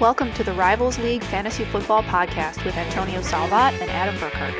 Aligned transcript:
Welcome 0.00 0.32
to 0.34 0.44
the 0.44 0.52
Rivals 0.52 0.98
League 0.98 1.24
Fantasy 1.24 1.64
Football 1.64 2.02
Podcast 2.04 2.64
with 2.64 2.76
Antonio 2.76 3.20
Salvat 3.20 3.72
and 3.80 3.90
Adam 3.90 4.14
Burkhardt. 4.20 4.54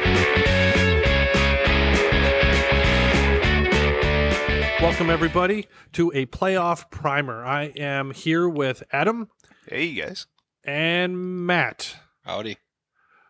Welcome, 4.82 5.10
everybody, 5.10 5.66
to 5.92 6.10
a 6.14 6.26
playoff 6.26 6.90
primer. 6.90 7.44
I 7.44 7.64
am 7.76 8.12
here 8.12 8.48
with 8.48 8.82
Adam 8.92 9.28
Hey, 9.68 9.84
you 9.84 10.02
guys. 10.02 10.26
and 10.64 11.46
Matt, 11.46 11.96
Howdy. 12.24 12.56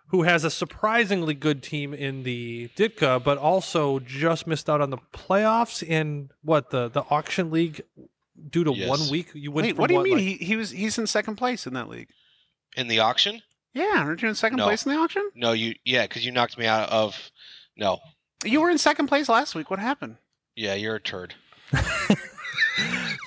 who 0.08 0.22
has 0.22 0.44
a 0.44 0.50
surprisingly 0.50 1.34
good 1.34 1.62
team 1.62 1.92
in 1.92 2.22
the 2.22 2.70
Ditka, 2.76 3.22
but 3.22 3.36
also 3.38 3.98
just 3.98 4.46
missed 4.46 4.70
out 4.70 4.80
on 4.80 4.90
the 4.90 4.98
playoffs 5.12 5.82
in 5.82 6.30
what 6.42 6.70
the 6.70 6.88
the 6.88 7.02
auction 7.10 7.50
league 7.50 7.82
due 8.50 8.64
to 8.64 8.72
Yes. 8.74 8.88
one 8.88 9.08
week. 9.10 9.30
You 9.34 9.50
went 9.50 9.66
Wait, 9.66 9.76
what 9.76 9.88
do 9.88 9.94
you 9.94 10.02
mean? 10.02 10.14
like- 10.14 10.22
he, 10.22 10.34
he 10.34 10.56
was 10.56 10.70
he's 10.70 10.98
in 10.98 11.06
second 11.06 11.36
place 11.36 11.66
in 11.66 11.74
that 11.74 11.88
league. 11.88 12.08
In 12.76 12.88
the 12.88 13.00
auction? 13.00 13.42
Yeah, 13.74 14.02
aren't 14.04 14.22
you 14.22 14.28
in 14.28 14.34
second 14.34 14.56
No. 14.58 14.64
place 14.64 14.84
in 14.86 14.92
the 14.92 14.98
auction? 14.98 15.30
No, 15.34 15.52
you. 15.52 15.74
Yeah, 15.84 16.02
because 16.06 16.24
you 16.24 16.32
knocked 16.32 16.58
me 16.58 16.66
out 16.66 16.88
of. 16.90 17.30
No. 17.76 17.98
You 18.44 18.60
were 18.60 18.70
in 18.70 18.78
second 18.78 19.06
place 19.08 19.28
last 19.28 19.54
week. 19.54 19.70
What 19.70 19.78
happened? 19.78 20.16
Yeah, 20.56 20.74
you're 20.74 20.96
a 20.96 21.00
turd. 21.00 21.34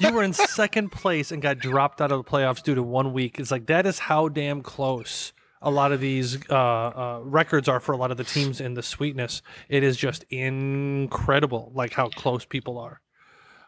you 0.01 0.11
were 0.13 0.23
in 0.23 0.33
second 0.33 0.89
place 0.91 1.31
and 1.31 1.41
got 1.41 1.59
dropped 1.59 2.01
out 2.01 2.11
of 2.11 2.23
the 2.23 2.29
playoffs 2.29 2.63
due 2.63 2.75
to 2.75 2.83
one 2.83 3.13
week. 3.13 3.39
It's 3.39 3.51
like 3.51 3.67
that 3.67 3.85
is 3.85 3.99
how 3.99 4.29
damn 4.29 4.61
close 4.61 5.33
a 5.61 5.69
lot 5.69 5.91
of 5.91 5.99
these 5.99 6.37
uh, 6.49 6.53
uh, 6.55 7.19
records 7.23 7.67
are 7.67 7.79
for 7.79 7.91
a 7.91 7.97
lot 7.97 8.09
of 8.11 8.17
the 8.17 8.23
teams 8.23 8.59
in 8.61 8.73
the 8.73 8.81
sweetness. 8.83 9.41
It 9.69 9.83
is 9.83 9.95
just 9.97 10.23
incredible, 10.29 11.71
like 11.75 11.93
how 11.93 12.09
close 12.09 12.45
people 12.45 12.77
are. 12.79 13.00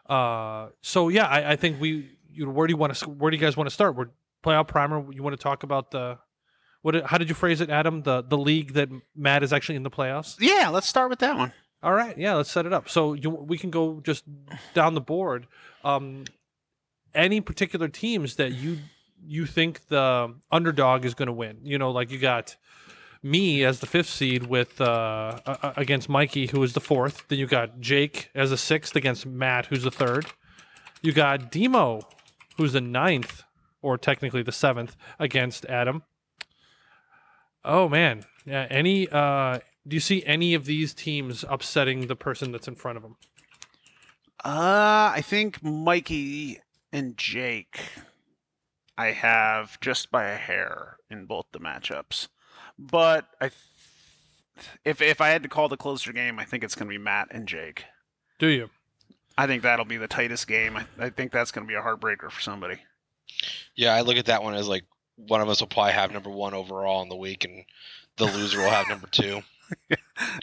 Uh, 0.06 0.68
so 0.80 1.08
yeah, 1.08 1.26
I, 1.26 1.52
I 1.52 1.56
think 1.56 1.80
we. 1.80 2.10
You 2.32 2.46
know, 2.46 2.50
where 2.50 2.66
do 2.66 2.72
you 2.72 2.76
want 2.76 2.94
to? 2.94 3.08
Where 3.08 3.30
do 3.30 3.36
you 3.36 3.40
guys 3.40 3.56
want 3.56 3.68
to 3.68 3.74
start? 3.74 3.94
We're 3.94 4.08
playoff 4.42 4.66
primer. 4.66 5.04
You 5.12 5.22
want 5.22 5.36
to 5.36 5.42
talk 5.42 5.62
about 5.62 5.92
the 5.92 6.18
what? 6.82 7.00
How 7.06 7.16
did 7.16 7.28
you 7.28 7.34
phrase 7.34 7.60
it, 7.60 7.70
Adam? 7.70 8.02
The 8.02 8.22
the 8.22 8.36
league 8.36 8.74
that 8.74 8.88
Matt 9.14 9.42
is 9.42 9.52
actually 9.52 9.76
in 9.76 9.84
the 9.84 9.90
playoffs. 9.90 10.36
Yeah, 10.40 10.68
let's 10.68 10.88
start 10.88 11.10
with 11.10 11.20
that 11.20 11.36
one. 11.36 11.52
All 11.82 11.92
right, 11.92 12.16
yeah, 12.16 12.34
let's 12.34 12.50
set 12.50 12.64
it 12.66 12.72
up. 12.72 12.88
So 12.88 13.12
you, 13.12 13.28
we 13.30 13.58
can 13.58 13.70
go 13.70 14.00
just 14.00 14.24
down 14.72 14.94
the 14.94 15.00
board. 15.02 15.46
Um, 15.84 16.24
any 17.14 17.40
particular 17.40 17.88
teams 17.88 18.36
that 18.36 18.52
you 18.52 18.78
you 19.22 19.46
think 19.46 19.86
the 19.88 20.34
underdog 20.50 21.04
is 21.04 21.14
going 21.14 21.26
to 21.26 21.32
win? 21.32 21.58
You 21.62 21.78
know, 21.78 21.90
like 21.90 22.10
you 22.10 22.18
got 22.18 22.56
me 23.24 23.64
as 23.64 23.80
the 23.80 23.86
fifth 23.86 24.08
seed 24.10 24.46
with 24.46 24.80
uh, 24.80 25.38
a- 25.46 25.58
a- 25.62 25.72
against 25.78 26.08
Mikey, 26.08 26.46
who 26.48 26.62
is 26.62 26.74
the 26.74 26.80
fourth. 26.80 27.26
Then 27.28 27.38
you 27.38 27.46
got 27.46 27.80
Jake 27.80 28.30
as 28.34 28.50
the 28.50 28.56
sixth 28.58 28.94
against 28.94 29.24
Matt, 29.26 29.66
who's 29.66 29.82
the 29.82 29.90
third. 29.90 30.26
You 31.02 31.12
got 31.12 31.50
Demo, 31.50 32.02
who's 32.56 32.72
the 32.74 32.80
ninth, 32.80 33.42
or 33.82 33.98
technically 33.98 34.42
the 34.42 34.52
seventh, 34.52 34.96
against 35.18 35.64
Adam. 35.66 36.02
Oh 37.64 37.88
man, 37.88 38.24
yeah. 38.44 38.66
Any 38.70 39.08
uh, 39.08 39.60
do 39.88 39.96
you 39.96 40.00
see 40.00 40.22
any 40.26 40.54
of 40.54 40.66
these 40.66 40.92
teams 40.94 41.44
upsetting 41.48 42.06
the 42.06 42.16
person 42.16 42.52
that's 42.52 42.68
in 42.68 42.74
front 42.74 42.96
of 42.96 43.02
them? 43.02 43.16
Uh, 44.44 45.12
I 45.14 45.22
think 45.24 45.62
Mikey 45.62 46.60
and 46.92 47.16
Jake. 47.16 47.80
I 48.96 49.06
have 49.12 49.80
just 49.80 50.10
by 50.12 50.26
a 50.26 50.36
hair 50.36 50.98
in 51.10 51.24
both 51.26 51.46
the 51.52 51.58
matchups, 51.58 52.28
but 52.78 53.26
I, 53.40 53.48
th- 53.48 54.68
if 54.84 55.02
if 55.02 55.20
I 55.20 55.28
had 55.28 55.42
to 55.42 55.48
call 55.48 55.68
the 55.68 55.76
closer 55.76 56.12
game, 56.12 56.38
I 56.38 56.44
think 56.44 56.64
it's 56.64 56.74
going 56.74 56.88
to 56.88 56.92
be 56.92 57.02
Matt 57.02 57.28
and 57.30 57.46
Jake. 57.46 57.84
Do 58.38 58.46
you? 58.46 58.70
I 59.36 59.46
think 59.46 59.62
that'll 59.62 59.84
be 59.84 59.96
the 59.96 60.08
tightest 60.08 60.46
game. 60.46 60.76
I, 60.76 60.86
I 60.98 61.10
think 61.10 61.32
that's 61.32 61.50
going 61.50 61.66
to 61.66 61.68
be 61.68 61.74
a 61.74 61.82
heartbreaker 61.82 62.30
for 62.30 62.40
somebody. 62.40 62.76
Yeah, 63.74 63.94
I 63.94 64.02
look 64.02 64.16
at 64.16 64.26
that 64.26 64.42
one 64.42 64.54
as 64.54 64.68
like 64.68 64.84
one 65.16 65.40
of 65.40 65.48
us 65.48 65.60
will 65.60 65.68
probably 65.68 65.92
have 65.92 66.12
number 66.12 66.30
one 66.30 66.54
overall 66.54 67.02
in 67.02 67.08
the 67.08 67.16
week, 67.16 67.44
and 67.44 67.64
the 68.16 68.24
loser 68.26 68.58
will 68.58 68.70
have 68.70 68.88
number 68.88 69.08
two. 69.08 69.40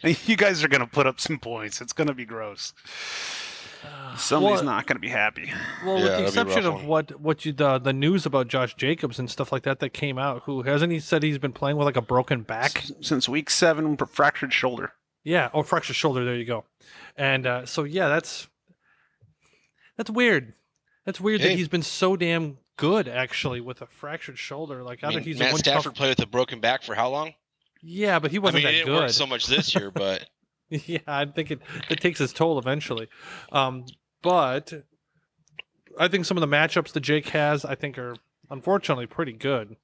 You 0.03 0.35
guys 0.35 0.63
are 0.63 0.67
going 0.67 0.81
to 0.81 0.87
put 0.87 1.05
up 1.05 1.19
some 1.21 1.37
points. 1.37 1.79
It's 1.79 1.93
going 1.93 2.07
to 2.07 2.13
be 2.13 2.25
gross. 2.25 2.73
Somebody's 4.17 4.57
Well- 4.57 4.63
not 4.65 4.87
going 4.87 4.97
to 4.97 4.99
be 5.01 5.09
happy. 5.09 5.51
Well, 5.85 5.97
Yeah, 5.99 6.03
with 6.03 6.03
the 6.03 6.09
that'd 6.11 6.17
be 6.17 6.23
a 6.23 6.27
exception 6.27 6.65
of 6.65 6.85
what 6.85 7.19
what 7.19 7.45
you 7.45 7.53
the 7.53 7.79
the 7.79 7.93
news 7.93 8.25
about 8.25 8.47
Josh 8.47 8.75
Jacobs 8.75 9.17
and 9.19 9.29
stuff 9.29 9.51
like 9.51 9.63
that 9.63 9.79
that 9.79 9.89
came 9.91 10.17
out, 10.17 10.43
who 10.45 10.63
hasn't 10.63 10.91
he 10.91 10.99
said 10.99 11.23
he's 11.23 11.37
been 11.37 11.53
playing 11.53 11.77
with 11.77 11.85
like 11.85 11.95
a 11.97 12.01
broken 12.01 12.41
back? 12.43 12.77
S- 12.77 12.91
since 13.01 13.27
week 13.29 13.49
seven, 13.49 13.95
fractured 13.97 14.53
shoulder. 14.53 14.93
Yeah, 15.23 15.49
or 15.53 15.63
fractured 15.63 15.95
shoulder. 15.95 16.25
There 16.25 16.35
you 16.35 16.45
go. 16.45 16.65
And 17.15 17.45
uh, 17.47 17.65
so 17.65 17.83
yeah, 17.83 18.07
that's 18.09 18.47
that's 19.97 20.09
weird. 20.09 20.53
That's 21.05 21.19
weird 21.21 21.41
that 21.41 21.51
he's 21.51 21.67
been 21.67 21.83
so 21.83 22.15
damn 22.15 22.57
good 22.77 23.07
actually 23.07 23.61
with 23.61 23.81
a 23.81 23.85
fractured 23.87 24.37
shoulder. 24.37 24.83
Like 24.83 25.03
I 25.03 25.07
either 25.07 25.17
mean, 25.17 25.25
he's 25.25 25.39
Matt 25.39 25.51
one 25.53 25.59
Stafford 25.59 25.83
tough- 25.83 25.95
played 25.95 26.09
with 26.09 26.19
a 26.19 26.27
broken 26.27 26.59
back 26.59 26.83
for 26.83 26.95
how 26.95 27.09
long? 27.09 27.33
Yeah, 27.81 28.19
but 28.19 28.29
he 28.31 28.37
wasn't 28.39 28.63
mean, 28.63 28.67
it 28.73 28.77
that 28.79 28.85
didn't 28.85 28.93
work 28.93 29.07
good. 29.07 29.13
so 29.15 29.25
much 29.25 29.47
this 29.47 29.73
year, 29.73 29.89
but 29.89 30.27
yeah, 30.85 30.99
I 31.05 31.25
think 31.25 31.51
it, 31.51 31.59
it 31.89 31.99
takes 31.99 32.21
its 32.21 32.33
toll 32.33 32.57
eventually. 32.57 33.07
Um, 33.51 33.85
but 34.21 34.73
I 35.99 36.07
think 36.07 36.25
some 36.25 36.37
of 36.37 36.41
the 36.41 36.47
matchups 36.55 36.93
that 36.93 37.01
Jake 37.01 37.29
has, 37.29 37.65
I 37.65 37.75
think, 37.75 37.97
are 37.97 38.15
unfortunately 38.49 39.05
pretty 39.05 39.33
good. 39.33 39.75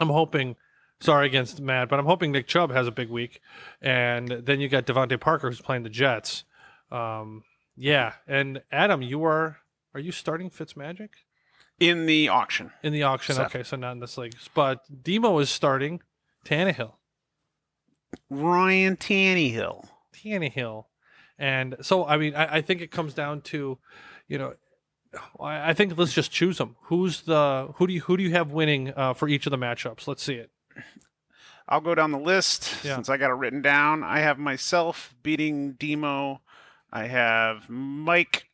I'm 0.00 0.08
hoping, 0.08 0.56
sorry 1.00 1.26
against 1.26 1.60
Matt, 1.60 1.88
but 1.88 1.98
I'm 1.98 2.06
hoping 2.06 2.32
Nick 2.32 2.48
Chubb 2.48 2.72
has 2.72 2.86
a 2.86 2.90
big 2.92 3.08
week. 3.08 3.40
And 3.80 4.28
then 4.28 4.60
you 4.60 4.68
got 4.68 4.86
DeVante 4.86 5.20
Parker 5.20 5.48
who's 5.48 5.60
playing 5.60 5.84
the 5.84 5.90
Jets. 5.90 6.44
Um, 6.90 7.44
yeah, 7.76 8.14
and 8.26 8.62
Adam, 8.72 9.02
you 9.02 9.24
are 9.24 9.58
are 9.94 10.00
you 10.00 10.12
starting 10.12 10.50
Fitzmagic 10.50 11.08
In 11.78 12.06
the 12.06 12.28
auction. 12.28 12.72
in 12.82 12.92
the 12.92 13.04
auction? 13.04 13.38
Okay, 13.38 13.62
so 13.62 13.76
not 13.76 13.92
in 13.92 14.00
this 14.00 14.18
league, 14.18 14.34
but 14.54 14.84
Demo 15.02 15.38
is 15.38 15.50
starting 15.50 16.00
Tannehill. 16.44 16.94
Ryan 18.28 18.96
Tannehill. 18.96 19.86
Tannehill. 20.22 20.84
And 21.38 21.76
so, 21.80 22.06
I 22.06 22.16
mean, 22.18 22.34
I, 22.34 22.56
I 22.56 22.60
think 22.60 22.80
it 22.82 22.90
comes 22.90 23.14
down 23.14 23.40
to, 23.42 23.78
you 24.28 24.38
know, 24.38 24.54
I, 25.40 25.70
I 25.70 25.74
think 25.74 25.96
let's 25.96 26.12
just 26.12 26.30
choose 26.30 26.58
them. 26.58 26.76
Who's 26.84 27.22
the 27.22 27.68
who 27.76 27.86
do 27.86 27.92
you 27.94 28.00
who 28.02 28.16
do 28.16 28.22
you 28.22 28.30
have 28.32 28.52
winning 28.52 28.92
uh, 28.96 29.14
for 29.14 29.28
each 29.28 29.46
of 29.46 29.50
the 29.50 29.56
matchups? 29.58 30.06
Let's 30.06 30.22
see 30.22 30.34
it. 30.34 30.50
I'll 31.68 31.80
go 31.80 31.94
down 31.94 32.10
the 32.10 32.18
list 32.18 32.84
Yeah. 32.84 32.96
since 32.96 33.08
I 33.08 33.16
got 33.16 33.30
it 33.30 33.34
written 33.34 33.62
down. 33.62 34.02
I 34.02 34.20
have 34.20 34.38
myself 34.38 35.14
beating 35.22 35.72
Demo. 35.72 36.42
I 36.92 37.06
have 37.06 37.68
Mike 37.70 38.46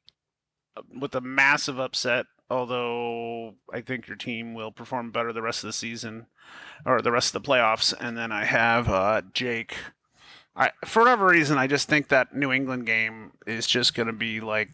with 1.01 1.15
a 1.15 1.23
massive 1.23 1.81
upset, 1.81 2.27
although 2.51 3.55
I 3.73 3.81
think 3.81 4.07
your 4.07 4.19
team 4.19 4.53
will 4.55 4.71
perform 4.71 5.11
better 5.13 5.33
the 5.33 5.41
rest 5.41 5.65
of 5.65 5.69
the 5.69 5.73
season 5.73 6.27
or 6.85 7.01
the 7.01 7.11
rest 7.13 7.35
of 7.35 7.43
the 7.43 7.49
playoffs. 7.49 7.95
And 7.99 8.17
then 8.19 8.31
I 8.33 8.45
have 8.45 8.89
uh, 8.91 9.23
Jake. 9.33 9.75
I, 10.57 10.71
for 10.85 11.01
whatever 11.01 11.27
reason, 11.27 11.59
I 11.59 11.67
just 11.67 11.89
think 11.89 12.09
that 12.09 12.35
New 12.35 12.51
England 12.51 12.87
game 12.87 13.33
is 13.47 13.67
just 13.67 13.95
going 13.95 14.07
to 14.07 14.13
be 14.13 14.41
like 14.41 14.71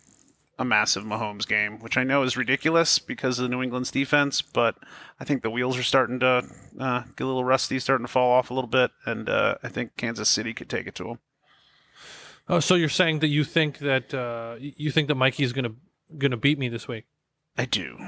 a 0.59 0.65
massive 0.65 1.03
Mahomes 1.05 1.47
game, 1.47 1.81
which 1.81 1.97
I 1.97 2.05
know 2.05 2.23
is 2.23 2.37
ridiculous 2.37 2.99
because 3.01 3.39
of 3.39 3.51
New 3.51 3.63
England's 3.63 3.91
defense, 3.91 4.43
but 4.43 4.77
I 5.19 5.25
think 5.25 5.43
the 5.43 5.51
wheels 5.51 5.77
are 5.77 5.83
starting 5.83 6.21
to 6.21 6.45
uh, 6.79 7.01
get 7.17 7.25
a 7.25 7.27
little 7.27 7.45
rusty, 7.45 7.79
starting 7.81 8.07
to 8.07 8.13
fall 8.13 8.31
off 8.31 8.51
a 8.51 8.55
little 8.55 8.69
bit, 8.69 8.93
and 9.05 9.29
uh, 9.29 9.57
I 9.63 9.69
think 9.69 9.97
Kansas 9.97 10.29
City 10.29 10.55
could 10.55 10.69
take 10.69 10.87
it 10.87 10.95
to 10.97 11.05
them. 11.05 11.19
Oh, 12.49 12.61
so 12.61 12.75
you're 12.75 12.89
saying 12.89 13.21
that 13.21 13.29
you 13.29 13.45
think 13.45 13.79
that 13.79 14.13
uh, 14.13 14.57
you 14.59 14.91
think 14.91 15.09
that 15.09 15.15
Mikey's 15.15 15.53
gonna 15.53 15.73
gonna 16.19 16.37
beat 16.37 16.59
me 16.59 16.69
this 16.69 16.87
week? 16.87 17.07
I 17.57 17.65
do. 17.67 17.99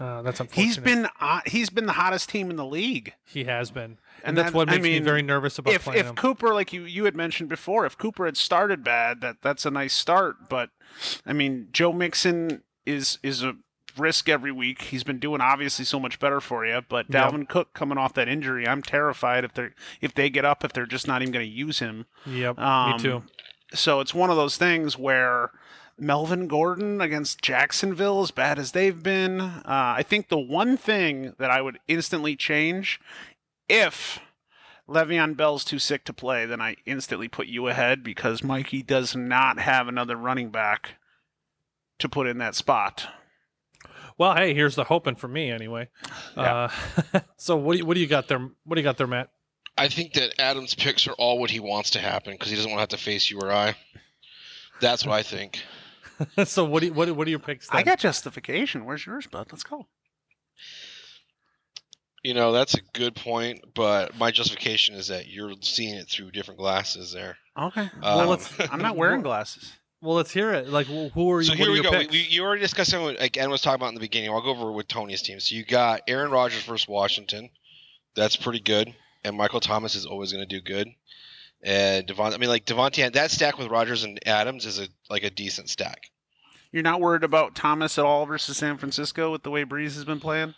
Uh, 0.00 0.22
that's 0.22 0.40
unfortunate. 0.40 0.64
He's 0.64 0.78
been 0.78 1.08
uh, 1.20 1.40
he's 1.46 1.70
been 1.70 1.86
the 1.86 1.92
hottest 1.92 2.28
team 2.28 2.50
in 2.50 2.56
the 2.56 2.64
league, 2.64 3.12
he 3.24 3.44
has 3.44 3.70
been, 3.70 3.82
and, 3.84 3.98
and 4.24 4.38
that's 4.38 4.50
that- 4.50 4.56
what 4.56 4.68
I 4.68 4.72
makes 4.72 4.82
me 4.84 4.98
very 5.00 5.22
nervous 5.22 5.58
about 5.58 5.74
if 5.74 5.84
playing 5.84 6.00
if 6.00 6.06
him. 6.06 6.16
Cooper, 6.16 6.54
like 6.54 6.72
you 6.72 6.84
you 6.84 7.04
had 7.04 7.14
mentioned 7.14 7.48
before, 7.48 7.84
if 7.86 7.96
Cooper 7.98 8.24
had 8.24 8.36
started 8.36 8.82
bad, 8.82 9.20
that 9.20 9.36
that's 9.42 9.64
a 9.66 9.70
nice 9.70 9.92
start. 9.92 10.48
But 10.48 10.70
I 11.26 11.32
mean, 11.32 11.68
Joe 11.72 11.92
Mixon 11.92 12.62
is 12.86 13.18
is 13.22 13.44
a 13.44 13.54
risk 13.96 14.28
every 14.28 14.50
week. 14.50 14.82
He's 14.82 15.04
been 15.04 15.18
doing 15.18 15.40
obviously 15.42 15.84
so 15.84 16.00
much 16.00 16.18
better 16.18 16.40
for 16.40 16.64
you, 16.66 16.80
but. 16.88 17.10
Dalvin 17.10 17.46
Cook 17.46 17.74
coming 17.74 17.98
off 17.98 18.14
that 18.14 18.26
injury, 18.26 18.66
I'm 18.66 18.82
terrified 18.82 19.44
if 19.44 19.52
they're 19.52 19.74
if 20.00 20.14
they 20.14 20.30
get 20.30 20.44
up 20.46 20.64
if 20.64 20.72
they're 20.72 20.86
just 20.86 21.06
not 21.06 21.20
even 21.22 21.32
going 21.32 21.46
to 21.46 21.52
use 21.52 21.78
him. 21.80 22.06
Yep, 22.26 22.58
Um, 22.58 22.92
me 22.92 22.98
too. 22.98 23.22
So 23.74 24.00
it's 24.00 24.14
one 24.14 24.30
of 24.30 24.36
those 24.36 24.56
things 24.56 24.98
where 24.98 25.50
Melvin 26.02 26.48
Gordon 26.48 27.00
against 27.00 27.40
Jacksonville, 27.40 28.22
as 28.22 28.32
bad 28.32 28.58
as 28.58 28.72
they've 28.72 29.00
been, 29.00 29.40
uh, 29.40 29.62
I 29.64 30.02
think 30.02 30.28
the 30.28 30.38
one 30.38 30.76
thing 30.76 31.34
that 31.38 31.50
I 31.50 31.62
would 31.62 31.78
instantly 31.86 32.34
change 32.34 33.00
if 33.68 34.18
Le'Veon 34.88 35.36
Bell's 35.36 35.64
too 35.64 35.78
sick 35.78 36.04
to 36.06 36.12
play, 36.12 36.44
then 36.44 36.60
I 36.60 36.74
instantly 36.86 37.28
put 37.28 37.46
you 37.46 37.68
ahead 37.68 38.02
because 38.02 38.42
Mikey 38.42 38.82
does 38.82 39.14
not 39.14 39.60
have 39.60 39.86
another 39.86 40.16
running 40.16 40.50
back 40.50 40.96
to 42.00 42.08
put 42.08 42.26
in 42.26 42.38
that 42.38 42.56
spot. 42.56 43.06
Well, 44.18 44.34
hey, 44.34 44.54
here's 44.54 44.74
the 44.74 44.84
hoping 44.84 45.14
for 45.14 45.28
me 45.28 45.52
anyway. 45.52 45.88
Uh, 46.36 46.68
so 47.36 47.56
what 47.56 47.74
do 47.74 47.78
you, 47.78 47.86
what 47.86 47.94
do 47.94 48.00
you 48.00 48.08
got 48.08 48.26
there? 48.26 48.40
What 48.64 48.74
do 48.74 48.80
you 48.80 48.84
got 48.84 48.98
there, 48.98 49.06
Matt? 49.06 49.30
I 49.78 49.88
think 49.88 50.14
that 50.14 50.40
Adam's 50.40 50.74
picks 50.74 51.06
are 51.06 51.12
all 51.12 51.38
what 51.38 51.50
he 51.50 51.60
wants 51.60 51.90
to 51.90 52.00
happen 52.00 52.32
because 52.32 52.50
he 52.50 52.56
doesn't 52.56 52.70
want 52.70 52.78
to 52.78 52.82
have 52.82 53.00
to 53.00 53.04
face 53.04 53.30
you 53.30 53.38
or 53.38 53.52
I. 53.52 53.76
That's 54.80 55.06
what 55.06 55.14
I 55.14 55.22
think. 55.22 55.62
so 56.44 56.64
what 56.64 56.80
do 56.80 56.86
you, 56.86 56.92
what 56.92 57.10
what 57.16 57.26
are 57.26 57.30
your 57.30 57.38
picks? 57.38 57.68
Then? 57.68 57.78
I 57.78 57.82
got 57.82 57.98
justification. 57.98 58.84
Where's 58.84 59.04
yours, 59.06 59.26
bud? 59.26 59.48
Let's 59.50 59.64
go. 59.64 59.86
You 62.22 62.34
know, 62.34 62.52
that's 62.52 62.74
a 62.74 62.80
good 62.94 63.16
point, 63.16 63.64
but 63.74 64.16
my 64.16 64.30
justification 64.30 64.94
is 64.94 65.08
that 65.08 65.26
you're 65.26 65.54
seeing 65.60 65.96
it 65.96 66.08
through 66.08 66.30
different 66.30 66.60
glasses 66.60 67.12
there. 67.12 67.36
Okay. 67.58 67.80
Um, 67.80 67.90
well, 68.00 68.28
let's, 68.28 68.54
I'm 68.70 68.80
not 68.80 68.96
wearing 68.96 69.22
glasses. 69.22 69.72
Well, 70.00 70.14
let's 70.14 70.30
hear 70.30 70.52
it. 70.52 70.68
Like, 70.68 70.86
wh- 70.86 71.12
who 71.12 71.30
are 71.32 71.40
you? 71.40 71.48
So 71.48 71.54
here 71.54 71.72
we 71.72 71.82
go. 71.82 71.90
We, 71.90 72.06
we, 72.06 72.18
you 72.28 72.44
already 72.44 72.60
discussed 72.60 72.96
what 72.96 73.18
like 73.18 73.36
Ed 73.36 73.48
was 73.48 73.60
talking 73.60 73.80
about 73.80 73.88
in 73.88 73.94
the 73.94 74.00
beginning. 74.00 74.30
I'll 74.30 74.40
go 74.40 74.50
over 74.50 74.70
with 74.70 74.88
Tony's 74.88 75.22
team. 75.22 75.40
So 75.40 75.54
you 75.54 75.64
got 75.64 76.02
Aaron 76.06 76.30
Rodgers 76.30 76.62
versus 76.62 76.86
Washington. 76.86 77.50
That's 78.14 78.36
pretty 78.36 78.60
good. 78.60 78.94
And 79.24 79.36
Michael 79.36 79.60
Thomas 79.60 79.94
is 79.94 80.06
always 80.06 80.32
going 80.32 80.46
to 80.46 80.60
do 80.60 80.60
good. 80.60 80.88
And 81.62 82.06
Devon, 82.06 82.34
I 82.34 82.38
mean, 82.38 82.48
like 82.48 82.66
Davante, 82.66 83.12
that 83.12 83.30
stack 83.30 83.58
with 83.58 83.68
Rodgers 83.68 84.02
and 84.02 84.18
Adams 84.26 84.66
is 84.66 84.80
a 84.80 84.88
like 85.08 85.22
a 85.22 85.30
decent 85.30 85.70
stack. 85.70 86.10
You're 86.72 86.82
not 86.82 87.00
worried 87.00 87.22
about 87.22 87.54
Thomas 87.54 87.98
at 87.98 88.04
all 88.04 88.24
versus 88.26 88.56
San 88.56 88.78
Francisco 88.78 89.30
with 89.30 89.42
the 89.42 89.50
way 89.50 89.64
Brees 89.64 89.94
has 89.94 90.04
been 90.04 90.20
playing? 90.20 90.54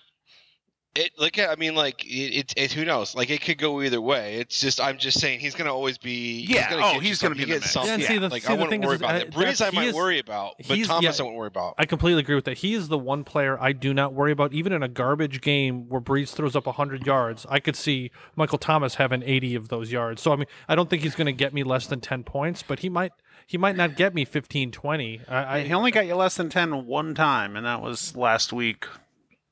It 0.97 1.11
look 1.19 1.39
at, 1.39 1.51
I 1.51 1.57
mean, 1.57 1.75
like 1.75 2.05
it, 2.05 2.09
it, 2.09 2.55
it. 2.57 2.73
Who 2.73 2.85
knows? 2.85 3.17
Like 3.17 3.29
it 3.29 3.41
could 3.41 3.59
go 3.59 3.83
either 3.83 4.01
way. 4.01 4.37
It's 4.37 4.61
just, 4.61 4.81
I'm 4.81 4.97
just 4.97 5.19
saying, 5.19 5.41
he's 5.41 5.57
going 5.57 5.67
to 5.67 5.73
always 5.73 5.99
be. 5.99 6.47
Yeah, 6.49 6.69
He's 6.69 6.77
gonna 6.77 6.87
oh, 6.87 7.01
he's 7.01 7.21
gonna 7.21 7.35
be 7.35 7.39
he 7.39 7.43
in 7.43 7.49
the 7.49 7.55
gets 7.57 7.65
mix. 7.65 7.73
something. 7.73 7.99
Yeah, 8.01 8.07
see, 8.07 8.19
the- 8.19 8.29
like 8.29 8.43
see, 8.43 8.49
I 8.49 8.53
wouldn't 8.53 8.71
thing 8.71 8.83
is, 8.85 8.87
worry 8.87 8.95
is, 8.95 9.01
about 9.01 9.15
uh, 9.17 9.19
that. 9.19 9.31
Brees, 9.33 9.67
I 9.67 9.71
might 9.71 9.89
is- 9.89 9.95
worry 9.97 10.21
about, 10.21 10.55
but 10.69 10.79
Thomas, 10.85 11.03
yeah. 11.03 11.11
I 11.11 11.23
wouldn't 11.25 11.35
worry 11.37 11.49
about. 11.49 11.75
I 11.79 11.85
completely 11.87 12.21
agree 12.21 12.37
with 12.37 12.45
that. 12.45 12.59
He 12.59 12.75
is 12.75 12.87
the 12.87 12.97
one 12.99 13.25
player 13.25 13.61
I 13.61 13.73
do 13.73 13.93
not 13.93 14.15
worry 14.15 14.31
about. 14.31 14.53
Even 14.53 14.73
in 14.73 14.85
a 14.85 14.89
garbage 14.89 15.41
game 15.41 15.89
where 15.89 16.01
Brees 16.01 16.33
throws 16.33 16.55
up 16.55 16.67
100 16.67 17.05
yards, 17.05 17.45
I 17.51 17.59
could 17.59 17.75
see 17.75 18.13
Michael 18.37 18.59
Thomas 18.59 18.95
having 18.95 19.25
80 19.25 19.57
of 19.57 19.71
those 19.71 19.91
yards. 19.91 20.23
So, 20.23 20.33
I 20.33 20.37
mean, 20.37 20.47
I 20.69 20.77
don't 20.77 20.89
think 20.89 21.03
he's 21.03 21.17
going 21.17 21.27
to 21.27 21.33
get 21.33 21.53
me 21.53 21.65
less 21.65 21.89
than 21.89 22.01
10 22.01 22.23
points, 22.23 22.63
but 22.63 22.79
he 22.79 22.89
might 22.89 23.11
he 23.46 23.58
might 23.58 23.76
not 23.76 23.96
get 23.96 24.14
me 24.14 24.25
15, 24.25 24.70
20. 24.70 25.20
I, 25.29 25.61
he 25.61 25.73
only 25.73 25.91
got 25.91 26.06
you 26.06 26.14
less 26.17 26.37
than 26.37 26.49
10 26.49 26.87
one 26.87 27.14
time, 27.14 27.56
and 27.56 27.67
that 27.67 27.82
was 27.82 28.17
last 28.17 28.52
week 28.52 28.87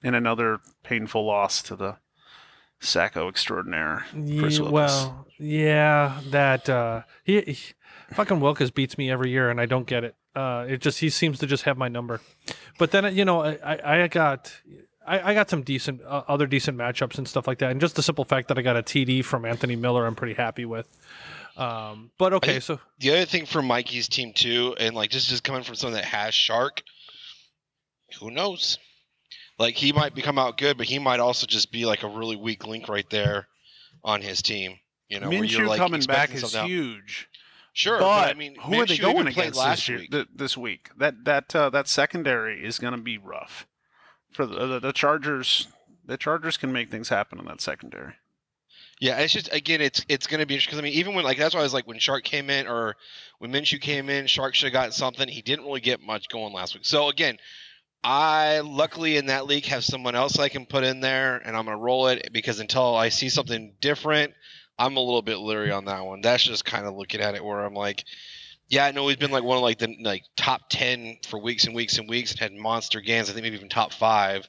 in 0.03 0.15
another 0.15 0.59
painful 0.83 1.25
loss 1.25 1.63
to 1.63 1.77
the 1.77 1.97
Sacko 2.81 3.29
extraordinaire. 3.29 4.05
Chris 4.11 4.57
Ye- 4.59 4.61
Wilkes. 4.63 4.73
well, 4.73 5.27
yeah, 5.39 6.21
that 6.31 6.69
uh, 6.69 7.03
he, 7.23 7.41
he 7.43 7.59
fucking 8.15 8.41
Wilkes 8.41 8.71
beats 8.71 8.99
me 8.99 9.11
every 9.11 9.31
year, 9.31 9.51
and 9.51 9.61
I 9.61 9.67
don't 9.67 9.87
get 9.87 10.05
it. 10.05 10.17
Uh, 10.35 10.65
it 10.69 10.81
just 10.81 10.99
he 11.01 11.11
seems 11.11 11.39
to 11.41 11.47
just 11.47 11.65
have 11.65 11.77
my 11.77 11.89
number. 11.89 12.21
But 12.79 12.91
then 12.91 13.15
you 13.15 13.25
know, 13.25 13.43
I 13.43 13.59
I, 13.63 14.03
I 14.03 14.09
got. 14.09 14.53
I, 15.05 15.33
I 15.33 15.35
got 15.35 15.51
some 15.51 15.63
decent 15.63 16.01
uh, 16.03 16.23
other 16.29 16.47
decent 16.47 16.79
matchups 16.79 17.19
and 17.19 17.27
stuff 17.27 17.49
like 17.49 17.59
that, 17.59 17.73
and 17.73 17.81
just 17.81 17.97
the 17.97 18.05
simple 18.05 18.25
fact 18.25 18.47
that 18.49 18.57
I 18.57 18.63
got 18.63 18.77
a 18.77 18.85
TD 18.85 19.25
from 19.25 19.45
Anthony 19.45 19.75
Miller, 19.75 20.07
I'm 20.07 20.15
pretty 20.15 20.35
happy 20.35 20.65
with. 20.65 20.87
Um, 21.57 22.11
but 22.19 22.33
okay, 22.35 22.61
so 22.61 22.81
the 22.99 23.11
other 23.11 23.25
thing 23.25 23.47
for 23.47 23.61
Mikey's 23.61 24.09
team 24.09 24.33
too, 24.33 24.75
and 24.79 24.95
like 24.95 25.11
just 25.11 25.29
just 25.29 25.45
coming 25.45 25.63
from 25.63 25.75
someone 25.75 26.01
that 26.01 26.07
has 26.07 26.35
Shark, 26.35 26.83
who 28.21 28.31
knows? 28.31 28.79
Like 29.59 29.75
he 29.75 29.93
might 29.93 30.15
become 30.15 30.39
out 30.39 30.57
good, 30.57 30.79
but 30.79 30.87
he 30.87 30.99
might 30.99 31.21
also 31.21 31.47
just 31.47 31.71
be 31.71 31.85
like 31.85 32.03
a 32.03 32.09
really 32.09 32.37
weak 32.37 32.67
link 32.67 32.89
right 32.89 33.09
there 33.11 33.49
on 34.03 34.23
his 34.23 34.41
team. 34.41 34.79
You 35.09 35.21
know, 35.21 35.29
where 35.29 35.45
you're 35.45 35.61
Minshew 35.61 35.69
like 35.69 35.79
coming 35.79 36.01
back 36.03 36.35
is 36.35 36.41
something 36.41 36.61
out. 36.61 36.67
huge. 36.67 37.29
Sure, 37.75 37.99
but, 37.99 38.27
but, 38.27 38.31
I 38.31 38.35
mean, 38.35 38.55
who 38.57 38.81
are 38.81 38.87
they 38.87 38.99
going 38.99 39.27
against 39.27 39.59
last 39.59 39.81
this, 39.81 39.89
year, 39.89 39.99
week? 39.99 40.11
th- 40.11 40.29
this 40.35 40.57
week? 40.57 40.91
That 40.99 41.25
that 41.25 41.55
uh, 41.55 41.71
that 41.71 41.89
secondary 41.89 42.65
is 42.65 42.79
going 42.79 42.93
to 42.93 43.01
be 43.01 43.19
rough 43.19 43.67
for 44.31 44.47
the, 44.47 44.67
the 44.67 44.81
the 44.81 44.93
Chargers. 44.93 45.69
The 46.05 46.17
Chargers 46.17 46.57
can 46.57 46.73
make 46.73 46.91
things 46.91 47.11
happen 47.11 47.39
in 47.39 47.45
that 47.47 47.61
secondary. 47.61 48.15
Yeah, 49.03 49.19
it's 49.19 49.33
just 49.33 49.53
again, 49.53 49.81
it's 49.81 50.07
it's 50.09 50.29
going 50.29 50.39
to 50.39 50.47
be 50.47 50.57
because 50.57 50.79
I 50.79 50.81
mean, 50.81 50.93
even 50.93 51.15
when 51.15 51.25
like 51.25 51.37
that's 51.37 51.57
why 51.57 51.61
I 51.61 51.65
was 51.65 51.75
like 51.75 51.89
when 51.89 51.99
Shark 51.99 52.23
came 52.23 52.49
in 52.51 52.69
or 52.69 52.95
when 53.41 53.51
Minshew 53.51 53.81
came 53.81 54.09
in, 54.09 54.29
Shark 54.29 54.55
should 54.55 54.67
have 54.67 54.73
gotten 54.73 54.93
something. 54.93 55.27
He 55.27 55.43
didn't 55.43 55.65
really 55.65 55.81
get 55.81 56.01
much 56.01 56.29
going 56.29 56.53
last 56.53 56.73
week. 56.73 56.85
So 56.85 57.09
again, 57.09 57.39
I 58.05 58.61
luckily 58.61 59.17
in 59.17 59.27
that 59.27 59.47
league 59.47 59.65
have 59.65 59.83
someone 59.83 60.15
else 60.15 60.39
I 60.39 60.49
can 60.49 60.67
put 60.67 60.85
in 60.85 61.01
there, 61.01 61.39
and 61.39 61.57
I'm 61.57 61.65
going 61.65 61.77
to 61.77 61.83
roll 61.83 62.07
it 62.07 62.29
because 62.33 62.61
until 62.61 62.95
I 62.95 63.09
see 63.09 63.29
something 63.29 63.75
different, 63.81 64.35
I'm 64.79 64.97
a 64.97 65.01
little 65.01 65.21
bit 65.21 65.39
leery 65.39 65.73
on 65.73 65.87
that 65.87 66.07
one. 66.07 66.21
That's 66.21 66.45
just 66.45 66.65
kind 66.65 66.87
of 66.87 66.95
looking 66.95 67.21
at 67.21 67.35
it 67.35 67.45
where 67.45 67.65
I'm 67.65 67.75
like. 67.75 68.05
Yeah, 68.69 68.85
I 68.87 68.93
know 68.93 69.09
he's 69.09 69.17
been 69.17 69.33
like 69.33 69.43
one 69.43 69.57
of 69.57 69.65
like 69.65 69.79
the 69.79 69.97
like 70.01 70.23
top 70.37 70.71
ten 70.71 71.17
for 71.27 71.43
weeks 71.43 71.65
and 71.65 71.75
weeks 71.75 71.99
and 71.99 72.09
weeks 72.09 72.31
and 72.31 72.41
had 72.41 72.53
monster 72.53 73.01
games. 73.01 73.29
I 73.29 73.33
think 73.33 73.43
maybe 73.43 73.57
even 73.57 73.69
top 73.69 73.93
five. 73.93 74.49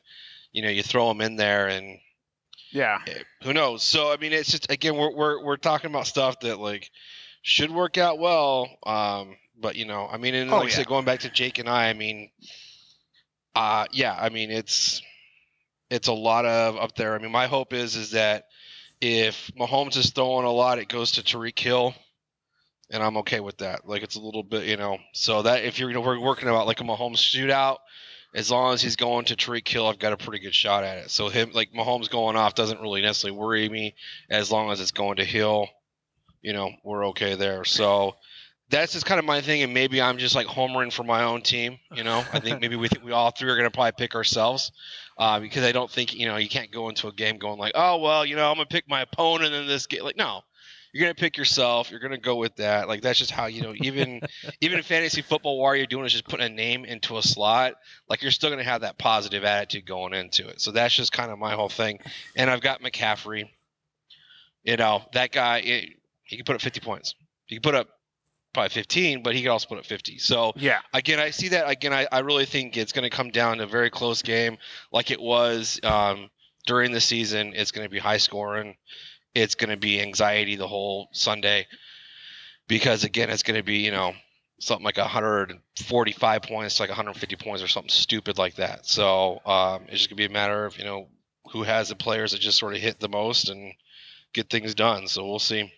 You 0.52 0.62
know, 0.62 0.70
you 0.70 0.84
throw 0.84 1.10
him 1.10 1.22
in 1.22 1.38
there 1.38 1.68
and 1.68 1.98
Yeah, 2.74 3.00
who 3.44 3.54
knows? 3.54 3.84
So 3.84 4.12
I 4.12 4.18
mean, 4.18 4.34
it's 4.34 4.52
just 4.52 4.72
again, 4.72 4.98
we're 4.98 5.14
we're 5.14 5.44
we're 5.44 5.58
talking 5.58 5.90
about 5.92 6.08
stuff 6.08 6.40
that 6.42 6.60
like 6.60 6.90
should 7.44 7.70
work 7.72 7.98
out 7.98 8.18
well. 8.18 8.68
Um, 8.86 9.38
but 9.60 9.76
you 9.76 9.86
know, 9.86 10.08
I 10.12 10.18
mean, 10.18 10.34
and 10.34 10.52
Oh, 10.52 10.58
like 10.58 10.68
I 10.68 10.72
said, 10.72 10.88
going 10.88 11.06
back 11.06 11.20
to 11.22 11.30
Jake 11.30 11.60
and 11.60 11.70
I, 11.70 11.90
I 11.90 11.94
mean, 11.94 12.32
uh, 13.56 13.86
yeah, 13.92 14.18
I 14.20 14.30
mean, 14.30 14.50
it's 14.50 15.02
it's 15.92 16.08
a 16.08 16.14
lot 16.14 16.46
of 16.46 16.76
up 16.78 16.96
there. 16.96 17.14
I 17.14 17.20
mean, 17.20 17.32
my 17.32 17.46
hope 17.46 17.74
is 17.74 17.96
is 17.96 18.12
that 18.12 18.48
if 19.00 19.52
Mahomes 19.60 19.98
is 19.98 20.10
throwing 20.10 20.46
a 20.46 20.52
lot, 20.52 20.80
it 20.80 20.88
goes 20.88 21.12
to 21.14 21.22
Tyreek 21.22 21.60
Hill. 21.60 21.94
And 22.90 23.02
I'm 23.02 23.18
okay 23.18 23.40
with 23.40 23.58
that. 23.58 23.88
Like 23.88 24.04
it's 24.04 24.16
a 24.16 24.22
little 24.22 24.44
bit, 24.44 24.66
you 24.66 24.78
know. 24.78 24.98
So 25.14 25.42
that 25.44 25.64
if 25.64 25.80
you're, 25.80 25.90
you 25.90 25.96
know, 25.96 26.02
we're 26.02 26.20
working 26.20 26.48
about 26.48 26.68
like 26.68 26.80
a 26.80 26.84
Mahomes 26.84 27.18
shootout, 27.18 27.78
as 28.34 28.50
long 28.50 28.74
as 28.74 28.82
he's 28.82 28.96
going 28.96 29.26
to 29.26 29.36
Tyreek 29.36 29.68
Hill, 29.68 29.88
I've 29.88 30.00
got 30.00 30.14
a 30.14 30.18
pretty 30.18 30.40
good 30.40 30.56
shot 30.56 30.84
at 30.84 30.98
it. 30.98 31.12
So 31.12 31.30
him 31.30 31.52
like 31.54 31.72
Mahomes 31.72 32.10
going 32.10 32.36
off 32.36 32.56
doesn't 32.56 32.82
really 32.82 33.02
necessarily 33.02 33.38
worry 33.38 33.70
me 33.70 33.96
as 34.30 34.52
long 34.52 34.72
as 34.72 34.82
it's 34.82 34.92
going 34.92 35.18
to 35.18 35.26
Hill. 35.26 35.68
You 36.42 36.54
know, 36.54 36.72
we're 36.84 37.08
okay 37.08 37.36
there. 37.36 37.64
So 37.64 38.16
that's 38.70 38.94
just 38.94 39.06
kind 39.06 39.20
of 39.20 39.26
my 39.26 39.42
thing, 39.42 39.62
and 39.62 39.74
maybe 39.74 40.02
I'm 40.02 40.18
just 40.18 40.36
like 40.36 40.48
homering 40.48 40.92
for 40.92 41.04
my 41.04 41.24
own 41.24 41.42
team. 41.42 41.78
You 41.94 42.04
know, 42.04 42.24
I 42.34 42.40
think 42.40 42.60
maybe 42.60 42.76
we 42.76 42.88
think 42.88 43.06
we 43.06 43.12
all 43.12 43.32
three 43.32 43.50
are 43.50 43.56
going 43.56 43.70
to 43.70 43.72
probably 43.72 43.92
pick 43.94 44.16
ourselves 44.16 44.72
uh, 45.18 45.40
because 45.40 45.64
I 45.64 45.72
don't 45.72 45.90
think 45.90 46.16
you 46.16 46.28
know 46.28 46.38
you 46.38 46.50
can't 46.50 46.72
go 46.72 46.90
into 46.90 47.08
a 47.08 47.14
game 47.14 47.38
going 47.38 47.60
like, 47.60 47.74
oh 47.76 47.98
well, 47.98 48.26
you 48.26 48.36
know, 48.36 48.50
I'm 48.50 48.56
gonna 48.56 48.66
pick 48.66 48.90
my 48.90 49.02
opponent 49.02 49.54
in 49.54 49.68
this 49.68 49.88
game. 49.88 50.04
Like, 50.04 50.18
no, 50.18 50.42
you're 50.94 51.06
gonna 51.06 51.16
pick 51.16 51.38
yourself. 51.38 51.90
You're 51.90 52.00
gonna 52.00 52.20
go 52.20 52.36
with 52.36 52.56
that. 52.58 52.88
Like 52.88 53.02
that's 53.02 53.18
just 53.18 53.32
how 53.32 53.48
you 53.48 53.64
know. 53.64 53.74
Even 53.76 54.22
even 54.62 54.78
in 54.78 54.84
fantasy 54.84 55.22
football, 55.22 55.60
what 55.60 55.74
you're 55.74 55.88
doing 55.88 56.06
is 56.06 56.12
just 56.12 56.28
putting 56.28 56.46
a 56.46 56.50
name 56.50 56.86
into 56.86 57.18
a 57.18 57.24
slot. 57.24 57.74
Like 58.08 58.22
you're 58.22 58.32
still 58.32 58.52
gonna 58.52 58.64
have 58.64 58.82
that 58.82 58.98
positive 58.98 59.44
attitude 59.44 59.88
going 59.88 60.14
into 60.14 60.48
it. 60.48 60.62
So 60.62 60.72
that's 60.72 60.94
just 60.94 61.12
kind 61.12 61.32
of 61.32 61.40
my 61.40 61.54
whole 61.54 61.70
thing. 61.70 62.00
And 62.36 62.50
I've 62.50 62.62
got 62.62 62.82
McCaffrey. 62.82 63.50
You 64.64 64.78
know 64.78 65.04
that 65.14 65.32
guy. 65.32 65.58
It, 65.60 65.90
he 66.24 66.38
can 66.38 66.46
put 66.46 66.56
up 66.56 66.62
50 66.62 66.80
points. 66.80 67.16
He 67.46 67.56
can 67.56 67.62
put 67.62 67.76
up 67.76 67.90
probably 68.54 68.70
15, 68.70 69.24
but 69.24 69.36
he 69.36 69.42
can 69.42 69.52
also 69.52 69.68
put 69.68 69.78
up 69.78 69.86
50. 69.86 70.20
So 70.20 70.54
yeah. 70.56 70.80
again, 70.94 71.20
I 71.20 71.32
see 71.32 71.50
that. 71.50 71.70
Again, 71.70 71.92
I, 71.92 72.08
I 72.12 72.20
really 72.20 72.46
think 72.46 72.78
it's 72.78 72.94
going 72.94 73.04
to 73.04 73.16
come 73.16 73.30
down 73.30 73.58
to 73.58 73.64
a 73.64 73.68
very 73.68 73.90
close 73.90 74.22
game, 74.22 74.58
like 74.92 75.12
it 75.12 75.20
was 75.20 75.80
um, 75.84 76.30
during 76.66 76.92
the 76.92 77.02
season. 77.02 77.54
It's 77.56 77.72
going 77.72 77.86
to 77.86 77.90
be 77.90 78.00
high 78.00 78.18
scoring. 78.18 78.76
It's 79.36 79.56
going 79.56 79.70
to 79.70 79.78
be 79.78 80.02
anxiety 80.02 80.56
the 80.56 80.68
whole 80.68 81.10
Sunday, 81.12 81.68
because 82.68 83.04
again, 83.04 83.30
it's 83.30 83.44
going 83.44 83.58
to 83.58 83.64
be 83.64 83.78
you 83.78 83.92
know 83.92 84.14
something 84.60 84.86
like 84.86 84.98
145 84.98 86.42
points, 86.42 86.80
like 86.80 86.90
150 86.90 87.36
points, 87.36 87.64
or 87.64 87.68
something 87.68 87.90
stupid 87.90 88.38
like 88.38 88.56
that. 88.56 88.86
So 88.86 89.42
um, 89.46 89.84
it's 89.88 90.00
just 90.00 90.10
going 90.10 90.18
to 90.18 90.22
be 90.22 90.26
a 90.26 90.30
matter 90.30 90.66
of 90.66 90.78
you 90.78 90.86
know 90.86 91.08
who 91.52 91.64
has 91.64 91.90
the 91.90 91.96
players 91.96 92.32
that 92.32 92.42
just 92.42 92.58
sort 92.58 92.76
of 92.76 92.82
hit 92.82 93.00
the 93.00 93.10
most 93.10 93.50
and 93.50 93.74
get 94.34 94.50
things 94.50 94.76
done. 94.76 95.08
So 95.08 95.28
we'll 95.28 95.40
see. 95.40 95.72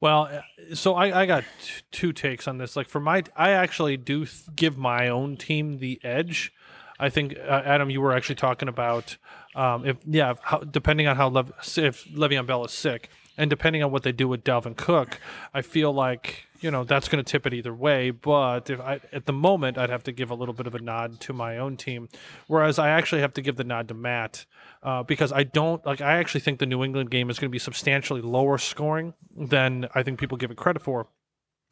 Well, 0.00 0.28
uh, 0.30 0.74
so 0.74 0.94
I, 0.94 1.22
I 1.22 1.26
got 1.26 1.44
t- 1.62 1.82
two 1.90 2.12
takes 2.12 2.46
on 2.46 2.58
this. 2.58 2.76
Like 2.76 2.88
for 2.88 3.00
my, 3.00 3.22
I 3.36 3.50
actually 3.50 3.96
do 3.96 4.26
th- 4.26 4.54
give 4.54 4.76
my 4.76 5.08
own 5.08 5.36
team 5.36 5.78
the 5.78 6.00
edge. 6.02 6.52
I 6.98 7.08
think 7.08 7.36
uh, 7.38 7.62
Adam, 7.64 7.90
you 7.90 8.00
were 8.00 8.12
actually 8.12 8.34
talking 8.36 8.68
about 8.68 9.16
um, 9.54 9.86
if 9.86 9.96
yeah, 10.06 10.34
how, 10.42 10.58
depending 10.58 11.06
on 11.06 11.16
how 11.16 11.28
Lev- 11.28 11.52
if 11.76 12.04
Le'Veon 12.06 12.46
Bell 12.46 12.64
is 12.64 12.72
sick, 12.72 13.10
and 13.36 13.50
depending 13.50 13.82
on 13.82 13.90
what 13.90 14.02
they 14.02 14.12
do 14.12 14.28
with 14.28 14.44
Dalvin 14.44 14.76
Cook, 14.76 15.18
I 15.52 15.62
feel 15.62 15.92
like 15.92 16.46
you 16.60 16.70
know 16.70 16.84
that's 16.84 17.08
going 17.08 17.22
to 17.22 17.30
tip 17.30 17.46
it 17.46 17.54
either 17.54 17.74
way. 17.74 18.10
But 18.10 18.70
if 18.70 18.80
I 18.80 19.00
at 19.12 19.26
the 19.26 19.32
moment, 19.32 19.78
I'd 19.78 19.90
have 19.90 20.04
to 20.04 20.12
give 20.12 20.30
a 20.30 20.34
little 20.34 20.54
bit 20.54 20.66
of 20.66 20.74
a 20.74 20.80
nod 20.80 21.20
to 21.20 21.32
my 21.32 21.58
own 21.58 21.76
team, 21.76 22.08
whereas 22.46 22.78
I 22.78 22.90
actually 22.90 23.20
have 23.20 23.34
to 23.34 23.42
give 23.42 23.56
the 23.56 23.64
nod 23.64 23.88
to 23.88 23.94
Matt 23.94 24.46
uh, 24.82 25.02
because 25.02 25.32
I 25.32 25.44
don't 25.44 25.84
like. 25.86 26.00
I 26.00 26.18
actually 26.18 26.40
think 26.40 26.58
the 26.58 26.66
New 26.66 26.82
England 26.82 27.10
game 27.10 27.30
is 27.30 27.38
going 27.38 27.48
to 27.50 27.52
be 27.52 27.58
substantially 27.58 28.20
lower 28.20 28.58
scoring 28.58 29.14
than 29.36 29.88
I 29.94 30.02
think 30.02 30.18
people 30.18 30.36
give 30.36 30.50
it 30.50 30.56
credit 30.56 30.82
for. 30.82 31.08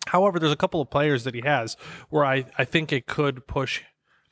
However, 0.06 0.38
there's 0.38 0.52
a 0.52 0.56
couple 0.56 0.80
of 0.80 0.90
players 0.90 1.24
that 1.24 1.34
he 1.34 1.42
has 1.42 1.76
where 2.10 2.24
I, 2.24 2.46
I 2.58 2.64
think 2.64 2.92
it 2.92 3.06
could 3.06 3.46
push 3.46 3.82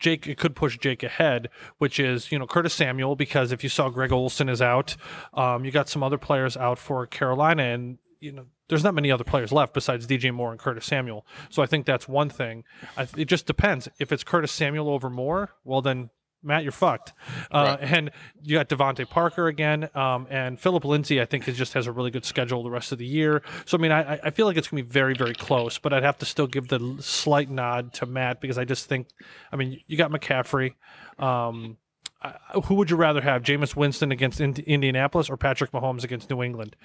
Jake. 0.00 0.26
It 0.26 0.38
could 0.38 0.56
push 0.56 0.78
Jake 0.78 1.02
ahead, 1.02 1.48
which 1.78 2.00
is 2.00 2.32
you 2.32 2.38
know 2.38 2.46
Curtis 2.46 2.74
Samuel 2.74 3.14
because 3.14 3.52
if 3.52 3.62
you 3.62 3.68
saw 3.68 3.88
Greg 3.88 4.12
Olsen 4.12 4.48
is 4.48 4.60
out, 4.60 4.96
um, 5.34 5.64
you 5.64 5.70
got 5.70 5.88
some 5.88 6.02
other 6.02 6.18
players 6.18 6.56
out 6.56 6.78
for 6.78 7.06
Carolina, 7.06 7.62
and 7.62 7.98
you 8.18 8.32
know 8.32 8.46
there's 8.68 8.84
not 8.84 8.94
many 8.94 9.10
other 9.10 9.24
players 9.24 9.52
left 9.52 9.74
besides 9.74 10.06
DJ 10.06 10.32
Moore 10.32 10.50
and 10.50 10.58
Curtis 10.58 10.86
Samuel. 10.86 11.26
So 11.50 11.62
I 11.62 11.66
think 11.66 11.86
that's 11.86 12.08
one 12.08 12.30
thing. 12.30 12.64
I, 12.96 13.06
it 13.16 13.26
just 13.26 13.46
depends. 13.46 13.88
If 13.98 14.12
it's 14.12 14.24
Curtis 14.24 14.52
Samuel 14.52 14.88
over 14.88 15.10
Moore, 15.10 15.50
well 15.64 15.82
then 15.82 16.10
Matt, 16.42 16.62
you're 16.62 16.72
fucked. 16.72 17.12
Uh, 17.50 17.76
And 17.80 18.10
you 18.42 18.56
got 18.56 18.68
DeVante 18.68 19.08
Parker 19.08 19.46
again, 19.48 19.90
um, 19.94 20.26
and 20.30 20.58
Phillip 20.58 20.84
Lindsay. 20.84 21.20
I 21.20 21.24
think 21.26 21.46
is 21.48 21.56
just 21.58 21.74
has 21.74 21.86
a 21.86 21.92
really 21.92 22.10
good 22.10 22.24
schedule 22.24 22.62
the 22.62 22.70
rest 22.70 22.92
of 22.92 22.98
the 22.98 23.06
year. 23.06 23.42
So 23.66 23.76
I 23.76 23.80
mean, 23.80 23.92
I, 23.92 24.18
I 24.24 24.30
feel 24.30 24.46
like 24.46 24.56
it's 24.56 24.68
gonna 24.68 24.82
be 24.82 24.88
very, 24.88 25.14
very 25.14 25.34
close. 25.34 25.78
But 25.78 25.92
I'd 25.92 26.02
have 26.02 26.18
to 26.18 26.26
still 26.26 26.46
give 26.46 26.68
the 26.68 26.96
slight 27.00 27.50
nod 27.50 27.92
to 27.94 28.06
Matt 28.06 28.40
because 28.40 28.56
I 28.58 28.64
just 28.64 28.86
think, 28.86 29.08
I 29.52 29.56
mean, 29.56 29.80
you 29.86 29.96
got 29.98 30.10
McCaffrey. 30.10 30.74
Um, 31.18 31.76
uh, 32.22 32.32
who 32.62 32.74
would 32.74 32.90
you 32.90 32.96
rather 32.96 33.20
have, 33.22 33.42
Jameis 33.42 33.74
Winston 33.76 34.12
against 34.12 34.40
Ind- 34.40 34.58
Indianapolis 34.60 35.30
or 35.30 35.36
Patrick 35.36 35.70
Mahomes 35.72 36.04
against 36.04 36.28
New 36.30 36.42
England? 36.42 36.76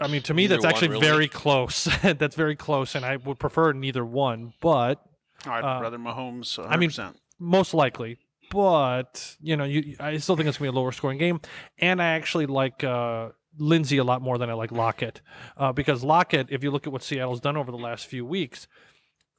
I 0.00 0.06
mean, 0.06 0.22
to 0.22 0.34
me, 0.34 0.44
Neither 0.44 0.54
that's 0.56 0.64
one, 0.64 0.72
actually 0.74 0.88
really. 0.90 1.06
very 1.06 1.28
close. 1.28 1.84
that's 2.02 2.36
very 2.36 2.54
close, 2.54 2.94
and 2.94 3.04
I 3.04 3.16
would 3.16 3.38
prefer 3.40 3.72
neither 3.72 4.04
one, 4.04 4.52
but 4.60 5.02
I'd 5.44 5.64
Uh, 5.64 5.80
rather 5.82 5.98
Mahomes. 5.98 6.56
100%. 6.58 6.66
I 6.68 6.76
mean, 6.76 6.90
most 7.40 7.74
likely. 7.74 8.18
But 8.50 9.36
you 9.40 9.56
know, 9.56 9.64
you 9.64 9.96
I 10.00 10.16
still 10.18 10.36
think 10.36 10.48
it's 10.48 10.58
gonna 10.58 10.70
be 10.72 10.76
a 10.76 10.80
lower 10.80 10.92
scoring 10.92 11.18
game, 11.18 11.40
and 11.78 12.00
I 12.02 12.08
actually 12.10 12.46
like 12.46 12.82
uh, 12.84 13.30
Lindsay 13.58 13.98
a 13.98 14.04
lot 14.04 14.22
more 14.22 14.38
than 14.38 14.50
I 14.50 14.54
like 14.54 14.72
Lockett 14.72 15.20
uh, 15.56 15.72
because 15.72 16.02
Lockett, 16.04 16.48
if 16.50 16.62
you 16.62 16.70
look 16.70 16.86
at 16.86 16.92
what 16.92 17.02
Seattle's 17.02 17.40
done 17.40 17.56
over 17.56 17.70
the 17.70 17.78
last 17.78 18.06
few 18.06 18.24
weeks, 18.24 18.66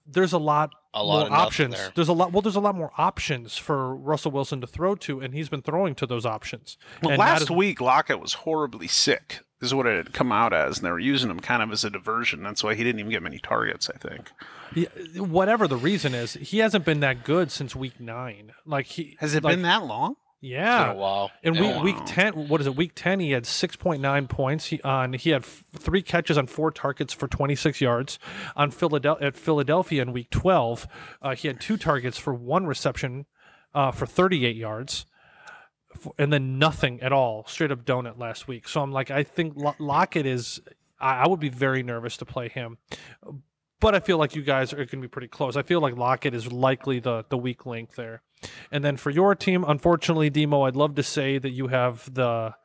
there's 0.06 0.34
a 0.34 0.38
lot 0.38 0.72
A 0.94 1.04
lot 1.04 1.28
more 1.30 1.38
of 1.39 1.46
options. 1.46 1.75
there. 1.75 1.92
There's 1.96 2.08
a 2.10 2.13
lot. 2.13 2.32
Well, 2.32 2.42
there's 2.42 2.56
a 2.56 2.60
lot 2.60 2.75
more 2.75 2.92
options 2.98 3.58
for 3.58 3.96
Russell 3.96 4.32
Wilson 4.32 4.62
to 4.62 4.68
throw 4.68 4.96
to, 4.96 5.20
and 5.22 5.34
he's 5.34 5.50
been 5.50 5.62
throwing 5.62 5.96
to 5.96 6.06
those 6.06 6.25
options. 6.25 6.78
well, 7.01 7.12
and 7.12 7.20
last 7.20 7.44
is- 7.44 7.50
week 7.51 7.80
Lockett 7.82 8.20
was 8.20 8.34
horribly 8.34 8.88
sick. 8.88 9.39
Is 9.62 9.74
what 9.74 9.86
it 9.88 9.98
had 9.98 10.13
come 10.13 10.32
out 10.32 10.54
as, 10.54 10.78
and 10.78 10.86
they 10.86 10.92
were 10.92 11.00
using 11.00 11.30
him 11.30 11.42
kind 11.42 11.62
of 11.62 11.70
as 11.72 11.84
a 11.84 11.89
diversion. 11.89 12.44
That's 12.44 12.63
why 12.63 12.75
he 12.75 12.84
didn't 12.84 13.00
even 13.00 13.12
get 13.12 13.22
many 13.22 13.39
targets. 13.39 13.89
I 13.94 13.98
think. 13.98 14.32
Yeah, 14.74 14.88
whatever 15.22 15.68
the 15.68 15.75
reason 15.75 16.13
is, 16.16 16.34
he 16.34 16.60
hasn't 16.60 16.86
been 16.86 17.01
that 17.01 17.24
good 17.25 17.51
since 17.51 17.75
week 17.75 18.00
nine. 18.00 18.54
Like 18.66 18.86
he 18.86 19.18
Has 19.20 19.36
it 19.36 19.44
like, 19.44 19.54
been 19.54 19.63
that 19.63 19.84
long? 19.86 20.16
Yeah, 20.42 20.86
Been 20.88 20.96
a 20.96 21.00
while. 21.00 21.32
In 21.44 21.56
Yeah. 21.56 21.84
week 21.84 21.96
week 21.98 22.06
ten, 22.06 22.48
what 22.48 22.62
is 22.62 22.68
it? 22.68 22.75
Week 22.78 22.94
ten, 22.96 23.20
he 23.20 23.32
had 23.32 23.46
six 23.46 23.75
point 23.75 24.01
nine 24.01 24.28
points. 24.28 24.68
He 24.68 24.82
on 24.84 25.12
he 25.12 25.32
had 25.32 25.42
f- 25.44 25.66
three 25.78 26.01
catches 26.01 26.38
on 26.38 26.48
four 26.48 26.72
targets 26.72 27.12
for 27.12 27.28
twenty 27.28 27.56
six 27.56 27.82
yards. 27.82 28.18
On 28.56 28.72
Philadelphia 28.72 29.28
at 29.28 29.36
Philadelphia 29.36 30.01
in 30.01 30.13
week 30.13 30.30
twelve, 30.30 30.88
uh, 31.22 31.36
he 31.36 31.50
had 31.50 31.60
two 31.60 31.75
targets 31.75 32.18
for 32.18 32.34
one 32.34 32.66
reception 32.66 33.25
uh, 33.75 33.92
for 33.92 34.06
thirty 34.06 34.46
eight 34.46 34.56
yards, 34.56 35.06
F- 36.06 36.12
and 36.18 36.32
then 36.32 36.60
nothing 36.60 37.01
at 37.01 37.12
all, 37.12 37.46
straight 37.48 37.72
up 37.72 37.86
donut 37.86 38.18
last 38.18 38.48
week. 38.48 38.68
So 38.68 38.82
I'm 38.82 38.91
like, 38.91 39.12
I 39.12 39.24
think 39.24 39.53
Lo- 39.56 39.75
Lockett 39.79 40.25
is. 40.25 40.62
I, 41.00 41.24
I 41.24 41.27
would 41.27 41.39
be 41.39 41.50
very 41.50 41.84
nervous 41.84 42.18
to 42.18 42.25
play 42.25 42.50
him. 42.50 42.77
But 43.79 43.96
I 43.96 44.01
feel 44.01 44.18
like 44.18 44.36
you 44.36 44.41
guys 44.41 44.74
are 44.74 44.77
going 44.77 44.88
to 44.88 44.98
be 44.98 45.08
pretty 45.08 45.29
close. 45.29 45.56
I 45.56 45.63
feel 45.63 45.79
like 45.79 45.96
Lockett 45.96 46.34
is 46.34 46.51
likely 46.51 47.00
the 47.00 47.25
the 47.29 47.38
weak 47.38 47.65
link 47.65 47.96
there. 47.96 48.22
And 48.72 48.84
then 48.84 48.98
for 48.98 49.10
your 49.10 49.36
team, 49.36 49.65
unfortunately, 49.68 50.29
Demo, 50.29 50.63
I'd 50.63 50.75
love 50.75 50.96
to 50.96 51.03
say 51.03 51.38
that 51.38 51.51
you 51.51 51.68
have 51.68 52.13
the. 52.13 52.56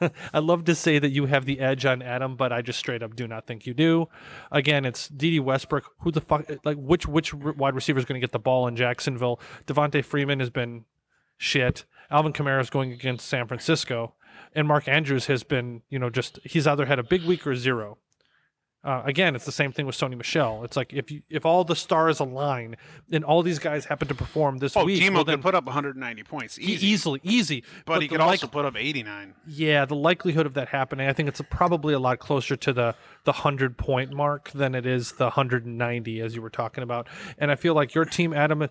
I'd 0.32 0.44
love 0.44 0.64
to 0.66 0.76
say 0.76 1.00
that 1.00 1.10
you 1.10 1.26
have 1.26 1.44
the 1.44 1.58
edge 1.58 1.84
on 1.84 2.02
Adam, 2.02 2.36
but 2.36 2.52
I 2.52 2.62
just 2.62 2.78
straight 2.78 3.02
up 3.02 3.16
do 3.16 3.26
not 3.26 3.48
think 3.48 3.66
you 3.66 3.74
do. 3.74 4.08
Again, 4.52 4.84
it's 4.84 5.08
Dede 5.08 5.40
Westbrook. 5.40 5.90
Who 6.00 6.12
the 6.12 6.20
fuck? 6.20 6.48
Like, 6.64 6.76
which 6.76 7.06
which 7.06 7.34
wide 7.34 7.74
receiver 7.74 7.98
is 7.98 8.04
going 8.04 8.20
to 8.20 8.24
get 8.24 8.32
the 8.32 8.38
ball 8.38 8.68
in 8.68 8.76
Jacksonville? 8.76 9.40
Devonta 9.66 10.04
Freeman 10.04 10.38
has 10.38 10.50
been 10.50 10.84
shit. 11.40 11.86
Alvin 12.10 12.32
Kamara 12.32 12.60
is 12.60 12.70
going 12.70 12.92
against 12.92 13.26
San 13.26 13.46
Francisco, 13.48 14.14
and 14.54 14.68
Mark 14.68 14.86
Andrews 14.86 15.26
has 15.26 15.42
been, 15.42 15.82
you 15.88 15.98
know, 15.98 16.10
just 16.10 16.38
he's 16.44 16.66
either 16.66 16.86
had 16.86 16.98
a 16.98 17.02
big 17.02 17.24
week 17.24 17.46
or 17.46 17.56
zero. 17.56 17.98
Uh, 18.82 19.02
again, 19.04 19.36
it's 19.36 19.44
the 19.44 19.52
same 19.52 19.72
thing 19.72 19.84
with 19.84 19.94
Sony 19.94 20.16
Michel. 20.16 20.64
It's 20.64 20.74
like 20.74 20.94
if 20.94 21.10
you 21.10 21.20
if 21.28 21.44
all 21.44 21.64
the 21.64 21.76
stars 21.76 22.18
align 22.18 22.76
and 23.12 23.22
all 23.24 23.42
these 23.42 23.58
guys 23.58 23.84
happen 23.84 24.08
to 24.08 24.14
perform 24.14 24.56
this 24.56 24.74
Oh, 24.74 24.86
week, 24.86 25.00
Demo 25.00 25.16
well, 25.16 25.24
could 25.26 25.42
put 25.42 25.54
up 25.54 25.66
190 25.66 26.22
points 26.22 26.58
e- 26.58 26.62
easily, 26.62 27.20
easy. 27.22 27.62
but, 27.84 28.00
he 28.00 28.08
the 28.08 28.12
could 28.14 28.20
like- 28.20 28.28
also 28.28 28.46
put 28.46 28.64
up 28.64 28.76
89. 28.78 29.34
yeah, 29.46 29.84
the 29.84 29.94
likelihood 29.94 30.46
of 30.46 30.54
that 30.54 30.68
happening, 30.68 31.06
I 31.08 31.12
think 31.12 31.28
it's 31.28 31.42
probably 31.50 31.92
a 31.92 31.98
lot 31.98 32.20
closer 32.20 32.56
to 32.56 32.72
the 32.72 32.94
the 33.24 33.32
hundred 33.32 33.76
point 33.76 34.14
mark 34.14 34.50
than 34.52 34.74
it 34.74 34.86
is 34.86 35.12
the 35.12 35.28
hundred 35.28 35.66
and 35.66 35.76
ninety, 35.76 36.22
as 36.22 36.34
you 36.34 36.40
were 36.40 36.48
talking 36.48 36.82
about. 36.82 37.06
And 37.36 37.50
I 37.50 37.56
feel 37.56 37.74
like 37.74 37.94
your 37.94 38.06
team, 38.06 38.32
Adam, 38.32 38.66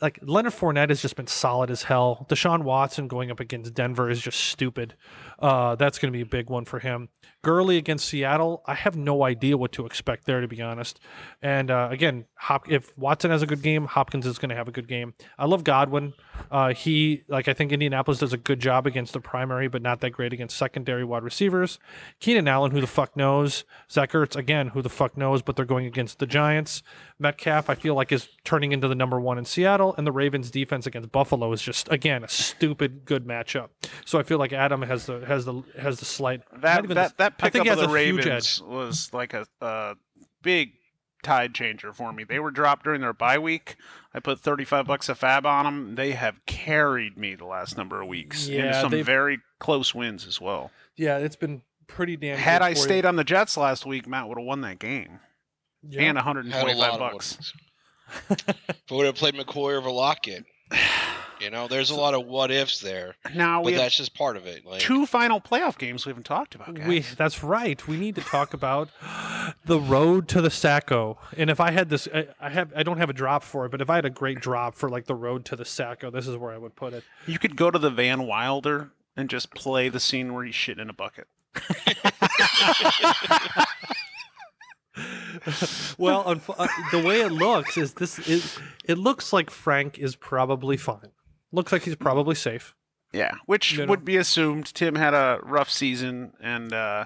like 0.00 0.18
Leonard 0.22 0.54
Fournette 0.54 0.88
has 0.88 1.02
just 1.02 1.16
been 1.16 1.26
solid 1.26 1.70
as 1.70 1.82
hell. 1.82 2.26
Deshaun 2.30 2.62
Watson 2.62 3.06
going 3.06 3.30
up 3.30 3.38
against 3.38 3.74
Denver 3.74 4.08
is 4.08 4.22
just 4.22 4.40
stupid. 4.40 4.94
Uh, 5.38 5.74
that's 5.74 5.98
going 5.98 6.10
to 6.10 6.16
be 6.16 6.22
a 6.22 6.26
big 6.26 6.48
one 6.48 6.64
for 6.64 6.78
him. 6.78 7.10
Gurley 7.42 7.76
against 7.76 8.08
Seattle, 8.08 8.62
I 8.66 8.74
have 8.74 8.96
no 8.96 9.24
idea 9.24 9.56
what 9.56 9.72
to 9.72 9.84
expect 9.84 10.26
there, 10.26 10.40
to 10.40 10.48
be 10.48 10.62
honest. 10.62 11.00
And 11.42 11.70
uh, 11.70 11.88
again, 11.90 12.26
Hop- 12.36 12.70
if 12.70 12.96
Watson 12.96 13.30
has 13.32 13.42
a 13.42 13.46
good 13.46 13.62
game, 13.62 13.86
Hopkins 13.86 14.26
is 14.26 14.38
going 14.38 14.50
to 14.50 14.54
have 14.54 14.68
a 14.68 14.72
good 14.72 14.86
game. 14.86 15.14
I 15.38 15.46
love 15.46 15.64
Godwin. 15.64 16.14
Uh, 16.50 16.72
he, 16.72 17.22
like, 17.28 17.48
I 17.48 17.52
think 17.52 17.72
Indianapolis 17.72 18.20
does 18.20 18.32
a 18.32 18.36
good 18.36 18.60
job 18.60 18.86
against 18.86 19.12
the 19.12 19.20
primary, 19.20 19.68
but 19.68 19.82
not 19.82 20.00
that 20.00 20.10
great 20.10 20.32
against 20.32 20.56
secondary 20.56 21.04
wide 21.04 21.24
receivers. 21.24 21.78
Keenan 22.20 22.46
Allen, 22.46 22.70
who 22.70 22.80
the 22.80 22.86
fuck 22.86 23.16
knows? 23.16 23.64
Zach 23.90 24.12
Ertz, 24.12 24.36
again, 24.36 24.68
who 24.68 24.82
the 24.82 24.88
fuck 24.88 25.16
knows? 25.16 25.42
But 25.42 25.56
they're 25.56 25.64
going 25.64 25.86
against 25.86 26.20
the 26.20 26.26
Giants. 26.26 26.82
Metcalf, 27.18 27.68
I 27.70 27.74
feel 27.74 27.94
like, 27.94 28.12
is 28.12 28.28
turning 28.44 28.72
into 28.72 28.88
the 28.88 28.94
number 28.94 29.20
one 29.20 29.38
in 29.38 29.44
Seattle, 29.44 29.94
and 29.96 30.06
the 30.06 30.12
Ravens' 30.12 30.50
defense 30.50 30.86
against 30.86 31.12
Buffalo 31.12 31.52
is 31.52 31.62
just 31.62 31.90
again 31.90 32.24
a 32.24 32.28
stupid 32.28 33.04
good 33.04 33.26
matchup. 33.26 33.68
So 34.04 34.18
I 34.18 34.22
feel 34.22 34.38
like 34.38 34.52
Adam 34.52 34.82
has 34.82 35.06
the 35.06 35.20
has 35.20 35.44
the 35.44 35.62
has 35.78 35.98
the 35.98 36.04
slight 36.04 36.42
That 36.60 36.84
even 36.84 36.96
that 36.96 37.31
that 37.38 37.46
I 37.46 37.50
think 37.50 37.64
pickup 37.64 37.78
of 37.78 37.88
the 37.88 37.94
Ravens 37.94 38.60
was 38.62 39.10
like 39.12 39.34
a, 39.34 39.46
a 39.60 39.96
big 40.42 40.72
tide 41.22 41.54
changer 41.54 41.92
for 41.92 42.12
me. 42.12 42.24
They 42.24 42.38
were 42.38 42.50
dropped 42.50 42.84
during 42.84 43.00
their 43.00 43.12
bye 43.12 43.38
week. 43.38 43.76
I 44.14 44.20
put 44.20 44.40
35 44.40 44.86
bucks 44.86 45.08
a 45.08 45.14
FAAB 45.14 45.44
on 45.46 45.64
them. 45.64 45.94
They 45.94 46.12
have 46.12 46.44
carried 46.46 47.16
me 47.16 47.34
the 47.34 47.44
last 47.46 47.76
number 47.76 48.00
of 48.02 48.08
weeks 48.08 48.46
into 48.48 48.58
Yeah, 48.58 48.80
some 48.80 48.90
they've- 48.90 49.06
very 49.06 49.38
close 49.60 49.94
wins 49.94 50.26
as 50.26 50.40
well. 50.40 50.70
yeah, 50.96 51.18
it's 51.18 51.36
been 51.36 51.62
pretty 51.86 52.16
damn. 52.16 52.36
Had 52.38 52.58
good 52.58 52.64
I 52.64 52.72
for 52.74 52.78
you. 52.78 52.84
stayed 52.84 53.06
on 53.06 53.16
the 53.16 53.24
Jets 53.24 53.56
last 53.56 53.86
week, 53.86 54.06
Matt 54.08 54.28
would 54.28 54.38
have 54.38 54.46
won 54.46 54.60
that 54.62 54.78
game 54.78 55.20
Yeah. 55.88 56.02
and 56.02 56.18
Had 56.18 56.24
a 56.24 56.26
125 56.26 56.76
lot 56.76 56.98
bucks. 56.98 57.36
bucks. 57.36 57.52
if 58.68 58.82
I 58.90 58.94
would 58.94 59.06
have 59.06 59.14
played 59.14 59.34
McCoy 59.34 59.76
over 59.76 59.90
Lockett, 59.90 60.44
you 61.42 61.50
know, 61.50 61.66
there's 61.66 61.90
a 61.90 61.94
lot 61.94 62.14
of 62.14 62.26
what 62.26 62.50
ifs 62.50 62.80
there, 62.80 63.16
Now 63.34 63.62
but 63.62 63.74
that's 63.74 63.96
just 63.96 64.14
part 64.14 64.36
of 64.36 64.46
it. 64.46 64.64
Like, 64.64 64.80
two 64.80 65.06
final 65.06 65.40
playoff 65.40 65.76
games 65.76 66.06
we 66.06 66.10
haven't 66.10 66.24
talked 66.24 66.54
about. 66.54 66.74
Guys. 66.74 66.86
We 66.86 67.00
that's 67.00 67.42
right. 67.42 67.84
We 67.88 67.96
need 67.96 68.14
to 68.14 68.20
talk 68.20 68.54
about 68.54 68.90
the 69.64 69.80
road 69.80 70.28
to 70.28 70.40
the 70.40 70.50
Sacko. 70.50 71.16
And 71.36 71.50
if 71.50 71.58
I 71.60 71.72
had 71.72 71.88
this, 71.88 72.06
I, 72.14 72.28
I 72.40 72.50
have 72.50 72.72
I 72.76 72.82
don't 72.82 72.98
have 72.98 73.10
a 73.10 73.14
drop 73.14 73.42
for 73.42 73.66
it, 73.66 73.70
but 73.70 73.80
if 73.80 73.90
I 73.90 73.96
had 73.96 74.04
a 74.04 74.10
great 74.10 74.40
drop 74.40 74.76
for 74.76 74.88
like 74.88 75.06
the 75.06 75.14
road 75.14 75.44
to 75.46 75.56
the 75.56 75.64
Sacko, 75.64 76.12
this 76.12 76.28
is 76.28 76.36
where 76.36 76.52
I 76.52 76.58
would 76.58 76.76
put 76.76 76.92
it. 76.92 77.02
You 77.26 77.38
could 77.38 77.56
go 77.56 77.70
to 77.70 77.78
the 77.78 77.90
Van 77.90 78.26
Wilder 78.26 78.92
and 79.16 79.28
just 79.28 79.52
play 79.54 79.88
the 79.88 80.00
scene 80.00 80.32
where 80.32 80.44
he's 80.44 80.54
shitting 80.54 80.80
in 80.80 80.88
a 80.88 80.94
bucket. 80.94 81.26
well, 85.98 86.24
unf- 86.24 86.54
uh, 86.56 86.68
the 86.90 87.02
way 87.02 87.20
it 87.20 87.32
looks 87.32 87.76
is 87.76 87.94
this 87.94 88.18
is 88.20 88.58
it 88.84 88.98
looks 88.98 89.32
like 89.32 89.50
Frank 89.50 89.98
is 89.98 90.16
probably 90.16 90.76
fine. 90.76 91.10
Looks 91.52 91.70
like 91.72 91.82
he's 91.82 91.96
probably 91.96 92.34
safe. 92.34 92.74
Yeah, 93.12 93.34
which 93.46 93.72
You 93.72 93.78
know? 93.80 93.90
would 93.90 94.04
be 94.04 94.16
assumed. 94.16 94.66
Tim 94.74 94.94
had 94.94 95.12
a 95.12 95.38
rough 95.42 95.68
season, 95.70 96.32
and 96.40 96.72
uh, 96.72 97.04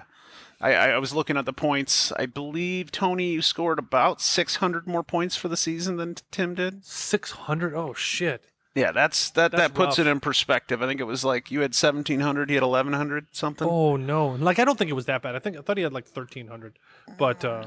I, 0.61 0.73
I 0.73 0.97
was 0.99 1.13
looking 1.13 1.35
at 1.35 1.45
the 1.45 1.51
points. 1.51 2.13
I 2.13 2.25
believe 2.27 2.91
Tony, 2.91 3.31
you 3.31 3.41
scored 3.41 3.77
about 3.77 4.21
600 4.21 4.87
more 4.87 5.03
points 5.03 5.35
for 5.35 5.49
the 5.49 5.57
season 5.57 5.97
than 5.97 6.15
Tim 6.31 6.55
did. 6.55 6.85
Six 6.85 7.31
hundred. 7.31 7.73
Oh 7.75 7.93
shit. 7.93 8.45
Yeah, 8.73 8.91
that's 8.93 9.31
that. 9.31 9.51
That's 9.51 9.63
that 9.63 9.73
puts 9.73 9.97
rough. 9.97 10.07
it 10.07 10.09
in 10.09 10.19
perspective. 10.21 10.81
I 10.81 10.87
think 10.87 11.01
it 11.01 11.05
was 11.05 11.25
like 11.25 11.51
you 11.51 11.59
had 11.61 11.71
1700, 11.73 12.47
he 12.49 12.55
had 12.55 12.63
1100 12.63 13.27
something. 13.31 13.67
Oh 13.67 13.97
no. 13.97 14.27
Like 14.29 14.59
I 14.59 14.65
don't 14.65 14.77
think 14.77 14.89
it 14.89 14.93
was 14.93 15.07
that 15.07 15.21
bad. 15.21 15.35
I 15.35 15.39
think 15.39 15.57
I 15.57 15.61
thought 15.61 15.75
he 15.77 15.83
had 15.83 15.93
like 15.93 16.05
thirteen 16.05 16.47
hundred. 16.47 16.79
But 17.17 17.43
uh, 17.43 17.65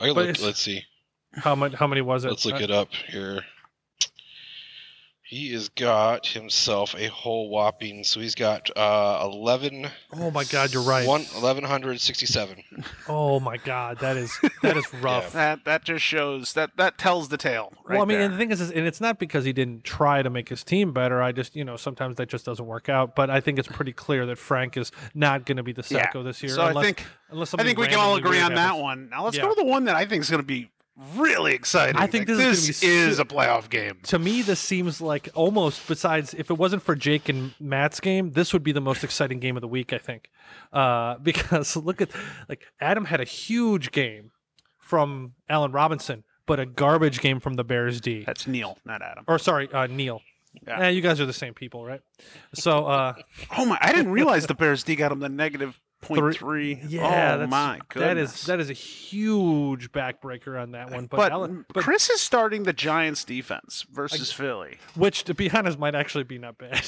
I 0.00 0.14
but 0.14 0.26
look, 0.28 0.40
let's 0.42 0.60
see. 0.62 0.84
how 1.34 1.54
much? 1.54 1.74
How 1.74 1.86
many 1.88 2.00
was 2.00 2.24
it? 2.24 2.28
Let's 2.28 2.46
look 2.46 2.60
Uh, 2.60 2.64
it 2.64 2.70
up 2.70 2.88
here. 2.94 3.42
He 5.26 5.52
has 5.54 5.70
got 5.70 6.26
himself 6.26 6.94
a 6.98 7.06
whole 7.08 7.48
whopping. 7.48 8.04
So 8.04 8.20
he's 8.20 8.34
got 8.34 8.68
uh, 8.76 9.20
eleven. 9.22 9.88
Oh 10.12 10.30
my 10.30 10.44
God, 10.44 10.72
you're 10.72 10.82
right. 10.82 11.06
One 11.08 11.24
eleven 11.34 11.64
hundred 11.64 11.98
sixty-seven. 12.00 12.62
Oh 13.06 13.38
my 13.38 13.58
god, 13.58 13.98
that 14.00 14.16
is 14.16 14.38
that 14.62 14.76
is 14.76 14.92
rough. 14.94 15.32
That 15.32 15.64
that 15.64 15.84
just 15.84 16.02
shows 16.04 16.54
that 16.54 16.70
that 16.76 16.96
tells 16.98 17.28
the 17.28 17.36
tale. 17.36 17.72
Right 17.84 17.96
well, 17.96 18.02
I 18.02 18.04
mean, 18.06 18.16
there. 18.18 18.24
and 18.24 18.34
the 18.34 18.38
thing 18.38 18.50
is, 18.50 18.60
is, 18.60 18.70
and 18.70 18.86
it's 18.86 19.00
not 19.00 19.18
because 19.18 19.44
he 19.44 19.52
didn't 19.52 19.84
try 19.84 20.22
to 20.22 20.30
make 20.30 20.48
his 20.48 20.64
team 20.64 20.92
better. 20.92 21.22
I 21.22 21.32
just, 21.32 21.54
you 21.54 21.64
know, 21.64 21.76
sometimes 21.76 22.16
that 22.16 22.28
just 22.28 22.44
doesn't 22.46 22.64
work 22.66 22.88
out. 22.88 23.14
But 23.14 23.28
I 23.30 23.40
think 23.40 23.58
it's 23.58 23.68
pretty 23.68 23.92
clear 23.92 24.24
that 24.26 24.36
Frank 24.38 24.76
is 24.76 24.90
not 25.14 25.44
going 25.46 25.56
to 25.58 25.62
be 25.62 25.72
the 25.72 25.86
Yeah. 25.90 26.10
This 26.22 26.42
year. 26.42 26.52
So 26.52 26.66
unless, 26.66 26.82
I 26.82 26.86
think 26.86 27.06
unless 27.30 27.54
I 27.54 27.62
think 27.62 27.78
we 27.78 27.86
can 27.88 27.98
all 27.98 28.16
agree 28.16 28.30
weird 28.38 28.44
on 28.44 28.54
that 28.54 28.78
one. 28.78 29.08
Now 29.10 29.24
let's 29.24 29.36
Yeah. 29.36 29.42
go 29.44 29.48
to 29.50 29.54
the 29.54 29.64
one 29.64 29.84
that 29.84 29.96
I 29.96 30.06
think 30.06 30.22
is 30.22 30.30
going 30.30 30.42
to 30.42 30.46
be 30.46 30.70
really 31.16 31.54
exciting. 31.54 31.96
I 31.96 32.06
think 32.06 32.28
Like, 32.28 32.38
this 32.38 32.68
is 32.68 32.80
be 32.80 32.86
is 32.86 33.16
su- 33.16 33.22
a 33.22 33.24
playoff 33.24 33.68
game. 33.68 33.98
To 34.04 34.18
me, 34.18 34.42
this 34.42 34.60
seems 34.60 35.00
like 35.00 35.28
almost. 35.34 35.86
Besides, 35.88 36.34
if 36.34 36.50
it 36.50 36.54
wasn't 36.54 36.82
for 36.82 36.94
Jake 36.94 37.28
and 37.28 37.54
Matt's 37.60 38.00
game, 38.00 38.32
this 38.32 38.52
would 38.52 38.62
be 38.62 38.72
the 38.72 38.80
most 38.80 39.04
exciting 39.04 39.40
game 39.40 39.56
of 39.56 39.60
the 39.60 39.68
week. 39.68 39.92
I 39.92 39.98
think, 39.98 40.30
uh, 40.72 41.16
because 41.22 41.76
look 41.76 42.00
at 42.00 42.10
like 42.48 42.64
Adam 42.80 43.04
had 43.06 43.20
a 43.20 43.24
huge 43.24 43.92
game 43.92 44.30
from 44.78 45.32
Allen 45.48 45.72
Robinson, 45.72 46.24
but 46.46 46.60
a 46.60 46.66
garbage 46.66 47.20
game 47.20 47.40
from 47.40 47.54
the 47.54 47.64
Bears 47.64 48.00
D. 48.00 48.24
That's 48.24 48.46
Neil, 48.46 48.78
not 48.84 49.02
Adam. 49.02 49.24
Or 49.26 49.38
sorry, 49.38 49.70
uh, 49.72 49.86
Neil. 49.86 50.20
Yeah. 50.66 50.82
Eh, 50.82 50.88
you 50.90 51.00
guys 51.00 51.20
are 51.20 51.26
the 51.26 51.32
same 51.32 51.52
people, 51.52 51.84
right? 51.84 52.00
So, 52.54 52.86
uh, 52.86 53.14
Oh 53.58 53.64
my! 53.64 53.76
I 53.80 53.92
didn't 53.92 54.12
realize 54.12 54.46
the 54.46 54.54
Bears 54.54 54.84
D 54.84 54.94
got 54.94 55.10
him 55.10 55.18
the 55.18 55.28
negative 55.28 55.80
point 56.04 56.36
three. 56.36 56.80
Yeah, 56.86 57.34
oh 57.34 57.38
that's, 57.38 57.50
my 57.50 57.76
that 57.76 57.88
goodness. 57.88 58.40
is 58.40 58.46
that 58.46 58.60
is 58.60 58.70
a 58.70 58.74
huge 58.74 59.92
backbreaker 59.92 60.60
on 60.60 60.72
that 60.72 60.90
one. 60.90 61.06
But, 61.06 61.16
but, 61.16 61.32
Allen- 61.32 61.64
but 61.72 61.82
Chris 61.84 62.10
is 62.10 62.20
starting 62.20 62.64
the 62.64 62.72
Giants 62.72 63.24
defense 63.24 63.84
versus 63.92 64.32
Philly. 64.32 64.78
which, 64.94 65.24
to 65.24 65.34
be 65.34 65.50
honest, 65.50 65.78
might 65.78 65.94
actually 65.94 66.24
be 66.24 66.38
not 66.38 66.58
bad. 66.58 66.84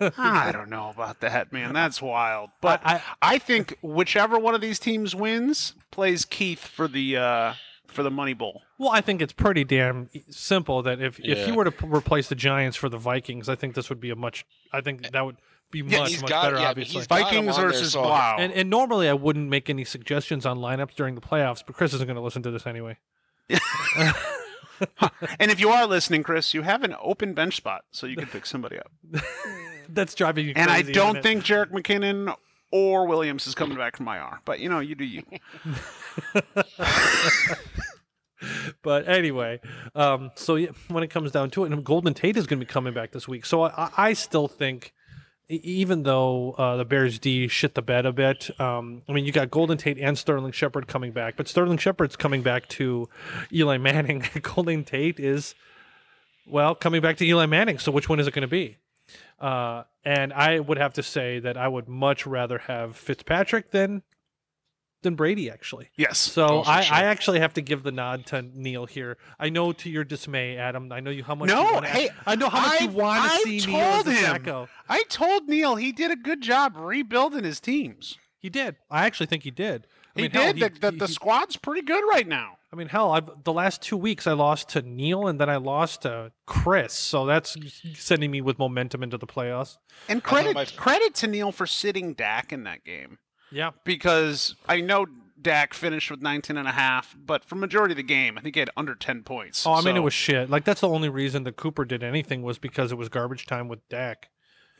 I 0.18 0.52
don't 0.52 0.70
know 0.70 0.90
about 0.90 1.20
that, 1.20 1.52
man. 1.52 1.72
That's 1.72 2.00
wild. 2.02 2.50
But 2.60 2.80
I, 2.84 3.02
I 3.22 3.38
think 3.38 3.78
whichever 3.82 4.38
one 4.38 4.54
of 4.54 4.60
these 4.60 4.78
teams 4.78 5.14
wins 5.14 5.74
plays 5.90 6.24
Keith 6.24 6.66
for 6.66 6.88
the 6.88 7.16
uh, 7.16 7.54
for 7.86 8.02
the 8.02 8.10
money 8.10 8.34
bowl. 8.34 8.62
well, 8.78 8.90
I 8.90 9.00
think 9.00 9.22
it's 9.22 9.32
pretty 9.32 9.62
damn 9.64 10.10
simple 10.28 10.82
that 10.82 11.00
if 11.00 11.20
if 11.20 11.46
you 11.46 11.54
were 11.54 11.64
to 11.64 11.70
p- 11.70 11.86
replace 11.86 12.28
the 12.28 12.34
Giants 12.34 12.76
for 12.76 12.88
the 12.88 12.98
Vikings, 12.98 13.48
I 13.48 13.54
think 13.54 13.74
this 13.74 13.88
would 13.88 14.00
be 14.00 14.10
a 14.10 14.16
much. 14.16 14.44
I 14.72 14.80
think 14.80 15.10
that 15.12 15.24
would 15.24 15.36
be 15.82 15.90
Yeah, 15.90 16.00
much 16.00 16.20
much 16.22 16.30
got- 16.30 16.44
better. 16.44 16.56
yeah, 16.58 16.68
obviously. 16.70 17.00
he's 17.00 17.06
got 17.06 17.18
him 17.18 17.24
Vikings 17.46 17.56
on 17.56 17.60
there, 17.62 17.70
versus 17.72 17.92
so- 17.92 18.02
Blau. 18.02 18.36
and 18.38 18.52
and 18.52 18.70
normally 18.70 19.08
I 19.08 19.12
wouldn't 19.14 19.48
make 19.48 19.68
any 19.68 19.84
suggestions 19.84 20.46
on 20.46 20.58
lineups 20.58 20.94
during 20.94 21.14
the 21.14 21.20
playoffs, 21.20 21.62
but 21.66 21.76
Chris 21.76 21.92
isn't 21.94 22.06
going 22.06 22.16
to 22.16 22.22
listen 22.22 22.42
to 22.42 22.50
this 22.50 22.66
anyway. 22.66 22.96
and 25.38 25.50
if 25.50 25.60
you 25.60 25.68
are 25.70 25.86
listening, 25.86 26.22
Chris, 26.22 26.54
you 26.54 26.62
have 26.62 26.82
an 26.82 26.94
open 27.00 27.34
bench 27.34 27.56
spot, 27.56 27.84
so 27.90 28.06
you 28.06 28.16
can 28.16 28.26
pick 28.26 28.46
somebody 28.46 28.78
up. 28.78 28.90
That's 29.88 30.14
driving 30.14 30.46
you 30.46 30.54
Crazy, 30.54 30.62
And 30.62 30.70
I 30.70 30.82
don't 30.82 31.22
think 31.22 31.44
Jerick 31.44 31.70
McKinnon 31.70 32.34
or 32.72 33.06
Williams 33.06 33.46
is 33.46 33.54
coming 33.54 33.76
back 33.76 33.96
from 33.96 34.08
IR. 34.08 34.40
But 34.44 34.60
you 34.60 34.68
know, 34.68 34.80
you 34.80 34.94
do 34.94 35.04
you. 35.04 35.22
but 38.82 39.08
anyway, 39.08 39.60
um, 39.94 40.30
so 40.34 40.56
yeah, 40.56 40.70
when 40.88 41.02
it 41.04 41.08
comes 41.08 41.30
down 41.30 41.50
to 41.50 41.64
it, 41.64 41.72
and 41.72 41.84
Golden 41.84 42.14
Tate 42.14 42.36
is 42.36 42.46
going 42.46 42.58
to 42.58 42.66
be 42.66 42.70
coming 42.70 42.92
back 42.94 43.12
this 43.12 43.28
week. 43.28 43.46
So 43.46 43.62
I, 43.62 43.90
I 43.96 44.12
still 44.12 44.48
think, 44.48 44.92
even 45.48 46.04
though 46.04 46.52
uh, 46.52 46.76
the 46.76 46.84
Bears 46.84 47.18
D 47.18 47.48
shit 47.48 47.74
the 47.74 47.82
bed 47.82 48.06
a 48.06 48.12
bit, 48.12 48.48
um, 48.60 49.02
I 49.08 49.12
mean, 49.12 49.24
you 49.24 49.32
got 49.32 49.50
Golden 49.50 49.76
Tate 49.76 49.98
and 49.98 50.16
Sterling 50.16 50.52
Shepard 50.52 50.86
coming 50.86 51.12
back, 51.12 51.36
but 51.36 51.48
Sterling 51.48 51.78
Shepard's 51.78 52.16
coming 52.16 52.42
back 52.42 52.68
to 52.70 53.08
Eli 53.52 53.76
Manning. 53.78 54.24
Golden 54.42 54.84
Tate 54.84 55.20
is, 55.20 55.54
well, 56.46 56.74
coming 56.74 57.02
back 57.02 57.18
to 57.18 57.26
Eli 57.26 57.46
Manning. 57.46 57.78
So 57.78 57.92
which 57.92 58.08
one 58.08 58.20
is 58.20 58.26
it 58.26 58.34
going 58.34 58.42
to 58.42 58.48
be? 58.48 58.78
Uh, 59.38 59.82
and 60.04 60.32
I 60.32 60.60
would 60.60 60.78
have 60.78 60.94
to 60.94 61.02
say 61.02 61.38
that 61.40 61.56
I 61.56 61.68
would 61.68 61.88
much 61.88 62.26
rather 62.26 62.58
have 62.58 62.96
Fitzpatrick 62.96 63.70
than 63.70 64.02
than 65.04 65.14
Brady, 65.14 65.48
actually. 65.48 65.88
Yes. 65.96 66.18
So 66.18 66.46
Oh, 66.46 66.62
I, 66.66 66.80
sure. 66.80 66.96
I 66.96 67.02
actually 67.04 67.38
have 67.38 67.54
to 67.54 67.60
give 67.62 67.84
the 67.84 67.92
nod 67.92 68.26
to 68.26 68.42
Neil 68.42 68.86
here. 68.86 69.16
I 69.38 69.48
know 69.50 69.72
to 69.72 69.88
your 69.88 70.02
dismay, 70.02 70.56
Adam. 70.56 70.90
I 70.90 70.98
know 70.98 71.10
you 71.10 71.22
how 71.22 71.36
much. 71.36 71.48
No, 71.48 71.64
you 71.68 71.74
wanna, 71.74 71.86
hey, 71.86 72.08
I 72.26 72.34
know 72.34 72.48
how 72.48 72.60
much 72.68 72.80
you 72.80 72.88
I've- 72.88 72.96
want 72.96 73.22
to 73.24 73.30
I've 73.30 73.40
see 73.42 73.70
Neil 73.70 73.80
as 73.80 74.04
told 74.04 74.06
a 74.08 74.12
him. 74.60 74.66
I 74.88 75.02
told 75.08 75.48
Neil 75.48 75.76
he 75.76 75.92
did 75.92 76.10
a 76.10 76.16
good 76.16 76.40
job 76.40 76.74
rebuilding 76.76 77.44
his 77.44 77.60
teams. 77.60 78.18
He 78.40 78.50
did. 78.50 78.76
I 78.90 79.06
actually 79.06 79.26
think 79.26 79.44
he 79.44 79.50
did. 79.52 79.86
I 80.16 80.20
He 80.20 80.22
mean, 80.22 80.30
hell, 80.32 80.52
did. 80.52 80.74
the, 80.74 80.80
the, 80.80 80.90
he- 80.92 80.98
the 80.98 81.08
squad's 81.08 81.56
pretty 81.56 81.82
good 81.82 82.02
right 82.10 82.26
now. 82.26 82.58
I 82.72 82.76
mean, 82.76 82.88
hell, 82.88 83.12
I've, 83.12 83.44
the 83.44 83.52
last 83.52 83.82
two 83.82 83.96
weeks 83.96 84.26
I 84.26 84.32
lost 84.32 84.68
to 84.70 84.82
Neil 84.82 85.28
and 85.28 85.40
then 85.40 85.48
I 85.48 85.56
lost 85.56 86.02
to 86.02 86.32
Chris. 86.44 86.92
So 86.92 87.24
that's 87.24 87.56
sending 87.94 88.32
me 88.32 88.40
with 88.40 88.58
momentum 88.58 89.04
into 89.04 89.16
the 89.16 89.28
playoffs. 89.28 89.76
And 90.08 90.22
credit 90.24 90.54
my- 90.54 90.64
credit 90.64 91.14
to 91.16 91.28
Neil 91.28 91.52
for 91.52 91.66
sitting 91.68 92.14
Dak 92.14 92.52
in 92.52 92.64
that 92.64 92.82
game 92.84 93.18
Yeah. 93.54 93.70
because 93.84 94.56
I 94.68 94.80
know 94.80 95.06
Dak 95.40 95.74
finished 95.74 96.10
with 96.10 96.20
19 96.22 96.56
and 96.56 96.66
a 96.66 96.72
half, 96.72 97.14
but 97.24 97.44
for 97.44 97.54
majority 97.54 97.92
of 97.92 97.96
the 97.96 98.02
game, 98.02 98.36
I 98.38 98.40
think 98.40 98.54
he 98.56 98.58
had 98.60 98.70
under 98.76 98.94
10 98.94 99.22
points. 99.22 99.66
Oh, 99.66 99.72
I 99.72 99.82
mean, 99.82 99.96
it 99.96 100.00
was 100.00 100.14
shit. 100.14 100.50
Like 100.50 100.64
that's 100.64 100.80
the 100.80 100.88
only 100.88 101.08
reason 101.08 101.44
that 101.44 101.56
Cooper 101.56 101.84
did 101.84 102.02
anything 102.02 102.42
was 102.42 102.58
because 102.58 102.90
it 102.92 102.96
was 102.98 103.08
garbage 103.08 103.46
time 103.46 103.68
with 103.68 103.86
Dak. 103.88 104.28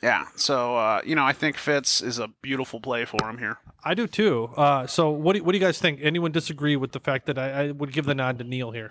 yeah. 0.03 0.27
So 0.37 0.77
uh, 0.77 1.01
you 1.05 1.15
know, 1.15 1.25
I 1.25 1.33
think 1.33 1.57
Fitz 1.57 2.01
is 2.03 2.19
a 2.19 2.29
beautiful 2.43 2.81
play 2.81 3.05
for 3.05 3.29
him 3.29 3.39
here. 3.39 3.59
I 3.85 3.95
do 3.95 4.07
too. 4.07 4.51
Uh, 4.57 4.87
so 4.87 5.11
what 5.11 5.37
do, 5.37 5.45
what 5.45 5.53
do 5.53 5.59
you 5.59 5.65
guys 5.65 5.79
think? 5.79 6.01
Anyone 6.03 6.33
disagree 6.33 6.77
with 6.77 6.93
the 6.93 7.01
fact 7.01 7.27
that 7.27 7.39
I, 7.39 7.51
I 7.67 7.71
would 7.73 7.93
give 7.93 8.07
the 8.07 8.15
nod 8.15 8.39
to 8.39 8.45
Neil 8.45 8.71
here? 8.71 8.89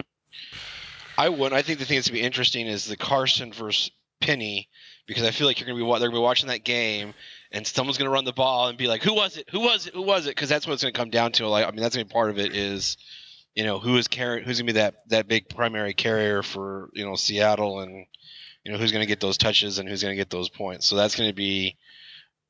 I 1.17 1.29
would. 1.29 1.53
I 1.53 1.61
think 1.61 1.79
the 1.79 1.85
thing 1.85 1.97
that's 1.97 2.07
gonna 2.09 2.19
be 2.19 2.25
interesting 2.25 2.67
is 2.67 2.85
the 2.85 2.97
Carson 2.97 3.51
versus 3.51 3.91
Penny 4.21 4.69
because 5.07 5.23
I 5.23 5.31
feel 5.31 5.47
like 5.47 5.59
you're 5.59 5.67
gonna 5.67 5.77
be 5.77 5.83
wa- 5.83 5.99
they're 5.99 6.09
gonna 6.09 6.19
be 6.19 6.23
watching 6.23 6.47
that 6.49 6.63
game 6.63 7.13
and 7.53 7.65
someone's 7.65 7.97
gonna 7.97 8.09
run 8.09 8.25
the 8.25 8.33
ball 8.33 8.67
and 8.67 8.77
be 8.77 8.87
like, 8.87 9.03
"Who 9.03 9.13
was 9.13 9.37
it? 9.37 9.49
Who 9.51 9.59
was 9.61 9.87
it? 9.87 9.93
Who 9.93 10.01
was 10.01 10.25
it?" 10.25 10.31
Because 10.31 10.49
that's 10.49 10.67
what 10.67 10.73
it's 10.73 10.83
gonna 10.83 10.91
come 10.91 11.11
down 11.11 11.31
to. 11.33 11.47
Like, 11.47 11.65
I 11.65 11.71
mean, 11.71 11.81
that's 11.81 11.95
gonna 11.95 12.05
be 12.05 12.11
part 12.11 12.31
of 12.31 12.39
it 12.39 12.55
is, 12.55 12.97
you 13.55 13.63
know, 13.63 13.79
who 13.79 13.95
is 13.97 14.07
carrying, 14.07 14.43
who's 14.43 14.59
gonna 14.59 14.73
be 14.73 14.79
that 14.79 14.95
that 15.09 15.27
big 15.27 15.47
primary 15.47 15.93
carrier 15.93 16.43
for 16.43 16.89
you 16.93 17.05
know 17.05 17.15
Seattle 17.15 17.79
and 17.79 18.05
you 18.65 18.71
know 18.71 18.77
who's 18.77 18.91
gonna 18.91 19.05
get 19.05 19.19
those 19.19 19.37
touches 19.37 19.79
and 19.79 19.87
who's 19.87 20.01
gonna 20.01 20.15
get 20.15 20.29
those 20.29 20.49
points. 20.49 20.87
So 20.87 20.95
that's 20.95 21.15
gonna 21.15 21.33
be, 21.33 21.77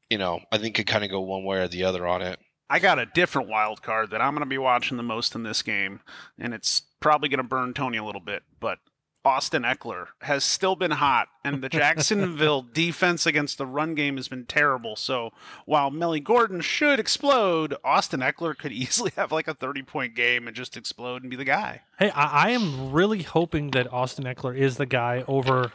you 0.10 0.18
know, 0.18 0.40
I 0.52 0.58
think 0.58 0.76
could 0.76 0.88
kind 0.88 1.04
of 1.04 1.12
go 1.12 1.22
one 1.22 1.44
way 1.44 1.60
or 1.60 1.68
the 1.68 1.84
other 1.84 2.08
on 2.08 2.22
it. 2.22 2.40
I 2.70 2.80
got 2.80 2.98
a 2.98 3.06
different 3.06 3.50
wild 3.50 3.84
card 3.84 4.10
that 4.12 4.22
I'm 4.22 4.34
going 4.34 4.42
to 4.42 4.50
be 4.50 4.58
watching 4.58 4.98
the 4.98 5.04
most 5.04 5.36
in 5.36 5.44
this 5.44 5.62
game, 5.62 6.00
and 6.40 6.56
it's 6.56 6.82
probably 7.00 7.30
going 7.30 7.38
to 7.38 7.44
burn 7.44 7.76
Tony 7.76 7.98
a 7.98 8.04
little 8.04 8.22
bit. 8.22 8.42
But 8.60 8.80
Austin 9.26 9.64
Ekeler 9.64 10.08
has 10.22 10.44
still 10.44 10.76
been 10.76 10.92
hot, 10.92 11.30
and 11.46 11.62
the 11.62 11.70
Jacksonville 11.70 12.62
defense 12.62 13.26
against 13.26 13.58
the 13.58 13.66
run 13.66 13.96
game 13.96 14.18
has 14.18 14.28
been 14.28 14.46
terrible. 14.46 14.96
So 14.96 15.32
while 15.66 15.90
Melly 15.92 16.20
Gordon 16.20 16.62
should 16.62 17.00
explode, 17.00 17.76
Austin 17.84 18.20
Ekeler 18.20 18.58
could 18.58 18.72
easily 18.74 19.12
have 19.16 19.32
like 19.32 19.48
a 19.48 19.54
30 19.54 19.84
point 19.84 20.16
game 20.16 20.48
and 20.48 20.56
just 20.56 20.76
explode 20.76 21.22
and 21.22 21.30
be 21.30 21.38
the 21.38 21.46
guy. 21.46 21.82
Hey, 22.00 22.10
I, 22.12 22.48
I 22.48 22.50
am 22.52 22.92
really 22.92 23.24
hoping 23.24 23.72
that 23.72 23.92
Austin 23.92 24.26
Ekeler 24.26 24.58
is 24.58 24.78
the 24.78 24.86
guy 24.86 25.24
over 25.28 25.72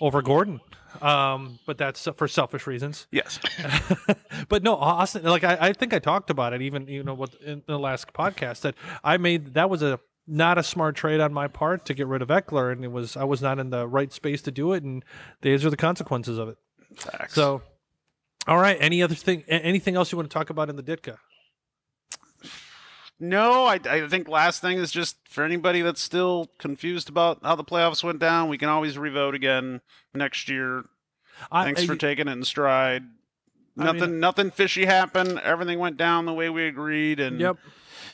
over 0.00 0.22
Gordon. 0.22 0.60
Um, 1.02 1.58
but 1.66 1.76
that's 1.78 2.06
for 2.16 2.28
selfish 2.28 2.66
reasons. 2.66 3.06
Yes. 3.10 3.40
but 4.48 4.62
no, 4.62 4.76
Austin. 4.76 5.24
Like 5.24 5.44
I, 5.44 5.56
I 5.60 5.72
think 5.72 5.92
I 5.92 5.98
talked 5.98 6.30
about 6.30 6.52
it 6.52 6.62
even 6.62 6.86
you 6.86 7.02
know 7.02 7.14
what 7.14 7.34
in 7.44 7.62
the 7.66 7.78
last 7.78 8.12
podcast 8.12 8.60
that 8.60 8.74
I 9.02 9.16
made. 9.16 9.54
That 9.54 9.70
was 9.70 9.82
a 9.82 9.98
not 10.26 10.58
a 10.58 10.62
smart 10.62 10.96
trade 10.96 11.20
on 11.20 11.32
my 11.32 11.48
part 11.48 11.84
to 11.86 11.94
get 11.94 12.06
rid 12.06 12.22
of 12.22 12.28
Ekeler, 12.28 12.72
and 12.72 12.84
it 12.84 12.92
was 12.92 13.16
I 13.16 13.24
was 13.24 13.42
not 13.42 13.58
in 13.58 13.70
the 13.70 13.86
right 13.86 14.12
space 14.12 14.40
to 14.42 14.50
do 14.50 14.72
it, 14.72 14.82
and 14.82 15.04
these 15.42 15.64
are 15.64 15.70
the 15.70 15.76
consequences 15.76 16.38
of 16.38 16.48
it. 16.48 16.56
Facts. 16.96 17.34
So, 17.34 17.62
all 18.46 18.58
right. 18.58 18.76
Any 18.80 19.02
other 19.02 19.14
thing? 19.14 19.42
Anything 19.48 19.96
else 19.96 20.12
you 20.12 20.16
want 20.18 20.30
to 20.30 20.34
talk 20.34 20.50
about 20.50 20.70
in 20.70 20.76
the 20.76 20.82
Ditka? 20.82 21.18
No, 23.20 23.64
I, 23.66 23.78
I 23.88 24.08
think 24.08 24.28
last 24.28 24.60
thing 24.60 24.78
is 24.78 24.90
just 24.90 25.16
for 25.28 25.44
anybody 25.44 25.82
that's 25.82 26.00
still 26.02 26.50
confused 26.58 27.08
about 27.08 27.38
how 27.42 27.54
the 27.54 27.64
playoffs 27.64 28.02
went 28.02 28.18
down, 28.18 28.48
we 28.48 28.58
can 28.58 28.68
always 28.68 28.98
revote 28.98 29.34
again 29.34 29.80
next 30.14 30.48
year. 30.48 30.84
I- 31.50 31.64
Thanks 31.64 31.82
I- 31.82 31.86
for 31.86 31.96
taking 31.96 32.28
it 32.28 32.32
in 32.32 32.44
stride. 32.44 33.04
Nothing, 33.76 34.00
mean- 34.12 34.20
nothing 34.20 34.50
fishy 34.50 34.84
happened. 34.84 35.38
Everything 35.40 35.78
went 35.78 35.96
down 35.96 36.26
the 36.26 36.32
way 36.32 36.50
we 36.50 36.66
agreed, 36.66 37.20
and 37.20 37.40
Yep. 37.40 37.56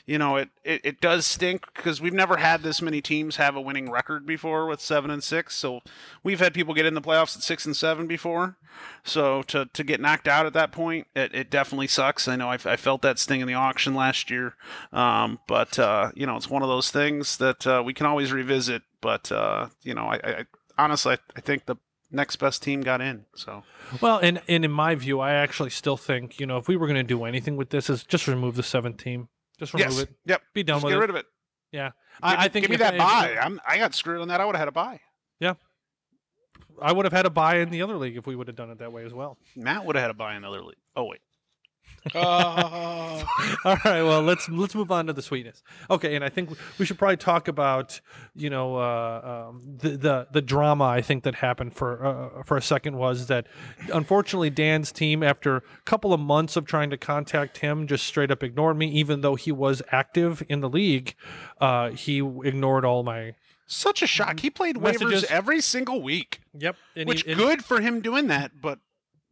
You 0.05 0.17
know 0.17 0.37
it, 0.37 0.49
it, 0.63 0.81
it 0.83 1.01
does 1.01 1.25
stink 1.25 1.65
because 1.75 2.01
we've 2.01 2.13
never 2.13 2.37
had 2.37 2.63
this 2.63 2.81
many 2.81 3.01
teams 3.01 3.35
have 3.35 3.55
a 3.55 3.61
winning 3.61 3.89
record 3.89 4.25
before 4.25 4.65
with 4.65 4.81
seven 4.81 5.11
and 5.11 5.23
six. 5.23 5.55
So 5.55 5.81
we've 6.23 6.39
had 6.39 6.53
people 6.53 6.73
get 6.73 6.85
in 6.85 6.93
the 6.93 7.01
playoffs 7.01 7.35
at 7.35 7.43
six 7.43 7.65
and 7.65 7.75
seven 7.75 8.07
before. 8.07 8.57
So 9.03 9.41
to, 9.43 9.65
to 9.73 9.83
get 9.83 9.99
knocked 9.99 10.27
out 10.27 10.45
at 10.45 10.53
that 10.53 10.71
point, 10.71 11.07
it, 11.15 11.33
it 11.33 11.49
definitely 11.49 11.87
sucks. 11.87 12.27
I 12.27 12.35
know 12.35 12.49
I, 12.49 12.57
I 12.65 12.77
felt 12.77 13.01
that 13.01 13.19
sting 13.19 13.41
in 13.41 13.47
the 13.47 13.53
auction 13.53 13.95
last 13.95 14.29
year, 14.29 14.55
um, 14.93 15.39
but 15.47 15.77
uh, 15.77 16.11
you 16.15 16.25
know 16.25 16.35
it's 16.35 16.49
one 16.49 16.61
of 16.61 16.69
those 16.69 16.89
things 16.89 17.37
that 17.37 17.67
uh, 17.67 17.81
we 17.85 17.93
can 17.93 18.05
always 18.05 18.31
revisit. 18.31 18.83
But 19.01 19.31
uh, 19.31 19.67
you 19.83 19.93
know, 19.93 20.03
I, 20.03 20.15
I 20.23 20.45
honestly 20.77 21.17
I 21.35 21.41
think 21.41 21.65
the 21.65 21.77
next 22.11 22.37
best 22.37 22.61
team 22.61 22.81
got 22.81 23.01
in. 23.01 23.25
So 23.35 23.63
Well, 24.01 24.17
and, 24.17 24.41
and 24.47 24.65
in 24.65 24.71
my 24.71 24.95
view, 24.95 25.19
I 25.19 25.33
actually 25.33 25.69
still 25.69 25.97
think 25.97 26.39
you 26.39 26.45
know 26.45 26.57
if 26.57 26.67
we 26.67 26.75
were 26.75 26.87
going 26.87 26.97
to 26.97 27.03
do 27.03 27.23
anything 27.25 27.57
with 27.57 27.69
this, 27.69 27.89
is 27.89 28.03
just 28.03 28.27
remove 28.27 28.55
the 28.55 28.63
seventh 28.63 28.97
team. 28.97 29.29
Just 29.61 29.75
remove 29.75 29.91
yes, 29.91 30.01
it. 30.01 30.09
yep, 30.25 30.41
Be 30.55 30.63
done 30.63 30.77
just 30.77 30.85
with 30.85 30.91
get 30.91 30.97
it. 30.97 31.01
rid 31.01 31.09
of 31.11 31.15
it. 31.17 31.25
Yeah, 31.71 31.85
Give, 31.89 31.93
I, 32.23 32.35
I 32.35 32.47
think 32.47 32.63
give 32.63 32.71
me 32.71 32.77
that 32.77 32.97
buy. 32.97 33.37
I'm, 33.39 33.61
I 33.65 33.77
got 33.77 33.93
screwed 33.93 34.19
on 34.21 34.27
that. 34.29 34.41
I 34.41 34.45
would 34.45 34.55
have 34.55 34.59
had 34.61 34.67
a 34.67 34.71
buy. 34.73 34.99
Yeah. 35.39 35.53
I 36.81 36.91
would 36.91 37.05
have 37.05 37.13
had 37.13 37.27
a 37.27 37.29
buy 37.29 37.59
in 37.59 37.69
the 37.69 37.83
other 37.83 37.95
league 37.95 38.17
if 38.17 38.25
we 38.25 38.35
would 38.35 38.47
have 38.47 38.55
done 38.55 38.71
it 38.71 38.79
that 38.79 38.91
way 38.91 39.05
as 39.05 39.13
well. 39.13 39.37
Matt 39.55 39.85
would 39.85 39.95
have 39.95 40.01
had 40.01 40.11
a 40.11 40.15
buy 40.15 40.35
in 40.35 40.41
the 40.41 40.47
other 40.47 40.63
league. 40.63 40.79
Oh 40.95 41.05
wait. 41.05 41.21
Uh, 42.15 42.17
All 43.65 43.77
right, 43.85 44.01
well 44.01 44.21
let's 44.21 44.49
let's 44.49 44.73
move 44.73 44.91
on 44.91 45.07
to 45.07 45.13
the 45.13 45.21
sweetness. 45.21 45.61
Okay, 45.89 46.15
and 46.15 46.23
I 46.25 46.29
think 46.29 46.49
we 46.79 46.85
should 46.85 46.97
probably 46.97 47.17
talk 47.17 47.47
about 47.47 48.01
you 48.35 48.49
know 48.49 48.75
uh, 48.77 49.47
um, 49.49 49.61
the, 49.77 49.89
the 49.97 50.27
the 50.31 50.41
drama 50.41 50.85
I 50.85 51.01
think 51.01 51.23
that 51.23 51.35
happened 51.35 51.73
for 51.75 52.03
uh, 52.39 52.43
for 52.43 52.57
a 52.57 52.61
second 52.61 52.97
was 52.97 53.27
that 53.27 53.47
unfortunately 53.93 54.49
Dan's 54.49 54.91
team 54.91 55.21
after 55.21 55.57
a 55.57 55.61
couple 55.85 56.13
of 56.13 56.19
months 56.19 56.55
of 56.55 56.65
trying 56.65 56.89
to 56.89 56.97
contact 56.97 57.57
him 57.59 57.85
just 57.87 58.05
straight 58.05 58.31
up 58.31 58.41
ignored 58.43 58.77
me 58.77 58.87
even 58.91 59.21
though 59.21 59.35
he 59.35 59.51
was 59.51 59.81
active 59.91 60.43
in 60.49 60.61
the 60.61 60.69
league. 60.69 61.15
Uh, 61.59 61.91
he 61.91 62.17
ignored 62.43 62.83
all 62.83 63.03
my 63.03 63.35
Such 63.67 64.01
a 64.01 64.07
shock. 64.07 64.39
He 64.39 64.49
played 64.49 64.75
waivers 64.77 65.01
Messages. 65.01 65.23
every 65.25 65.61
single 65.61 66.01
week, 66.01 66.41
yep, 66.57 66.75
and 66.95 67.07
which 67.07 67.23
he, 67.23 67.31
and- 67.31 67.39
good 67.39 67.63
for 67.63 67.79
him 67.79 68.01
doing 68.01 68.27
that. 68.27 68.59
But 68.59 68.79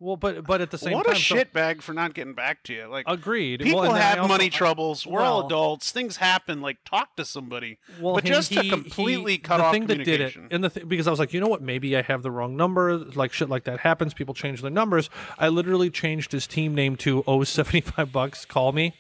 Well, 0.02 0.16
but 0.16 0.46
but 0.46 0.62
at 0.62 0.72
the 0.72 0.78
same 0.78 0.94
what 0.94 1.06
time, 1.06 1.16
what 1.16 1.22
a 1.22 1.24
so- 1.24 1.36
shitbag 1.36 1.82
for 1.82 1.94
not 1.94 2.14
getting 2.14 2.34
back 2.34 2.64
to 2.64 2.74
you. 2.74 2.86
Like 2.88 3.04
agreed. 3.08 3.60
people 3.60 3.82
Well, 3.82 3.90
and 3.90 3.96
then 3.98 4.02
I 4.02 4.06
have 4.12 4.20
also- 4.20 4.28
money 4.30 4.50
troubles. 4.50 5.06
We're 5.06 5.20
all 5.22 5.46
adults. 5.46 5.92
Things 5.92 6.16
happen. 6.18 6.62
Like 6.62 6.78
talk 6.86 7.18
to 7.18 7.26
somebody. 7.26 7.80
Well, 8.00 8.16
But 8.16 8.24
he- 8.24 8.30
just 8.30 8.54
to 8.54 8.62
he- 8.62 8.70
completely 8.70 9.34
he- 9.34 9.38
cut 9.40 9.58
the 9.58 9.64
off 9.66 9.74
thing 9.74 9.88
that 9.88 9.96
did 9.98 10.08
it, 10.22 10.34
communication. 10.34 10.48
and 10.52 10.64
the 10.64 10.70
th- 10.70 10.88
because 10.88 11.06
I 11.08 11.12
was 11.12 11.20
like, 11.20 11.34
you 11.34 11.42
know 11.42 11.50
what, 11.50 11.62
maybe 11.62 11.98
I 11.98 12.02
have 12.02 12.24
the 12.24 12.32
wrong 12.32 12.56
number. 12.56 12.98
Like 12.98 13.34
shit 13.34 13.50
like 13.50 13.66
that 13.66 13.82
happens. 13.82 14.14
People 14.14 14.34
change 14.34 14.62
their 14.62 14.72
numbers. 14.72 15.10
I 15.38 15.50
literally 15.50 15.90
changed 15.90 16.32
his 16.32 16.48
team 16.48 16.74
name 16.74 16.96
to 16.98 17.24
oh 17.28 17.44
seventy 17.44 17.82
five 17.82 18.14
bucks. 18.14 18.46
Call 18.46 18.72
me, 18.72 18.94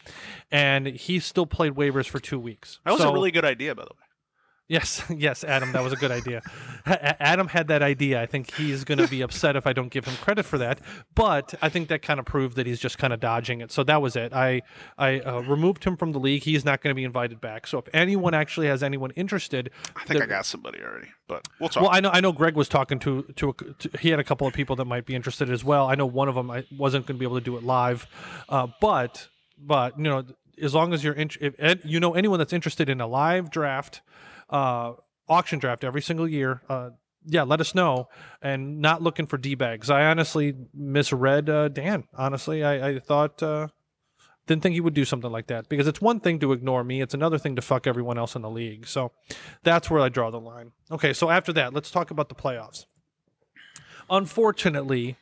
and 0.51 0.85
he 0.87 1.19
still 1.19 1.45
played 1.45 1.73
waivers 1.75 2.07
for 2.09 2.19
two 2.19 2.39
weeks. 2.39 2.79
That 2.83 2.91
was 2.91 3.01
So- 3.01 3.09
a 3.09 3.13
really 3.13 3.31
good 3.31 3.45
idea, 3.45 3.73
by 3.73 3.83
the 3.83 3.89
way. 3.91 4.05
Yes, 4.69 5.03
yes, 5.17 5.43
Adam, 5.43 5.71
that 5.73 5.83
was 5.83 5.91
a 5.93 5.95
good 5.95 6.11
idea. 6.11 6.41
Adam 6.85 7.47
had 7.47 7.67
that 7.69 7.81
idea. 7.81 8.21
I 8.21 8.27
think 8.27 8.53
he's 8.53 8.83
going 8.83 8.99
to 8.99 9.07
be 9.07 9.21
upset 9.21 9.55
if 9.55 9.65
I 9.65 9.73
don't 9.73 9.89
give 9.89 10.05
him 10.05 10.15
credit 10.17 10.45
for 10.45 10.59
that. 10.59 10.79
But 11.15 11.55
I 11.61 11.69
think 11.69 11.89
that 11.89 12.03
kind 12.03 12.19
of 12.19 12.25
proved 12.27 12.55
that 12.57 12.67
he's 12.67 12.79
just 12.79 12.99
kind 12.99 13.11
of 13.11 13.19
dodging 13.19 13.61
it. 13.61 13.71
So 13.71 13.83
that 13.85 14.01
was 14.01 14.15
it. 14.15 14.31
I 14.31 14.61
I 14.97 15.19
uh, 15.21 15.39
removed 15.41 15.83
him 15.83 15.97
from 15.97 16.11
the 16.11 16.19
league. 16.19 16.43
He's 16.43 16.63
not 16.63 16.81
going 16.81 16.91
to 16.91 16.95
be 16.95 17.03
invited 17.03 17.41
back. 17.41 17.65
So 17.67 17.79
if 17.79 17.85
anyone 17.93 18.33
actually 18.35 18.67
has 18.67 18.83
anyone 18.83 19.09
interested, 19.11 19.71
I 19.95 20.03
think 20.05 20.19
the- 20.19 20.25
I 20.25 20.27
got 20.27 20.45
somebody 20.45 20.79
already, 20.81 21.07
but 21.27 21.47
we'll 21.59 21.69
talk. 21.69 21.81
well, 21.83 21.91
I 21.91 21.99
know 21.99 22.11
I 22.13 22.21
know 22.21 22.31
Greg 22.31 22.55
was 22.55 22.69
talking 22.69 22.99
to 22.99 23.23
to, 23.37 23.49
a, 23.49 23.53
to 23.53 23.89
he 23.99 24.09
had 24.09 24.19
a 24.19 24.23
couple 24.23 24.45
of 24.47 24.53
people 24.53 24.75
that 24.75 24.85
might 24.85 25.05
be 25.07 25.15
interested 25.15 25.49
as 25.49 25.63
well. 25.63 25.87
I 25.87 25.95
know 25.95 26.05
one 26.05 26.29
of 26.29 26.35
them 26.35 26.51
I 26.51 26.63
wasn't 26.77 27.07
going 27.07 27.17
to 27.17 27.19
be 27.19 27.25
able 27.25 27.39
to 27.39 27.43
do 27.43 27.57
it 27.57 27.63
live, 27.63 28.05
uh, 28.49 28.67
but 28.79 29.27
but 29.57 29.97
you 29.97 30.03
know 30.03 30.23
as 30.61 30.75
long 30.75 30.93
as 30.93 31.03
you're 31.03 31.13
in, 31.13 31.29
if 31.41 31.55
ed- 31.57 31.81
you 31.85 31.99
know 31.99 32.13
anyone 32.13 32.37
that's 32.37 32.53
interested 32.53 32.87
in 32.89 32.99
a 33.01 33.07
live 33.07 33.49
draft, 33.49 34.01
uh, 34.49 34.93
auction 35.27 35.59
draft 35.59 35.83
every 35.83 36.01
single 36.01 36.27
year. 36.27 36.61
Uh, 36.69 36.91
yeah, 37.25 37.43
let 37.43 37.59
us 37.61 37.75
know. 37.75 38.07
And 38.41 38.79
not 38.81 39.01
looking 39.01 39.27
for 39.27 39.37
d 39.37 39.55
bags. 39.55 39.89
I 39.89 40.05
honestly 40.05 40.55
misread 40.73 41.49
uh, 41.49 41.67
Dan. 41.67 42.05
Honestly, 42.15 42.63
I, 42.63 42.89
I 42.89 42.99
thought 42.99 43.43
uh, 43.43 43.67
didn't 44.49 44.63
think 44.63 44.73
he 44.73 44.81
would 44.81 44.95
do 44.95 45.05
something 45.05 45.31
like 45.31 45.47
that 45.47 45.69
because 45.69 45.87
it's 45.87 46.01
one 46.01 46.19
thing 46.19 46.39
to 46.39 46.51
ignore 46.53 46.83
me, 46.83 47.01
it's 47.01 47.13
another 47.13 47.37
thing 47.37 47.55
to 47.55 47.61
fuck 47.61 47.85
everyone 47.85 48.17
else 48.17 48.35
in 48.35 48.41
the 48.41 48.49
league. 48.49 48.87
So 48.87 49.11
that's 49.63 49.89
where 49.89 50.01
I 50.01 50.09
draw 50.09 50.31
the 50.31 50.39
line. 50.39 50.71
Okay, 50.91 51.13
so 51.13 51.29
after 51.29 51.53
that, 51.53 51.73
let's 51.73 51.91
talk 51.91 52.09
about 52.09 52.29
the 52.29 52.35
playoffs. 52.35 52.85
Unfortunately, 54.09 55.17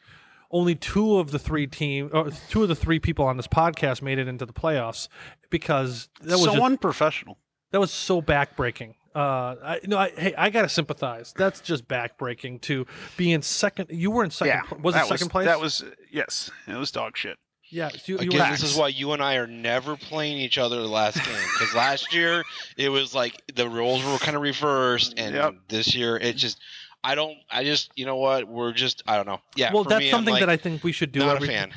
only 0.49 0.75
two 0.75 1.17
of 1.17 1.31
the 1.31 1.39
three 1.39 1.67
team, 1.67 2.09
or 2.13 2.31
two 2.49 2.63
of 2.63 2.69
the 2.69 2.75
three 2.75 2.99
people 2.99 3.25
on 3.25 3.35
this 3.35 3.47
podcast 3.47 4.01
made 4.01 4.17
it 4.17 4.29
into 4.29 4.45
the 4.45 4.53
playoffs 4.53 5.09
because 5.49 6.07
that 6.21 6.37
was 6.37 6.45
so 6.45 6.51
just, 6.53 6.63
unprofessional. 6.63 7.37
that 7.71 7.81
was 7.81 7.91
so 7.91 8.21
backbreaking. 8.21 8.93
Uh, 9.17 9.55
I, 9.63 9.79
no, 9.85 9.97
I, 9.97 10.09
hey, 10.11 10.35
I 10.37 10.49
gotta 10.51 10.69
sympathize. 10.69 11.33
That's 11.35 11.59
just 11.61 11.87
backbreaking 11.87 12.61
to 12.61 12.85
be 13.17 13.31
in 13.31 13.41
second. 13.41 13.87
You 13.89 14.11
were 14.11 14.23
in 14.23 14.29
second. 14.29 14.53
Yeah, 14.55 14.61
pl- 14.61 14.77
was 14.79 14.93
it 14.95 14.99
that 14.99 15.07
second 15.07 15.29
place? 15.29 15.45
That 15.45 15.59
was 15.59 15.83
yes, 16.11 16.51
it 16.67 16.75
was 16.75 16.91
dog 16.91 17.17
shit. 17.17 17.37
yeah. 17.71 17.89
You, 18.05 18.15
you 18.19 18.27
Again, 18.29 18.41
were, 18.41 18.51
this 18.51 18.63
is 18.63 18.75
why 18.77 18.89
you 18.89 19.13
and 19.13 19.21
I 19.23 19.35
are 19.37 19.47
never 19.47 19.95
playing 19.97 20.37
each 20.37 20.57
other 20.59 20.77
the 20.81 20.87
last 20.87 21.15
game 21.25 21.35
because 21.53 21.73
last 21.73 22.13
year 22.13 22.43
it 22.77 22.89
was 22.89 23.15
like 23.15 23.41
the 23.55 23.67
roles 23.67 24.05
were 24.05 24.17
kind 24.19 24.35
of 24.37 24.43
reversed, 24.43 25.15
and 25.17 25.33
Yep. 25.33 25.53
this 25.67 25.95
year 25.95 26.17
it 26.17 26.35
just 26.35 26.59
I 27.03 27.15
don't 27.15 27.37
I 27.49 27.63
just 27.63 27.89
you 27.95 28.05
know 28.05 28.17
what 28.17 28.47
we're 28.47 28.71
just 28.73 29.01
I 29.07 29.15
don't 29.17 29.25
know 29.25 29.39
yeah 29.55 29.73
well, 29.73 29.83
for 29.83 29.89
that's 29.89 30.01
me, 30.01 30.11
something 30.11 30.33
like, 30.33 30.41
that 30.41 30.49
I 30.49 30.57
think 30.57 30.83
we 30.83 30.91
should 30.91 31.11
do. 31.11 31.19
not 31.19 31.37
every, 31.37 31.47
a 31.47 31.51
fan 31.51 31.73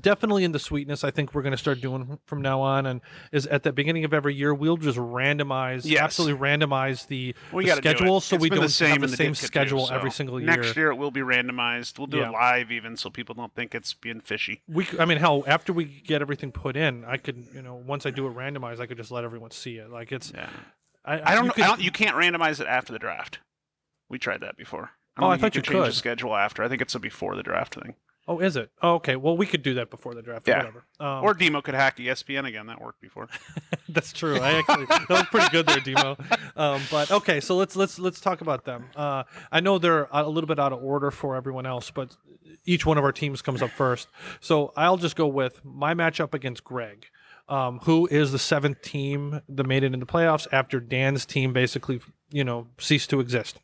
definitely 0.00 0.44
in 0.44 0.52
the 0.52 0.58
sweetness. 0.58 1.04
I 1.04 1.10
think 1.10 1.34
we're 1.34 1.42
going 1.42 1.52
to 1.52 1.58
start 1.58 1.80
doing 1.80 2.18
from 2.26 2.42
now 2.42 2.60
on, 2.60 2.86
and 2.86 3.00
is 3.32 3.46
at 3.46 3.62
the 3.62 3.72
beginning 3.72 4.04
of 4.04 4.12
every 4.14 4.34
year 4.34 4.52
we'll 4.54 4.76
just 4.76 4.98
randomize, 4.98 5.82
Yes. 5.84 6.00
absolutely 6.02 6.38
randomize 6.40 7.06
the, 7.06 7.34
We 7.52 7.66
the 7.66 7.76
schedule, 7.76 8.20
do 8.20 8.24
so 8.24 8.36
It's 8.36 8.42
we 8.42 8.50
don't 8.50 8.60
the 8.60 8.68
same 8.68 8.90
have 8.92 9.00
the 9.02 9.06
in 9.08 9.16
same 9.16 9.34
too, 9.34 9.46
schedule 9.46 9.86
so 9.86 9.94
every 9.94 10.10
single 10.10 10.40
year. 10.40 10.46
Next 10.50 10.76
year 10.76 10.90
it 10.90 10.96
will 10.96 11.10
be 11.10 11.20
randomized. 11.20 11.98
We'll 11.98 12.06
do 12.06 12.18
Yeah. 12.18 12.28
it 12.28 12.32
live 12.32 12.72
even, 12.72 12.96
so 12.96 13.10
people 13.10 13.34
don't 13.34 13.54
think 13.54 13.74
it's 13.74 13.94
being 13.94 14.20
fishy. 14.20 14.62
We, 14.68 14.86
I 14.98 15.04
mean, 15.04 15.18
hell, 15.18 15.44
after 15.46 15.72
we 15.72 15.84
get 15.84 16.22
everything 16.22 16.52
put 16.52 16.76
in, 16.76 17.04
I 17.04 17.16
could, 17.16 17.46
you 17.54 17.62
know, 17.62 17.74
once 17.74 18.06
I 18.06 18.10
do 18.10 18.26
it 18.26 18.34
randomized, 18.34 18.80
I 18.80 18.86
could 18.86 18.96
just 18.96 19.10
let 19.10 19.24
everyone 19.24 19.50
see 19.50 19.76
it. 19.78 19.90
Like 19.90 20.12
it's, 20.12 20.32
Yeah. 20.34 20.48
I, 21.04 21.32
I 21.32 21.34
don't 21.34 21.46
you 21.46 21.50
could- 21.52 21.64
I 21.64 21.66
don't, 21.68 21.80
you 21.82 21.90
can't 21.90 22.16
randomize 22.16 22.60
it 22.60 22.66
after 22.66 22.92
the 22.92 22.98
draft. 22.98 23.40
We 24.08 24.18
tried 24.18 24.40
that 24.42 24.56
before. 24.56 24.90
I 25.16 25.22
Oh, 25.24 25.26
I 25.28 25.32
think 25.32 25.40
thought 25.40 25.54
you 25.54 25.58
you 25.58 25.62
can 25.62 25.72
change 25.72 25.84
could. 25.84 25.92
the 25.92 25.96
schedule 25.96 26.36
after. 26.36 26.62
I 26.62 26.68
think 26.68 26.80
it's 26.80 26.94
a 26.94 27.00
before 27.00 27.34
the 27.36 27.42
draft 27.42 27.74
thing. 27.74 27.94
Oh, 28.28 28.38
is 28.38 28.56
it? 28.56 28.70
Oh, 28.82 28.94
okay. 28.94 29.16
Well, 29.16 29.36
we 29.36 29.46
could 29.46 29.62
do 29.62 29.74
that 29.74 29.90
before 29.90 30.14
the 30.14 30.22
draft. 30.22 30.48
or 30.48 30.52
Yeah. 30.52 30.58
Whatever. 30.58 30.84
Um, 31.00 31.24
Or 31.24 31.34
Demo 31.34 31.60
could 31.60 31.74
hack 31.74 31.96
ESPN 31.98 32.46
again. 32.46 32.66
That 32.66 32.80
worked 32.80 33.00
before. 33.00 33.28
That's 33.88 34.12
true. 34.12 34.38
I 34.38 34.52
actually 34.58 34.86
that 34.86 35.08
was 35.08 35.26
pretty 35.26 35.48
good 35.50 35.66
there, 35.66 35.80
Demo. 35.80 36.16
Um, 36.56 36.82
but 36.90 37.10
okay, 37.10 37.40
so 37.40 37.56
let's 37.56 37.76
let's 37.76 37.98
let's 37.98 38.20
talk 38.20 38.40
about 38.40 38.64
them. 38.64 38.86
Uh, 38.96 39.24
I 39.50 39.60
know 39.60 39.78
they're 39.78 40.08
a 40.10 40.28
little 40.28 40.48
bit 40.48 40.58
out 40.58 40.72
of 40.72 40.82
order 40.82 41.10
for 41.10 41.36
everyone 41.36 41.66
else, 41.66 41.90
but 41.90 42.16
each 42.64 42.86
one 42.86 42.96
of 42.98 43.04
our 43.04 43.12
teams 43.12 43.42
comes 43.42 43.60
up 43.62 43.70
first. 43.70 44.08
So 44.40 44.72
I'll 44.76 44.96
just 44.96 45.16
go 45.16 45.26
with 45.26 45.64
my 45.64 45.94
matchup 45.94 46.32
against 46.32 46.62
Greg, 46.64 47.06
um, 47.48 47.80
who 47.80 48.06
is 48.10 48.32
the 48.32 48.38
seventh 48.38 48.82
team 48.82 49.40
that 49.48 49.66
made 49.66 49.82
it 49.82 49.92
in 49.92 50.00
the 50.00 50.06
playoffs 50.06 50.46
after 50.52 50.78
Dan's 50.80 51.26
team 51.26 51.52
basically, 51.52 52.00
you 52.30 52.44
know, 52.44 52.68
ceased 52.78 53.10
to 53.10 53.20
exist. 53.20 53.58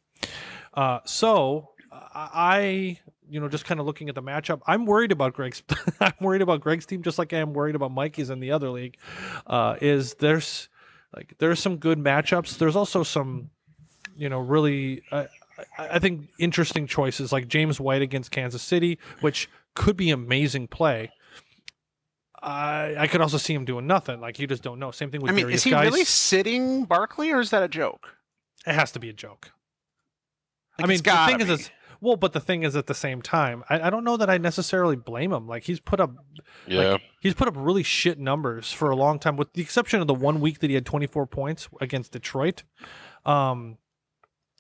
Uh, 0.75 0.99
so 1.05 1.71
I, 1.93 2.99
you 3.31 3.41
know, 3.41 3.49
just 3.49 3.65
kind 3.65 3.81
of 3.81 3.87
looking 3.87 4.09
at 4.09 4.15
the 4.15 4.23
matchup, 4.23 4.61
I'm 4.67 4.87
worried 4.87 5.13
about 5.13 5.35
Greg's. 5.35 5.63
I'm 6.01 6.13
worried 6.21 6.43
about 6.43 6.61
Greg's 6.61 6.87
team, 6.87 7.03
just 7.03 7.19
like 7.19 7.33
I 7.33 7.39
am 7.39 7.53
worried 7.53 7.75
about 7.75 7.93
Mikey's 7.93 8.31
in 8.31 8.41
the 8.41 8.53
other 8.53 8.71
league. 8.71 8.97
Uh, 9.47 9.77
is 9.81 10.15
there's 10.15 10.69
like 11.15 11.35
there's 11.39 11.61
some 11.61 11.77
good 11.77 11.99
matchups. 11.99 12.59
There's 12.59 12.77
also 12.77 13.03
some, 13.03 13.51
you 14.17 14.29
know, 14.29 14.39
really. 14.39 15.03
Uh, 15.11 15.25
I 15.79 15.89
I 15.89 15.99
think 15.99 16.29
interesting 16.39 16.87
choices 16.87 17.33
like 17.33 17.49
James 17.49 17.81
White 17.81 18.03
against 18.03 18.31
Kansas 18.31 18.63
City, 18.63 18.99
which 19.21 19.49
could 19.75 19.97
be 19.97 20.11
amazing 20.11 20.69
play. 20.69 21.11
I 22.41 22.95
I 22.99 23.07
could 23.07 23.21
also 23.21 23.39
see 23.39 23.55
him 23.55 23.65
doing 23.65 23.87
nothing. 23.87 24.21
Like 24.21 24.39
you 24.39 24.47
just 24.47 24.63
don't 24.63 24.79
know. 24.79 24.91
Same 24.91 25.11
thing 25.11 25.21
with 25.21 25.31
I 25.31 25.35
mean, 25.35 25.51
is 25.51 25.65
he 25.65 25.71
Geis. 25.71 25.85
really 25.85 26.05
sitting 26.05 26.85
Barkley, 26.85 27.33
or 27.33 27.41
is 27.41 27.51
that 27.51 27.63
a 27.63 27.69
joke? 27.69 28.15
It 28.67 28.75
has 28.75 28.93
to 28.93 29.01
be 29.01 29.09
a 29.09 29.13
joke. 29.13 29.51
Like, 30.79 30.85
I 30.85 30.89
mean, 30.89 31.03
the 31.03 31.27
thing 31.27 31.47
be. 31.47 31.53
is, 31.53 31.71
well, 32.01 32.17
but 32.17 32.33
the 32.33 32.41
thing 32.41 32.63
is, 32.63 32.77
at 32.77 32.87
the 32.87 32.95
same 32.95 33.23
time, 33.23 33.65
I, 33.69 33.81
I 33.83 33.91
don't 33.91 34.05
know 34.05 34.17
that 34.17 34.31
I 34.31 34.39
necessarily 34.39 34.97
blame 34.97 35.33
him. 35.33 35.47
Like 35.47 35.65
he's 35.65 35.81
put 35.81 36.01
up, 36.01 36.13
yeah 36.67 36.93
like, 36.93 37.03
he's 37.21 37.35
put 37.35 37.49
up 37.49 37.55
really 37.57 37.83
shit 37.83 38.19
numbers 38.19 38.73
for 38.73 38.91
a 38.91 38.97
long 38.97 39.19
time, 39.19 39.37
with 39.37 39.53
the 39.55 39.63
exception 39.63 40.01
of 40.01 40.07
the 40.07 40.15
one 40.15 40.41
week 40.41 40.61
that 40.61 40.71
he 40.71 40.75
had 40.75 40.87
24 40.87 41.27
points 41.27 41.69
against 41.81 42.13
Detroit. 42.13 42.63
Um, 43.27 43.79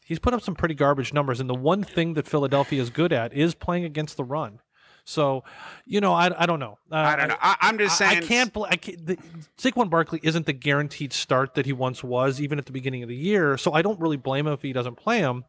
he's 0.04 0.18
put 0.18 0.34
up 0.34 0.42
some 0.42 0.54
pretty 0.54 0.74
garbage 0.74 1.12
numbers, 1.12 1.40
and 1.40 1.48
the 1.48 1.54
one 1.54 1.84
thing 1.84 2.14
that 2.14 2.26
Philadelphia 2.26 2.80
is 2.80 2.90
good 2.90 3.12
at 3.12 3.32
is 3.32 3.54
playing 3.54 3.84
against 3.84 4.16
the 4.16 4.24
run. 4.24 4.60
So, 5.08 5.42
you 5.86 6.02
know, 6.02 6.12
I, 6.12 6.30
I 6.42 6.44
don't 6.44 6.60
know. 6.60 6.76
Uh, 6.92 6.96
I 6.96 7.16
don't 7.16 7.28
know. 7.28 7.36
I, 7.40 7.56
I'm 7.62 7.78
just 7.78 7.96
saying. 7.96 8.18
I 8.18 8.20
can't. 8.20 8.52
bel 8.52 8.66
I 8.66 8.76
can't 8.76 9.06
the, 9.06 9.16
Saquon 9.56 9.88
Barkley 9.88 10.20
isn't 10.22 10.44
the 10.44 10.52
guaranteed 10.52 11.14
start 11.14 11.54
that 11.54 11.64
he 11.64 11.72
once 11.72 12.04
was, 12.04 12.42
even 12.42 12.58
at 12.58 12.66
the 12.66 12.72
beginning 12.72 13.02
of 13.02 13.08
the 13.08 13.16
year. 13.16 13.56
So 13.56 13.72
I 13.72 13.80
don't 13.80 13.98
really 13.98 14.18
blame 14.18 14.46
him 14.46 14.52
if 14.52 14.60
he 14.60 14.74
doesn't 14.74 14.96
play 14.96 15.20
him. 15.20 15.44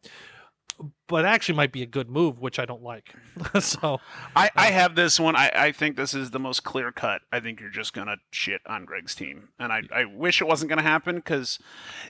But 1.06 1.24
actually, 1.24 1.56
might 1.56 1.72
be 1.72 1.82
a 1.82 1.86
good 1.86 2.08
move, 2.08 2.38
which 2.38 2.58
I 2.58 2.64
don't 2.64 2.82
like. 2.82 3.12
so 3.60 4.00
I, 4.36 4.48
I 4.54 4.66
have 4.66 4.94
this 4.94 5.18
one. 5.18 5.34
I, 5.34 5.50
I 5.52 5.72
think 5.72 5.96
this 5.96 6.14
is 6.14 6.30
the 6.30 6.38
most 6.38 6.62
clear 6.62 6.92
cut. 6.92 7.22
I 7.32 7.40
think 7.40 7.60
you're 7.60 7.68
just 7.68 7.92
gonna 7.92 8.16
shit 8.30 8.60
on 8.66 8.84
Greg's 8.84 9.14
team, 9.14 9.48
and 9.58 9.72
I, 9.72 9.82
I 9.92 10.04
wish 10.04 10.40
it 10.40 10.46
wasn't 10.46 10.68
gonna 10.68 10.82
happen 10.82 11.16
because 11.16 11.58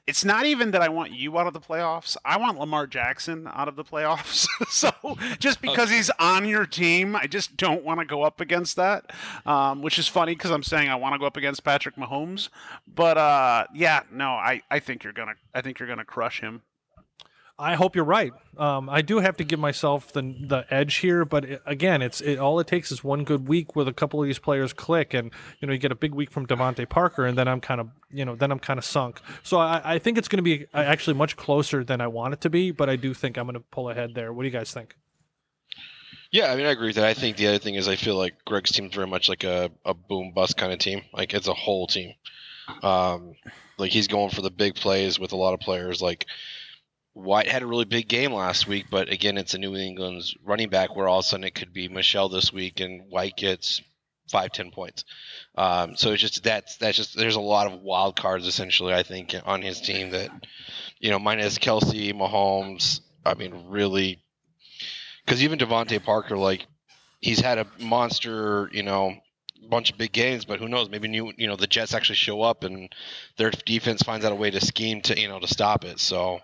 it's 0.07 0.25
not 0.25 0.45
even 0.45 0.71
that 0.73 0.83
I 0.83 0.91
want 0.91 1.13
you 1.13 1.39
out 1.39 1.47
of 1.47 1.55
the 1.55 1.61
playoffs. 1.61 2.17
I 2.25 2.37
want 2.37 2.59
Lamar 2.59 2.87
Jackson 2.87 3.49
out 3.53 3.69
of 3.69 3.77
the 3.77 3.85
playoffs. 3.85 4.47
so 4.69 4.93
just 5.39 5.63
because 5.63 5.91
he's 5.91 6.11
on 6.19 6.47
your 6.47 6.67
team, 6.67 7.17
I 7.17 7.27
just 7.27 7.57
don't 7.57 7.83
want 7.85 8.01
to 8.01 8.07
go 8.07 8.23
up 8.23 8.41
against 8.41 8.77
that. 8.77 9.13
Um, 9.47 9.81
which 9.83 9.99
is 9.99 10.09
funny 10.09 10.35
because 10.35 10.51
I'm 10.51 10.63
saying 10.63 10.91
I 10.91 10.97
want 10.97 11.15
to 11.15 11.19
go 11.19 11.27
up 11.27 11.37
against 11.37 11.65
Patrick 11.65 11.97
Mahomes, 11.97 12.51
but 12.87 13.17
uh, 13.17 13.67
yeah, 13.75 14.03
no, 14.13 14.31
I, 14.31 14.61
I 14.71 14.79
think 14.79 15.05
you're 15.05 15.13
gonna 15.13 15.35
I 15.55 15.63
think 15.63 15.79
you're 15.79 15.89
gonna 15.89 16.05
crush 16.05 16.41
him. 16.41 16.63
I 17.61 17.75
hope 17.75 17.95
you're 17.95 18.07
right. 18.07 18.33
Um, 18.57 18.89
I 18.89 19.03
do 19.03 19.19
have 19.19 19.37
to 19.37 19.45
give 19.45 19.59
myself 19.61 20.13
the 20.13 20.23
the 20.23 20.65
edge 20.71 20.97
here, 20.97 21.25
but 21.25 21.45
it, 21.45 21.63
again, 21.67 22.01
it's 22.01 22.21
it 22.23 22.39
all 22.39 22.59
it 22.59 22.67
takes 22.67 22.91
is 22.91 23.05
one 23.05 23.23
good 23.23 23.47
week 23.47 23.77
with 23.77 23.87
a 23.87 23.93
couple 23.93 24.21
of 24.21 24.27
these 24.27 24.39
players 24.39 24.73
click, 24.73 25.13
and 25.13 25.31
you 25.61 25.67
know 25.67 25.75
you 25.75 25.79
get 25.79 25.93
a 25.93 25.97
big 25.97 26.15
week 26.15 26.31
from 26.31 26.47
DeVante 26.47 26.89
Parker, 26.89 27.27
and 27.27 27.37
then 27.37 27.47
I'm 27.47 27.61
kind 27.61 27.81
of 27.81 27.91
you 28.11 28.25
know 28.25 28.35
then 28.35 28.51
I'm 28.51 28.59
kind 28.59 28.79
of 28.79 28.85
sunk. 28.85 29.21
So 29.43 29.59
I, 29.59 29.83
I 29.85 29.99
think 29.99 30.17
it's 30.17 30.27
going 30.27 30.39
to 30.39 30.43
be 30.43 30.67
uh, 30.73 30.79
actually 30.79 31.15
much 31.15 31.37
closer 31.37 31.85
than 31.85 32.01
I 32.01 32.07
want 32.07 32.33
it 32.33 32.41
to 32.41 32.51
be, 32.51 32.71
but 32.71 32.89
I 32.89 32.97
do 32.97 33.13
think 33.13 33.37
I'm 33.37 33.45
going 33.45 33.55
to 33.55 33.61
pull 33.61 33.91
ahead 33.91 34.15
there. 34.15 34.33
What 34.33 34.43
do 34.43 34.49
you 34.49 34.53
guys 34.53 34.73
think? 34.73 34.97
Yeah, 36.33 36.53
I 36.53 36.57
mean, 36.57 36.67
I 36.67 36.71
agree 36.71 36.87
with 36.87 36.97
that. 36.97 37.05
I 37.05 37.15
think 37.15 37.37
the 37.37 37.49
other 37.49 37.59
thing 37.59 37.75
is 37.75 37.89
I 37.89 37.97
feel 37.97 38.17
like 38.17 38.45
Greg's 38.45 38.71
team's 38.71 38.95
very 38.95 39.07
much 39.07 39.29
like 39.29 39.45
a, 39.45 39.71
a 39.85 39.95
boom 39.95 40.33
bust 40.33 40.57
kind 40.57 40.73
of 40.73 40.79
team. 40.79 41.03
Like 41.13 41.35
it's 41.35 41.49
a 41.49 41.55
whole 41.55 41.89
team. 41.89 42.15
Um, 42.83 43.35
like 43.79 43.91
he's 43.91 44.07
going 44.07 44.31
for 44.31 44.43
the 44.43 44.51
big 44.51 44.77
plays 44.77 45.19
with 45.19 45.33
a 45.33 45.37
lot 45.37 45.55
of 45.55 45.61
players. 45.61 46.01
Like 46.01 46.27
White 47.13 47.49
had 47.49 47.63
a 47.63 47.67
really 47.67 47.85
big 47.85 48.09
game 48.09 48.33
last 48.33 48.69
week, 48.69 48.87
but 48.91 49.11
again, 49.11 49.37
it's 49.37 49.55
a 49.55 49.59
New 49.59 49.77
England's 49.77 50.35
running 50.45 50.69
back 50.69 50.95
where 50.95 51.09
all 51.09 51.19
of 51.19 51.25
a 51.25 51.29
sudden 51.29 51.45
it 51.45 51.55
could 51.55 51.73
be 51.73 51.89
Michel 51.89 52.29
this 52.29 52.53
week 52.53 52.81
and 52.81 53.11
White 53.11 53.37
gets 53.37 53.83
five, 54.31 54.53
ten 54.53 54.71
points. 54.71 55.05
Um, 55.57 55.97
so 55.97 56.13
it's 56.13 56.23
just 56.23 56.45
that's 56.45 56.77
that's 56.77 56.97
just 56.97 57.17
there's 57.17 57.37
a 57.37 57.41
lot 57.41 57.67
of 57.67 57.81
wild 57.81 58.17
cards 58.17 58.47
essentially. 58.47 58.95
I 58.95 59.03
think 59.03 59.35
on 59.45 59.61
his 59.63 59.81
team 59.81 60.11
that 60.11 60.31
you 61.01 61.11
know 61.11 61.19
minus 61.19 61.59
Kelce, 61.59 62.13
Mahomes. 62.15 63.01
I 63.25 63.35
mean, 63.35 63.67
really 63.69 64.23
because 65.25 65.43
even 65.43 65.59
DeVante 65.59 66.03
Parker, 66.03 66.37
like 66.37 66.67
he's 67.21 67.41
had 67.41 67.59
a 67.59 67.67
monster, 67.79 68.71
you 68.73 68.83
know, 68.83 69.15
bunch 69.69 69.93
of 69.93 69.99
big 69.99 70.13
games, 70.13 70.45
but 70.45 70.59
who 70.59 70.69
knows? 70.69 70.91
Maybe 70.91 71.09
new, 71.09 71.33
you 71.37 71.47
know, 71.47 71.57
the 71.57 71.67
Jets 71.67 71.95
actually 71.95 72.17
show 72.17 72.43
up 72.43 72.65
and 72.65 72.93
their 73.37 73.51
defense 73.51 74.03
finds 74.03 74.25
out 74.25 74.33
a 74.33 74.37
way 74.37 74.51
to 74.51 74.61
scheme 74.61 75.03
to, 75.03 75.19
you 75.19 75.29
know, 75.29 75.39
to 75.39 75.47
stop 75.47 75.85
it. 75.85 76.01
So 76.01 76.41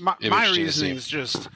My, 0.00 0.14
my 0.28 0.48
reasoning 0.50 0.96
is 0.96 1.06
just 1.08 1.48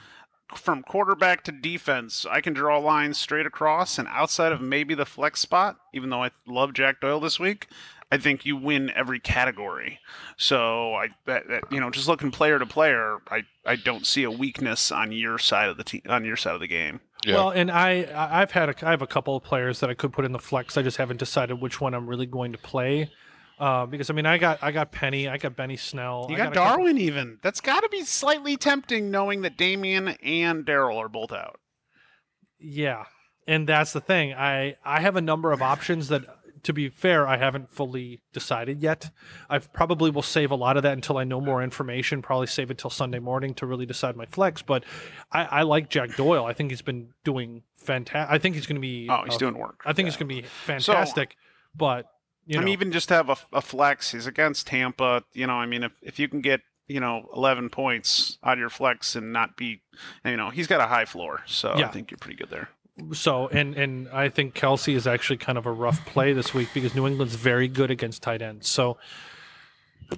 from 0.55 0.83
quarterback 0.83 1.43
to 1.45 1.51
defense. 1.51 2.25
I 2.29 2.41
can 2.41 2.53
draw 2.53 2.77
lines 2.77 3.17
straight 3.17 3.45
across, 3.45 3.97
and 3.97 4.07
outside 4.09 4.51
of 4.51 4.61
maybe 4.61 4.93
the 4.95 5.05
flex 5.05 5.39
spot, 5.39 5.77
even 5.93 6.09
though 6.09 6.23
I 6.23 6.31
love 6.45 6.73
Jack 6.73 6.99
Doyle 7.01 7.19
this 7.21 7.39
week, 7.39 7.67
I 8.11 8.17
think 8.17 8.45
you 8.45 8.57
win 8.57 8.91
every 8.93 9.19
category. 9.21 9.99
So 10.37 10.93
I 10.95 11.07
that, 11.25 11.47
that 11.47 11.63
you 11.71 11.79
know 11.79 11.89
just 11.89 12.07
looking 12.09 12.31
player 12.31 12.59
to 12.59 12.65
player, 12.65 13.19
I 13.29 13.43
I 13.65 13.77
don't 13.77 14.05
see 14.05 14.23
a 14.23 14.31
weakness 14.31 14.91
on 14.91 15.11
your 15.13 15.37
side 15.37 15.69
of 15.69 15.77
the 15.77 15.83
team 15.85 16.01
on 16.09 16.25
your 16.25 16.35
side 16.35 16.53
of 16.55 16.59
the 16.59 16.67
game. 16.67 16.99
yeah, 17.25 17.35
Well, 17.35 17.49
and 17.51 17.71
I 17.71 18.03
I- 18.03 18.41
I've 18.41 18.51
had 18.51 18.67
a, 18.69 18.85
I 18.85 18.91
have 18.91 19.01
a 19.01 19.07
couple 19.07 19.37
of 19.37 19.43
players 19.43 19.79
that 19.79 19.89
I 19.89 19.93
could 19.93 20.11
put 20.11 20.25
in 20.25 20.33
the 20.33 20.39
flex. 20.39 20.75
I 20.77 20.81
just 20.81 20.97
haven't 20.97 21.17
decided 21.17 21.61
which 21.61 21.79
one 21.79 21.93
I'm 21.93 22.07
really 22.07 22.25
going 22.25 22.51
to 22.51 22.57
play. 22.57 23.09
Uh, 23.61 23.85
because 23.85 24.09
I 24.09 24.13
mean, 24.13 24.25
I 24.25 24.39
got 24.39 24.57
I 24.63 24.71
got 24.71 24.91
Penny, 24.91 25.27
I 25.27 25.37
got 25.37 25.55
Benny 25.55 25.77
Snell, 25.77 26.25
You 26.29 26.35
I 26.35 26.37
got, 26.39 26.47
a 26.51 26.55
couple- 26.55 26.77
Darwin 26.77 26.97
even. 26.97 27.37
That's 27.43 27.61
got 27.61 27.81
to 27.81 27.89
be 27.89 28.01
slightly 28.03 28.57
tempting, 28.57 29.11
knowing 29.11 29.41
that 29.43 29.55
Damian 29.55 30.07
and 30.23 30.65
Daryl 30.65 30.97
are 30.97 31.07
both 31.07 31.31
out. 31.31 31.59
Yeah, 32.59 33.05
and 33.47 33.69
that's 33.69 33.93
the 33.93 34.01
thing. 34.01 34.33
I 34.33 34.77
I 34.83 35.01
have 35.01 35.15
a 35.15 35.21
number 35.21 35.51
of 35.51 35.61
options 35.61 36.07
that, 36.07 36.23
to 36.63 36.73
be 36.73 36.89
fair, 36.89 37.27
I 37.27 37.37
haven't 37.37 37.71
fully 37.71 38.21
decided 38.33 38.81
yet. 38.81 39.11
I 39.47 39.59
probably 39.59 40.09
will 40.09 40.21
save 40.23 40.49
a 40.49 40.55
lot 40.55 40.75
of 40.75 40.81
that 40.83 40.93
until 40.93 41.17
I 41.19 41.23
know 41.23 41.39
more 41.39 41.61
information. 41.63 42.23
Probably 42.23 42.47
save 42.47 42.71
it 42.71 42.79
till 42.79 42.89
Sunday 42.89 43.19
morning 43.19 43.53
to 43.55 43.67
really 43.67 43.85
decide 43.85 44.15
my 44.15 44.25
flex. 44.25 44.63
But 44.63 44.83
I, 45.31 45.43
I 45.45 45.61
like 45.63 45.89
Jack 45.89 46.15
Doyle. 46.15 46.45
I 46.45 46.53
think 46.53 46.71
he's 46.71 46.81
been 46.81 47.09
doing 47.23 47.61
fantastic. 47.77 48.33
I 48.33 48.39
think 48.39 48.55
he's 48.55 48.65
going 48.65 48.75
to 48.77 48.81
be. 48.81 49.07
Oh, 49.07 49.21
he's 49.25 49.35
uh, 49.35 49.37
doing 49.37 49.57
work. 49.57 49.81
I 49.85 49.93
think 49.93 50.07
he's 50.07 50.17
going 50.17 50.29
to 50.29 50.35
be 50.35 50.41
fantastic. 50.65 51.35
but 51.75 52.07
you 52.51 52.57
know, 52.57 52.63
I 52.63 52.65
mean, 52.65 52.73
even 52.73 52.91
just 52.91 53.09
have 53.09 53.29
a, 53.29 53.37
a 53.53 53.61
flex. 53.61 54.11
He's 54.11 54.27
against 54.27 54.67
Tampa. 54.67 55.23
You 55.33 55.47
know, 55.47 55.53
I 55.53 55.65
mean, 55.65 55.83
if, 55.83 55.91
if 56.01 56.19
you 56.19 56.27
can 56.27 56.41
get 56.41 56.61
you 56.87 56.99
know 56.99 57.29
11 57.35 57.69
points 57.69 58.37
out 58.43 58.53
of 58.53 58.59
your 58.59 58.69
flex 58.69 59.15
and 59.15 59.31
not 59.31 59.55
be, 59.55 59.81
you 60.25 60.37
know, 60.37 60.49
he's 60.49 60.67
got 60.67 60.81
a 60.81 60.87
high 60.87 61.05
floor, 61.05 61.41
so 61.45 61.73
Yeah. 61.77 61.87
I 61.87 61.91
think 61.91 62.11
you're 62.11 62.17
pretty 62.17 62.35
good 62.37 62.49
there. 62.49 62.69
So 63.13 63.47
and 63.47 63.75
and 63.75 64.09
I 64.09 64.29
think 64.29 64.53
Kelce 64.53 64.93
is 64.93 65.07
actually 65.07 65.37
kind 65.37 65.57
of 65.57 65.65
a 65.65 65.71
rough 65.71 66.05
play 66.05 66.33
this 66.33 66.53
week 66.53 66.69
because 66.73 66.93
New 66.93 67.07
England's 67.07 67.35
very 67.35 67.67
good 67.67 67.89
against 67.89 68.21
tight 68.21 68.41
ends. 68.41 68.67
So 68.69 68.97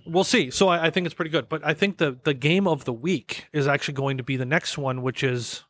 we'll 0.06 0.24
see. 0.24 0.50
So 0.50 0.68
I, 0.70 0.88
I 0.88 0.90
think 0.90 1.06
it's 1.06 1.14
pretty 1.14 1.32
good. 1.32 1.48
But 1.50 1.64
I 1.66 1.74
think 1.76 1.98
the 1.98 2.18
the 2.24 2.34
game 2.34 2.68
of 2.68 2.86
the 2.86 2.94
week 2.94 3.48
is 3.54 3.68
actually 3.68 3.94
going 3.94 4.18
to 4.18 4.24
be 4.24 4.38
the 4.38 4.46
next 4.46 4.78
one, 4.78 5.02
which 5.04 5.24
is 5.24 5.64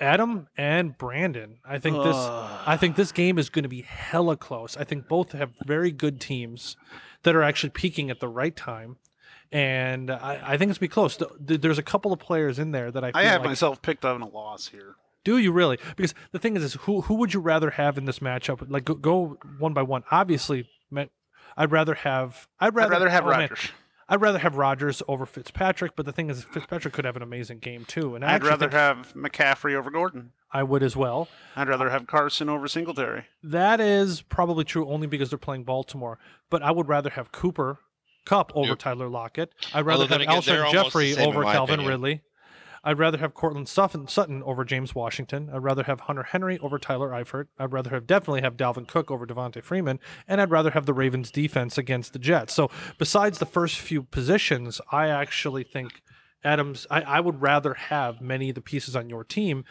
Adam 0.00 0.48
and 0.56 0.96
Brandon. 0.96 1.58
I 1.64 1.78
think 1.78 1.96
this 2.02 2.16
I 2.16 2.76
think 2.78 2.96
this 2.96 3.12
game 3.12 3.38
is 3.38 3.50
going 3.50 3.64
to 3.64 3.68
be 3.68 3.82
hella 3.82 4.36
close. 4.36 4.76
I 4.76 4.84
think 4.84 5.08
both 5.08 5.32
have 5.32 5.50
very 5.66 5.90
good 5.90 6.20
teams 6.20 6.76
that 7.24 7.34
are 7.34 7.42
actually 7.42 7.70
peaking 7.70 8.10
at 8.10 8.20
the 8.20 8.28
right 8.28 8.54
time. 8.54 8.96
And 9.50 10.10
I, 10.10 10.40
I 10.42 10.56
think 10.58 10.70
it's 10.70 10.78
gonna 10.78 10.88
be 10.88 10.92
close. 10.92 11.16
Th- 11.16 11.30
th- 11.46 11.60
There's 11.60 11.78
a 11.78 11.82
couple 11.82 12.12
of 12.12 12.18
players 12.18 12.58
in 12.58 12.70
there 12.72 12.90
that 12.90 13.02
I 13.02 13.12
feel 13.12 13.20
I 13.20 13.24
have 13.24 13.40
like 13.40 13.50
myself 13.50 13.80
picked 13.80 14.04
on 14.04 14.20
a 14.20 14.28
loss 14.28 14.68
here. 14.68 14.96
do 15.24 15.38
you 15.38 15.52
really? 15.52 15.78
Because 15.96 16.14
the 16.32 16.38
thing 16.38 16.54
is, 16.56 16.62
is 16.62 16.74
who 16.74 17.00
who 17.02 17.14
would 17.14 17.32
you 17.32 17.40
rather 17.40 17.70
have 17.70 17.96
in 17.96 18.04
this 18.04 18.18
matchup? 18.18 18.64
Like 18.68 18.84
go, 18.84 18.94
go 18.94 19.38
one 19.58 19.72
by 19.72 19.82
one. 19.82 20.04
Obviously, 20.10 20.68
I'd 21.56 21.72
rather 21.72 21.94
have. 21.94 22.46
I'd 22.60 22.74
rather, 22.74 22.94
I'd 22.94 22.98
rather 22.98 23.08
have 23.08 23.24
oh, 23.24 23.30
man, 23.30 23.40
Rodgers. 23.40 23.70
I'd 24.08 24.20
rather 24.22 24.38
have 24.38 24.56
Rodgers 24.56 25.02
over 25.06 25.26
Fitzpatrick. 25.26 25.94
But 25.96 26.06
the 26.06 26.12
thing 26.12 26.30
is, 26.30 26.44
Fitzpatrick 26.44 26.94
could 26.94 27.04
have 27.04 27.16
an 27.16 27.22
amazing 27.22 27.58
game 27.58 27.84
too, 27.84 28.14
and 28.14 28.24
I 28.24 28.34
I'd 28.34 28.44
rather 28.44 28.70
have 28.70 29.12
McCaffrey 29.14 29.74
over 29.74 29.90
Gordon. 29.90 30.32
I 30.50 30.62
would 30.62 30.82
as 30.82 30.96
well. 30.96 31.28
I'd 31.56 31.68
rather 31.68 31.90
have 31.90 32.06
Carson 32.06 32.48
over 32.48 32.68
Singletary. 32.68 33.24
That 33.42 33.80
is 33.80 34.22
probably 34.22 34.64
true 34.64 34.88
only 34.88 35.06
because 35.06 35.28
they're 35.30 35.38
playing 35.38 35.64
Baltimore. 35.64 36.18
But 36.48 36.62
I 36.62 36.70
would 36.70 36.88
rather 36.88 37.10
have 37.10 37.32
Cooper 37.32 37.80
Kupp 38.24 38.52
over 38.54 38.68
Yep. 38.70 38.78
Tyler 38.78 39.08
Lockett. 39.08 39.52
I'd 39.74 39.84
rather 39.84 40.02
Although 40.04 40.12
have 40.14 40.20
again, 40.22 40.42
they're 40.46 40.64
Alshon 40.64 40.72
Jeffery 40.72 41.16
over 41.16 41.42
Calvin 41.44 41.74
opinion. 41.80 41.88
Ridley. 41.90 42.22
I'd 42.88 42.98
rather 42.98 43.18
have 43.18 43.34
Courtland 43.34 43.68
Sutton, 43.68 44.08
Sutton 44.08 44.42
over 44.44 44.64
James 44.64 44.94
Washington. 44.94 45.50
I'd 45.52 45.62
rather 45.62 45.82
have 45.82 46.00
Hunter 46.00 46.22
Henry 46.22 46.58
over 46.60 46.78
Tyler 46.78 47.10
Eifert. 47.10 47.48
I'd 47.58 47.70
rather 47.70 47.90
have 47.90 48.06
definitely 48.06 48.40
have 48.40 48.56
Dalvin 48.56 48.88
Cook 48.88 49.10
over 49.10 49.26
Devonta 49.26 49.62
Freeman, 49.62 50.00
and 50.26 50.40
I'd 50.40 50.50
rather 50.50 50.70
have 50.70 50.86
the 50.86 50.94
Ravens 50.94 51.30
defense 51.30 51.76
against 51.76 52.14
the 52.14 52.18
Jets. 52.18 52.54
So 52.54 52.70
besides 52.96 53.40
the 53.40 53.44
first 53.46 53.76
few 53.78 54.02
positions, 54.04 54.80
I 54.90 55.08
actually 55.08 55.64
think 55.64 56.00
Adams. 56.42 56.86
I, 56.90 57.02
I 57.02 57.20
would 57.20 57.42
rather 57.42 57.74
have 57.74 58.22
many 58.22 58.48
of 58.48 58.54
the 58.54 58.62
pieces 58.62 58.96
on 58.96 59.10
your 59.10 59.22
team. 59.22 59.64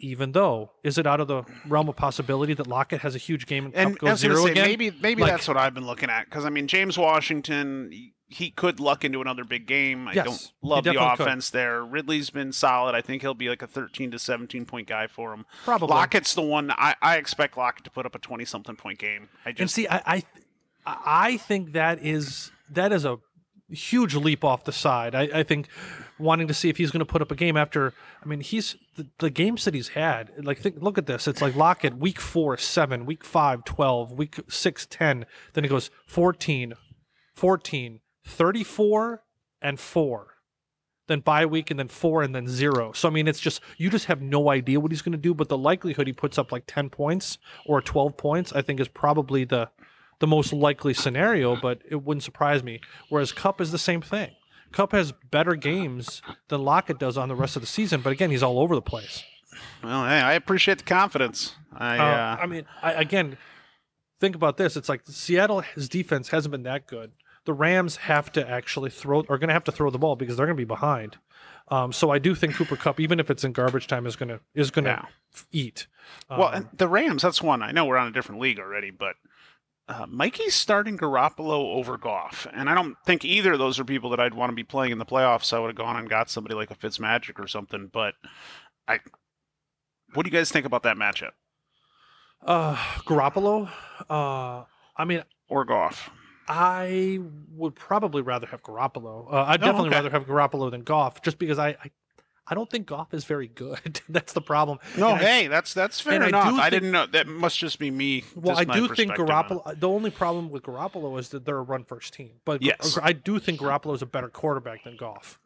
Even 0.00 0.30
though, 0.30 0.70
is 0.84 0.96
it 0.96 1.08
out 1.08 1.18
of 1.18 1.26
the 1.26 1.42
realm 1.66 1.88
of 1.88 1.96
possibility 1.96 2.54
that 2.54 2.68
Lockett 2.68 3.00
has 3.00 3.16
a 3.16 3.18
huge 3.18 3.46
game 3.46 3.64
and, 3.66 3.74
And 3.74 3.98
Kupp 3.98 4.10
goes 4.10 4.20
zero 4.20 4.44
say, 4.44 4.52
again? 4.52 4.64
maybe 4.68 4.92
maybe 5.00 5.22
Like- 5.22 5.32
that's 5.32 5.48
what 5.48 5.56
I've 5.56 5.74
been 5.74 5.86
looking 5.86 6.08
at 6.08 6.26
because 6.26 6.44
I 6.44 6.50
mean 6.50 6.68
James 6.68 6.96
Washington 6.96 7.90
he- 8.28 8.34
he 8.44 8.50
could 8.50 8.78
luck 8.80 9.04
into 9.04 9.20
another 9.20 9.42
big 9.44 9.66
game. 9.66 10.06
I 10.08 10.12
Yes, 10.12 10.26
don't 10.26 10.52
love 10.62 10.84
the 10.84 10.92
definitely 10.92 11.16
could. 11.16 11.26
offense 11.26 11.50
there. 11.50 11.84
Ridley's 11.84 12.30
been 12.30 12.52
solid. 12.52 12.94
I 12.94 13.00
think 13.00 13.22
he'll 13.22 13.34
be 13.34 13.48
like 13.48 13.62
a 13.62 13.66
13 13.66 14.10
to 14.10 14.18
17 14.18 14.64
point 14.66 14.86
guy 14.86 15.06
for 15.06 15.32
him. 15.32 15.46
Probably. 15.64 15.88
Lockett's 15.88 16.34
the 16.34 16.42
one 16.42 16.70
I, 16.72 16.94
I 17.00 17.16
expect 17.16 17.56
Lockett 17.56 17.84
to 17.84 17.90
put 17.90 18.04
up 18.06 18.14
a 18.14 18.18
20 18.18 18.44
something 18.44 18.76
point 18.76 18.98
game. 18.98 19.28
I 19.46 19.54
And 19.58 19.70
see, 19.70 19.88
I, 19.88 20.02
I, 20.06 20.22
I 20.86 21.36
think 21.38 21.72
that 21.72 22.02
is 22.04 22.50
that 22.70 22.92
is 22.92 23.04
a 23.04 23.18
huge 23.70 24.14
leap 24.14 24.44
off 24.44 24.64
the 24.64 24.72
side. 24.72 25.14
I, 25.14 25.22
I 25.34 25.42
think 25.42 25.68
wanting 26.18 26.48
to 26.48 26.54
see 26.54 26.68
if 26.68 26.76
he's 26.78 26.90
going 26.90 27.00
to 27.00 27.06
put 27.06 27.22
up 27.22 27.30
a 27.30 27.34
game 27.34 27.56
after. 27.56 27.92
I 28.22 28.26
mean, 28.26 28.40
he's 28.40 28.76
the, 28.96 29.06
the 29.18 29.30
games 29.30 29.64
that 29.66 29.74
he's 29.74 29.88
had. 29.88 30.32
Like, 30.44 30.58
think, 30.58 30.76
look 30.80 30.96
at 30.98 31.06
this. 31.06 31.28
It's 31.28 31.40
like 31.42 31.54
Lockett 31.54 31.96
week 31.96 32.18
four, 32.20 32.56
seven, 32.56 33.04
week 33.06 33.24
five, 33.24 33.64
12, 33.64 34.12
week 34.12 34.40
six, 34.48 34.86
10. 34.86 35.26
Then 35.52 35.64
it 35.64 35.68
goes 35.68 35.90
14, 36.06 36.74
14, 37.34 38.00
34, 38.28 39.22
and 39.60 39.78
four. 39.80 40.34
Then 41.06 41.20
bye 41.20 41.46
week 41.46 41.70
and 41.70 41.80
then 41.80 41.88
four 41.88 42.22
and 42.22 42.34
then 42.34 42.46
zero. 42.46 42.92
So 42.92 43.08
I 43.08 43.10
mean, 43.10 43.26
it's 43.26 43.40
just 43.40 43.62
you 43.78 43.88
just 43.88 44.06
have 44.06 44.20
no 44.20 44.50
idea 44.50 44.78
what 44.78 44.92
he's 44.92 45.00
going 45.00 45.12
to 45.12 45.18
do. 45.18 45.32
But 45.32 45.48
the 45.48 45.56
likelihood 45.56 46.06
he 46.06 46.12
puts 46.12 46.36
up 46.36 46.52
like 46.52 46.64
ten 46.66 46.90
points 46.90 47.38
or 47.64 47.80
twelve 47.80 48.16
points, 48.18 48.52
I 48.52 48.60
think, 48.60 48.78
is 48.78 48.88
probably 48.88 49.44
the 49.44 49.70
the 50.18 50.26
most 50.26 50.52
likely 50.52 50.92
scenario, 50.92 51.56
but 51.56 51.80
it 51.88 52.02
wouldn't 52.04 52.24
surprise 52.24 52.62
me. 52.62 52.80
Whereas 53.08 53.32
Kupp 53.32 53.60
is 53.60 53.72
the 53.72 53.78
same 53.78 54.02
thing. 54.02 54.32
Kupp 54.72 54.92
has 54.92 55.12
better 55.30 55.54
games 55.54 56.20
than 56.48 56.62
Lockett 56.62 56.98
does 56.98 57.16
on 57.16 57.28
the 57.28 57.34
rest 57.34 57.56
of 57.56 57.62
the 57.62 57.68
season, 57.68 58.02
but 58.02 58.12
again, 58.12 58.30
he's 58.30 58.42
all 58.42 58.58
over 58.58 58.74
the 58.74 58.82
place. 58.82 59.22
well, 59.82 60.04
hey, 60.04 60.20
I 60.20 60.34
appreciate 60.34 60.78
the 60.78 60.84
confidence. 60.84 61.54
I 61.72 61.98
Uh, 61.98 62.02
uh, 62.02 62.36
I 62.42 62.46
mean, 62.46 62.64
I, 62.82 62.92
again, 62.92 63.38
think 64.20 64.36
about 64.36 64.58
this. 64.58 64.76
It's 64.76 64.88
like 64.90 65.02
Seattle's 65.06 65.88
defense 65.88 66.28
hasn't 66.28 66.52
been 66.52 66.64
that 66.64 66.86
good. 66.86 67.12
The 67.48 67.54
Rams 67.54 67.96
have 67.96 68.30
to 68.32 68.46
actually 68.46 68.90
throw, 68.90 69.20
are 69.20 69.38
going 69.38 69.48
to 69.48 69.54
have 69.54 69.64
to 69.64 69.72
throw 69.72 69.88
the 69.88 69.98
ball 69.98 70.16
because 70.16 70.36
they're 70.36 70.44
going 70.44 70.54
to 70.58 70.60
be 70.60 70.66
behind. 70.66 71.16
Um, 71.68 71.94
so 71.94 72.10
I 72.10 72.18
do 72.18 72.34
think 72.34 72.54
Cooper 72.54 72.76
Kupp, 72.76 73.00
even 73.00 73.18
if 73.18 73.30
it's 73.30 73.42
in 73.42 73.52
garbage 73.52 73.86
time, 73.86 74.04
is 74.04 74.16
going 74.16 74.28
to 74.28 74.40
is 74.54 74.70
going 74.70 74.84
to 74.84 74.90
Yeah. 74.90 75.04
eat. 75.50 75.86
well, 76.28 76.48
Um, 76.48 76.54
and 76.54 76.68
the 76.74 76.86
Rams. 76.88 77.22
That's 77.22 77.40
one. 77.40 77.62
I 77.62 77.72
know 77.72 77.86
we're 77.86 77.96
on 77.96 78.06
a 78.06 78.10
different 78.12 78.42
league 78.42 78.60
already, 78.60 78.90
but. 78.90 79.16
Uh, 79.90 80.04
Mikey's 80.06 80.54
starting 80.54 80.98
Garoppolo 80.98 81.74
over 81.74 81.96
Goff, 81.96 82.46
and 82.52 82.68
I 82.68 82.74
don't 82.74 82.98
think 83.06 83.24
either 83.24 83.54
of 83.54 83.58
those 83.58 83.78
are 83.80 83.84
people 83.84 84.10
that 84.10 84.20
I'd 84.20 84.34
want 84.34 84.50
to 84.50 84.54
be 84.54 84.62
playing 84.62 84.92
in 84.92 84.98
the 84.98 85.06
playoffs. 85.06 85.50
I 85.54 85.58
would 85.58 85.68
have 85.68 85.76
gone 85.76 85.96
and 85.96 86.10
got 86.10 86.28
somebody 86.28 86.54
like 86.54 86.70
a 86.70 86.74
Fitzmagic 86.74 87.38
or 87.42 87.46
something. 87.46 87.88
But 87.90 88.14
I, 88.86 89.00
what 90.12 90.24
do 90.24 90.30
you 90.30 90.36
guys 90.36 90.52
think 90.52 90.66
about 90.66 90.82
that 90.82 90.98
matchup 90.98 91.30
uh, 92.46 92.76
Garoppolo. 93.06 93.70
Uh, 94.10 94.64
I 94.94 95.04
mean, 95.06 95.22
or 95.48 95.64
Goff? 95.64 96.10
I 96.48 97.20
would 97.56 97.74
probably 97.74 98.22
rather 98.22 98.46
have 98.46 98.62
Garoppolo. 98.62 99.32
Uh, 99.32 99.44
I'd 99.46 99.60
definitely 99.60 99.88
okay. 99.88 99.96
rather 99.96 100.10
have 100.10 100.26
Garoppolo 100.26 100.70
than 100.70 100.82
Goff, 100.82 101.20
just 101.22 101.38
because 101.38 101.58
I, 101.58 101.68
I, 101.68 101.90
I 102.46 102.54
don't 102.54 102.70
think 102.70 102.86
Goff 102.86 103.12
is 103.12 103.24
very 103.24 103.48
good. 103.48 104.00
That's 104.08 104.32
the 104.32 104.40
problem. 104.40 104.78
No, 104.96 105.10
And 105.10 105.18
I- 105.18 105.22
hey, 105.22 105.46
that's 105.48 105.74
that's 105.74 106.00
fair 106.00 106.14
and 106.14 106.24
I 106.24 106.28
enough. 106.28 106.54
I, 106.58 106.70
didn't 106.70 106.90
know. 106.90 107.04
That 107.06 107.26
must 107.26 107.58
just 107.58 107.78
be 107.78 107.90
me. 107.90 108.24
Well, 108.34 108.56
I 108.58 108.64
do 108.64 108.88
think. 108.88 109.12
Garoppolo. 109.12 109.78
The 109.78 109.88
only 109.88 110.10
problem 110.10 110.48
with 110.50 110.62
Garoppolo 110.62 111.18
is 111.18 111.28
that 111.30 111.44
they're 111.44 111.58
a 111.58 111.62
run 111.62 111.84
first 111.84 112.14
team. 112.14 112.30
But 112.46 112.62
Yes. 112.62 112.98
I 113.02 113.12
do 113.12 113.38
think 113.38 113.60
Garoppolo 113.60 113.94
is 113.94 114.00
a 114.02 114.06
better 114.06 114.28
quarterback 114.30 114.84
than 114.84 114.96
Goff, 114.96 115.38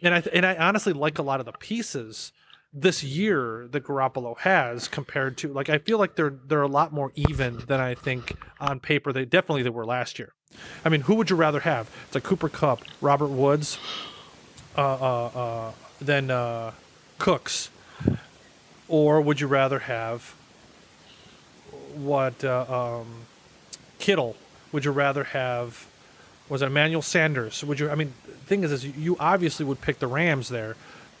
and 0.00 0.14
I 0.14 0.22
and 0.32 0.46
I 0.46 0.54
honestly 0.56 0.92
like 0.92 1.18
a 1.18 1.22
lot 1.22 1.40
of 1.40 1.46
the 1.46 1.52
pieces 1.52 2.32
this 2.72 3.02
year 3.02 3.66
that 3.70 3.84
Garoppolo 3.84 4.38
has 4.38 4.88
compared 4.88 5.36
to 5.38 5.52
like 5.52 5.68
I 5.70 5.78
feel 5.78 5.98
like 5.98 6.16
they're 6.16 6.34
they're 6.46 6.62
a 6.62 6.68
lot 6.68 6.92
more 6.92 7.12
even 7.14 7.58
than 7.66 7.80
I 7.80 7.94
think 7.94 8.36
on 8.60 8.80
paper 8.80 9.12
they 9.12 9.24
definitely 9.24 9.62
they 9.62 9.70
were 9.70 9.86
last 9.86 10.18
year. 10.18 10.34
I 10.84 10.88
mean, 10.88 11.02
who 11.02 11.14
would 11.16 11.30
you 11.30 11.36
rather 11.36 11.60
have? 11.60 11.90
It's 12.06 12.14
like 12.14 12.24
Cooper 12.24 12.48
Kupp, 12.48 12.80
Robert 13.00 13.28
Woods, 13.28 13.78
uh, 14.76 14.80
uh, 14.80 15.26
uh, 15.26 15.72
than 16.00 16.30
uh, 16.30 16.72
Cooks, 17.18 17.70
or 18.88 19.20
would 19.20 19.40
you 19.40 19.46
rather 19.46 19.80
have 19.80 20.34
what 21.94 22.44
uh, 22.44 23.00
um, 23.00 23.26
Kittle? 23.98 24.36
Would 24.72 24.84
you 24.84 24.92
rather 24.92 25.24
have? 25.24 25.86
Was 26.48 26.62
it 26.62 26.66
Emmanuel 26.66 27.02
Sanders? 27.02 27.62
Would 27.62 27.78
you? 27.78 27.90
I 27.90 27.94
mean, 27.94 28.14
thing 28.46 28.64
is, 28.64 28.72
is 28.72 28.84
you 28.84 29.16
obviously 29.20 29.64
would 29.64 29.80
pick 29.80 29.98
the 29.98 30.06
Rams 30.06 30.48
there, 30.48 30.76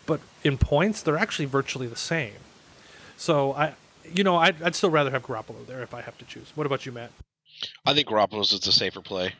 but 0.08 0.20
in 0.42 0.58
points 0.58 1.02
they're 1.02 1.18
actually 1.18 1.44
virtually 1.44 1.86
the 1.86 1.94
same. 1.94 2.32
So 3.16 3.52
I, 3.52 3.74
you 4.12 4.24
know, 4.24 4.36
I'd, 4.36 4.60
I'd 4.62 4.74
still 4.74 4.90
rather 4.90 5.10
have 5.12 5.22
Garoppolo 5.22 5.64
there 5.66 5.82
if 5.82 5.94
I 5.94 6.00
have 6.00 6.18
to 6.18 6.24
choose. 6.24 6.50
What 6.56 6.66
about 6.66 6.86
you, 6.86 6.90
Matt? 6.90 7.12
I 7.84 7.94
think 7.94 8.08
Garoppolo's 8.08 8.52
is 8.52 8.66
a 8.66 8.72
safer 8.72 9.02
play. 9.02 9.34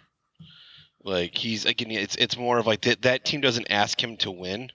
Like 1.03 1.37
he's 1.37 1.65
again, 1.65 1.91
it's 1.91 2.17
it's 2.17 2.37
more 2.37 2.59
of 2.59 2.67
like 2.67 2.83
that. 2.83 3.03
That 3.03 3.25
team 3.25 3.41
doesn't 3.41 3.71
ask 3.71 4.03
him 4.03 4.17
to 4.19 4.31
win; 4.31 4.71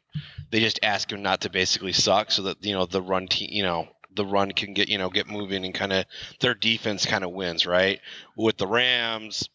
they 0.49 0.61
just 0.61 0.79
ask 0.81 1.11
him 1.11 1.21
not 1.21 1.41
to 1.41 1.49
basically 1.49 1.93
suck, 1.93 2.31
so 2.31 2.43
that 2.43 2.65
you 2.65 2.73
know 2.73 2.85
the 2.85 3.01
run 3.01 3.27
team, 3.27 3.49
you 3.51 3.61
know, 3.61 3.89
the 4.15 4.25
run 4.25 4.51
can 4.53 4.73
get 4.73 4.87
you 4.87 4.97
know 4.97 5.09
get 5.09 5.27
moving 5.27 5.65
and 5.65 5.75
kind 5.75 5.91
of 5.91 6.05
their 6.39 6.55
defense 6.55 7.05
kind 7.05 7.25
of 7.25 7.31
wins, 7.31 7.65
right? 7.65 7.99
With 8.37 8.57
the 8.57 8.67
Rams, 8.67 9.49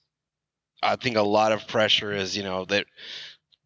I 0.83 0.96
think 0.96 1.16
a 1.16 1.22
lot 1.22 1.53
of 1.53 1.66
pressure 1.66 2.12
is 2.12 2.37
you 2.37 2.42
know 2.42 2.66
that 2.66 2.85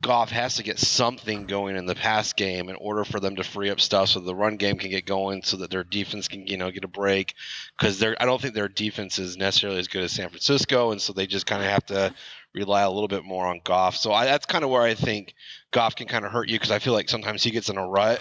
Goff 0.02 0.30
has 0.30 0.56
to 0.56 0.64
get 0.64 0.80
something 0.80 1.46
going 1.46 1.76
in 1.76 1.86
the 1.86 1.94
pass 1.94 2.32
game 2.32 2.68
in 2.68 2.74
order 2.76 3.04
for 3.04 3.20
them 3.20 3.36
to 3.36 3.44
free 3.44 3.70
up 3.70 3.80
stuff 3.80 4.08
so 4.08 4.20
the 4.20 4.34
run 4.34 4.56
game 4.56 4.76
can 4.76 4.90
get 4.90 5.06
going 5.06 5.42
so 5.42 5.58
that 5.58 5.70
their 5.70 5.84
defense 5.84 6.26
can 6.26 6.46
you 6.46 6.56
know 6.56 6.70
get 6.70 6.84
a 6.84 6.88
break. 6.88 7.34
Because 7.78 8.02
I 8.02 8.24
don't 8.24 8.40
think 8.40 8.54
their 8.54 8.68
defense 8.68 9.20
is 9.20 9.36
necessarily 9.36 9.78
as 9.78 9.88
good 9.88 10.02
as 10.02 10.12
San 10.12 10.28
Francisco 10.28 10.90
and 10.90 11.00
so 11.00 11.12
they 11.12 11.26
just 11.26 11.46
kind 11.46 11.62
of 11.62 11.70
have 11.70 11.86
to 11.86 12.14
rely 12.54 12.82
a 12.82 12.90
little 12.90 13.08
bit 13.08 13.24
more 13.24 13.46
on 13.46 13.60
Goff. 13.64 13.96
So 13.96 14.12
I, 14.12 14.24
that's 14.26 14.46
kind 14.46 14.64
of 14.64 14.70
where 14.70 14.82
I 14.82 14.94
think 14.94 15.34
Goff 15.70 15.96
can 15.96 16.06
kind 16.06 16.24
of 16.24 16.32
hurt 16.32 16.48
you 16.48 16.56
because 16.56 16.70
I 16.70 16.78
feel 16.78 16.92
like 16.92 17.08
sometimes 17.08 17.42
he 17.42 17.50
gets 17.50 17.68
in 17.68 17.78
a 17.78 17.86
rut 17.86 18.20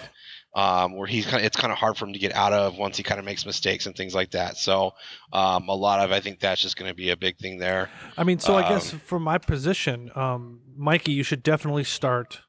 um, 0.54 0.96
where 0.96 1.06
he's 1.06 1.24
kind 1.24 1.38
of 1.38 1.44
it's 1.44 1.56
kind 1.56 1.72
of 1.72 1.78
hard 1.78 1.96
for 1.96 2.06
him 2.06 2.12
to 2.12 2.18
get 2.18 2.34
out 2.34 2.52
of 2.52 2.76
once 2.76 2.96
he 2.96 3.02
kind 3.02 3.18
of 3.18 3.24
makes 3.24 3.46
mistakes 3.46 3.86
and 3.86 3.96
things 3.96 4.14
like 4.14 4.30
that. 4.32 4.56
So 4.56 4.92
um, 5.32 5.68
a 5.68 5.74
lot 5.74 6.00
of 6.00 6.12
I 6.12 6.20
think 6.20 6.40
that's 6.40 6.60
just 6.60 6.76
going 6.76 6.90
to 6.90 6.94
be 6.94 7.10
a 7.10 7.16
big 7.16 7.38
thing 7.38 7.58
there. 7.58 7.90
I 8.16 8.24
mean, 8.24 8.38
so 8.38 8.56
I 8.56 8.68
guess 8.68 8.92
Um, 8.92 8.98
from 9.00 9.22
my 9.22 9.38
position, 9.38 10.10
um, 10.14 10.60
Mikey, 10.76 11.12
you 11.12 11.22
should 11.22 11.42
definitely 11.42 11.84
start 11.84 12.40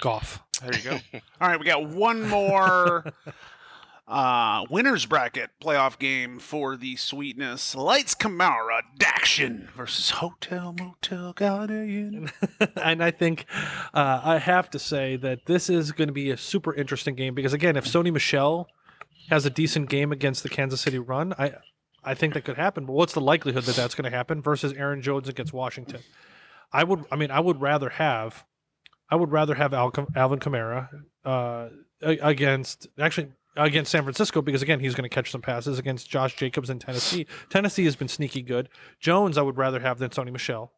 Goff. 0.00 0.42
There 0.60 0.74
you 0.76 0.82
go. 0.82 0.98
All 1.40 1.48
right, 1.48 1.58
we 1.58 1.66
got 1.66 1.88
one 1.88 2.28
more 2.28 3.04
uh 4.08 4.64
winners 4.68 5.06
bracket 5.06 5.50
playoff 5.60 5.98
game 5.98 6.38
for 6.38 6.76
the 6.76 6.96
sweetness. 6.96 7.74
Lights 7.74 8.14
Camara 8.14 8.82
Daction 8.98 9.68
versus 9.76 10.10
Hotel 10.10 10.74
Motel 10.78 11.32
Guardian. 11.32 12.30
and 12.82 13.02
I 13.02 13.10
think 13.10 13.46
uh, 13.94 14.20
I 14.22 14.38
have 14.38 14.70
to 14.70 14.78
say 14.78 15.16
that 15.16 15.46
this 15.46 15.70
is 15.70 15.92
going 15.92 16.08
to 16.08 16.12
be 16.12 16.30
a 16.30 16.36
super 16.36 16.74
interesting 16.74 17.14
game 17.14 17.34
because 17.34 17.52
again, 17.52 17.76
if 17.76 17.84
Sony 17.84 18.12
Michel 18.12 18.68
has 19.30 19.46
a 19.46 19.50
decent 19.50 19.88
game 19.88 20.12
against 20.12 20.42
the 20.42 20.48
Kansas 20.48 20.80
City 20.80 20.98
run, 20.98 21.32
I 21.38 21.54
I 22.04 22.14
think 22.14 22.34
that 22.34 22.44
could 22.44 22.56
happen. 22.56 22.86
But 22.86 22.94
what's 22.94 23.12
the 23.12 23.20
likelihood 23.20 23.64
that 23.64 23.76
that's 23.76 23.94
going 23.94 24.10
to 24.10 24.16
happen 24.16 24.42
versus 24.42 24.72
Aaron 24.72 25.02
Jones 25.02 25.28
against 25.28 25.52
Washington? 25.52 26.00
I 26.72 26.84
would, 26.84 27.04
I 27.12 27.16
mean, 27.16 27.30
I 27.30 27.40
would 27.40 27.60
rather 27.60 27.90
have, 27.90 28.44
I 29.10 29.16
would 29.16 29.30
rather 29.30 29.54
have 29.54 29.74
Al, 29.74 29.92
Alvin 30.16 30.38
Kamara 30.38 30.88
uh, 31.24 31.68
against 32.00 32.88
actually 32.98 33.28
against 33.56 33.90
San 33.90 34.02
Francisco 34.02 34.42
because 34.42 34.62
again 34.62 34.80
he's 34.80 34.94
going 34.94 35.08
to 35.08 35.14
catch 35.14 35.30
some 35.30 35.42
passes 35.42 35.78
against 35.78 36.08
Josh 36.08 36.36
Jacobs 36.36 36.70
in 36.70 36.78
Tennessee. 36.78 37.26
Tennessee 37.50 37.84
has 37.84 37.96
been 37.96 38.08
sneaky 38.08 38.42
good. 38.42 38.68
Jones 39.00 39.36
I 39.38 39.42
would 39.42 39.56
rather 39.56 39.80
have 39.80 39.98
than 39.98 40.10
Sony 40.10 40.32
Michel. 40.32 40.72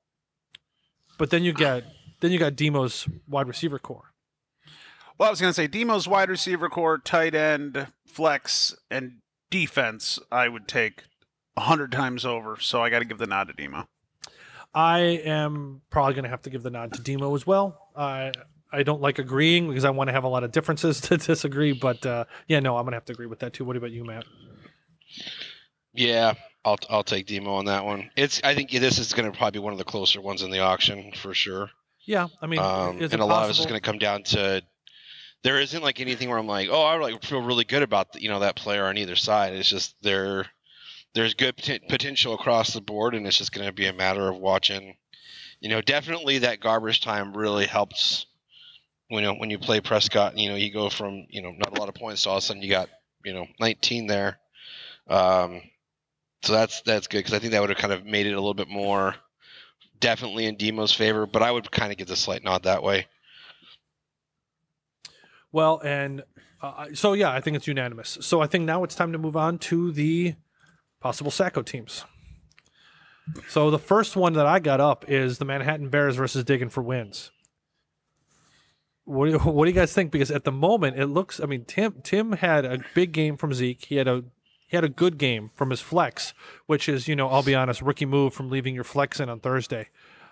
But 1.19 1.31
then 1.31 1.45
you 1.45 1.53
got 1.55 1.85
then 2.21 2.33
you 2.33 2.39
got 2.39 2.57
Demo's 2.57 3.09
wide 3.29 3.49
receiver 3.49 3.79
corps. 3.79 4.13
Well, 5.19 5.29
I 5.29 5.31
was 5.31 5.41
going 5.41 5.51
to 5.51 5.55
say 5.55 5.69
Demo's 5.69 6.09
wide 6.09 6.29
receiver 6.29 6.69
corps, 6.69 6.99
tight 6.99 7.37
end, 7.37 7.87
flex, 8.05 8.75
and 8.91 9.19
defense. 9.49 10.19
I 10.33 10.49
would 10.49 10.67
take 10.67 11.05
a 11.57 11.61
hundred 11.61 11.93
times 11.93 12.25
over. 12.25 12.57
So 12.59 12.83
I 12.83 12.91
got 12.91 12.99
to 12.99 13.05
give 13.05 13.19
the 13.19 13.27
nod 13.27 13.47
to 13.49 13.53
Demo. 13.53 13.87
I 14.75 14.99
am 14.99 15.83
probably 15.91 16.15
going 16.15 16.25
to 16.25 16.31
have 16.31 16.43
to 16.43 16.51
give 16.51 16.65
the 16.65 16.71
nod 16.71 16.95
to 16.95 17.03
Demo 17.03 17.35
as 17.37 17.47
well. 17.47 17.91
I 17.95 18.33
I 18.75 18.83
don't 18.83 19.01
like 19.01 19.19
agreeing 19.19 19.69
because 19.69 19.85
I 19.85 19.91
want 19.91 20.09
to 20.09 20.13
have 20.13 20.25
a 20.25 20.29
lot 20.29 20.45
of 20.45 20.53
differences 20.53 21.01
to 21.09 21.17
disagree. 21.17 21.73
But 21.73 22.05
uh, 22.05 22.25
yeah, 22.49 22.61
no, 22.61 22.77
I'm 22.77 22.85
going 22.85 22.93
to 22.93 22.97
have 22.97 23.05
to 23.07 23.13
agree 23.13 23.27
with 23.27 23.39
that 23.41 23.53
too. 23.53 23.65
What 23.65 23.77
about 23.77 23.91
you, 23.93 24.05
Matt? 24.05 24.25
Yeah, 25.93 26.35
I'll 26.65 26.79
I'll 26.91 27.05
take 27.05 27.27
Demo 27.27 27.55
on 27.55 27.67
that 27.67 27.85
one. 27.85 28.11
It's 28.17 28.41
I 28.43 28.55
think 28.55 28.71
this 28.71 28.99
is 28.99 29.13
going 29.13 29.31
to 29.31 29.37
probably 29.37 29.61
be 29.61 29.65
one 29.65 29.73
of 29.73 29.79
the 29.79 29.85
closer 29.85 30.21
ones 30.21 30.43
in 30.43 30.51
the 30.51 30.61
auction 30.61 31.13
for 31.13 31.35
sure. 31.35 31.71
Yeah, 32.07 32.29
I 32.43 32.47
mean, 32.47 32.59
Um, 32.61 32.99
is 33.01 33.13
and 33.13 33.15
it 33.15 33.21
a 33.21 33.25
lot 33.25 33.45
of 33.45 33.49
possible- 33.51 33.69
going 33.71 33.81
to 33.81 33.85
come 33.87 33.99
down 33.99 34.25
to 34.25 34.63
there 35.43 35.61
isn't 35.61 35.83
like 35.83 36.01
anything 36.01 36.29
where 36.29 36.39
I'm 36.39 36.47
like, 36.47 36.69
oh, 36.71 36.83
I 36.83 36.97
like 36.99 37.23
feel 37.23 37.41
really 37.43 37.65
good 37.65 37.83
about 37.83 38.13
the, 38.13 38.23
you 38.23 38.29
know 38.29 38.41
that 38.41 38.57
player 38.57 38.87
on 38.87 38.99
either 38.99 39.17
side. 39.17 39.53
It's 39.55 39.69
just 39.69 39.95
there 40.03 40.47
there's 41.15 41.35
good 41.35 41.57
poten- 41.57 41.89
potential 41.89 42.35
across 42.35 42.73
the 42.73 42.81
board, 42.81 43.15
and 43.15 43.27
it's 43.27 43.39
just 43.39 43.53
going 43.53 43.67
to 43.67 43.73
be 43.73 43.87
a 43.87 43.93
matter 43.93 44.29
of 44.29 44.37
watching. 44.37 44.97
You 45.61 45.69
know, 45.71 45.81
definitely 45.81 46.39
that 46.39 46.61
garbage 46.61 47.01
time 47.01 47.35
really 47.37 47.67
helps 47.67 48.27
when 49.15 49.25
you 49.25 49.31
know, 49.31 49.37
when 49.39 49.51
you 49.51 49.59
play 49.59 49.81
Prescott. 49.81 50.37
You 50.37 50.51
know, 50.51 50.57
you 50.57 50.73
go 50.73 50.91
from 50.91 51.27
you 51.31 51.43
know 51.43 51.53
not 51.53 51.77
a 51.77 51.81
lot 51.81 51.89
of 51.89 51.95
points 51.95 52.25
to 52.25 52.31
all 52.31 52.37
of 52.37 52.43
a 52.43 52.47
sudden 52.47 52.63
you 52.63 52.71
got 52.71 52.89
you 53.25 53.33
know 53.33 53.47
19 53.61 54.07
there. 54.07 54.39
Um, 55.09 55.63
so 56.43 56.53
that's 56.53 56.83
that's 56.83 57.07
good 57.07 57.19
because 57.19 57.33
I 57.33 57.39
think 57.39 57.53
that 57.53 57.61
would 57.61 57.71
have 57.71 57.79
kind 57.79 57.93
of 57.93 58.05
made 58.05 58.27
it 58.27 58.33
a 58.33 58.41
little 58.41 58.55
bit 58.55 58.69
more 58.69 59.15
definitely 60.01 60.45
in 60.45 60.57
Demo's 60.57 60.93
favor, 60.93 61.27
but 61.27 61.43
I 61.43 61.51
would 61.51 61.71
kind 61.71 61.91
of 61.91 61.97
give 61.97 62.09
the 62.09 62.17
slight 62.17 62.45
nod 62.45 62.65
that 62.65 62.83
way. 62.83 63.07
Well, 65.51 65.81
and 65.85 66.25
uh, 66.61 66.89
so 66.95 67.13
yeah, 67.13 67.31
I 67.31 67.41
think 67.41 67.57
it's 67.57 67.67
unanimous. 67.67 68.19
So 68.21 68.41
I 68.41 68.47
think 68.47 68.65
now 68.65 68.85
it's 68.85 68.95
time 68.95 69.13
to 69.13 69.19
move 69.19 69.37
on 69.37 69.59
to 69.61 69.93
the 69.93 70.35
possible 71.01 71.31
Sacko 71.31 71.65
teams. 71.65 72.05
So 73.49 73.71
the 73.71 73.79
first 73.79 74.17
one 74.17 74.35
that 74.35 74.47
I 74.47 74.59
got 74.59 74.81
up 74.81 75.09
is 75.09 75.39
the 75.39 75.45
Manhattan 75.47 75.89
Bears 75.89 76.17
versus 76.17 76.45
Digging 76.45 76.69
for 76.69 76.83
Wins. 76.83 77.31
What 79.05 79.27
do 79.27 79.33
you, 79.33 79.39
what 79.39 79.65
do 79.65 79.71
you 79.71 79.75
guys 79.75 79.93
think? 79.93 80.11
Because 80.11 80.31
at 80.31 80.45
the 80.45 80.53
moment, 80.53 80.99
it 80.99 81.07
looks. 81.07 81.41
I 81.41 81.47
mean, 81.47 81.65
Tim 81.65 82.01
Tim 82.03 82.33
had 82.33 82.65
a 82.65 82.79
big 82.95 83.13
game 83.13 83.37
from 83.37 83.53
Zeke. 83.53 83.85
He 83.85 83.97
had 83.97 84.09
a 84.09 84.25
he 84.67 84.77
had 84.77 84.85
a 84.85 84.89
good 84.89 85.19
game 85.19 85.51
from 85.55 85.71
his 85.71 85.81
flex, 85.81 86.35
which 86.67 86.89
is 86.89 87.07
you 87.09 87.15
know 87.17 87.29
I'll 87.29 87.43
be 87.43 87.55
honest, 87.55 87.83
rookie 87.83 88.07
move 88.07 88.35
from 88.35 88.51
leaving 88.51 88.75
your 88.75 88.85
flex 88.85 89.21
in 89.21 89.29
on 89.29 89.41
Thursday. 89.41 89.89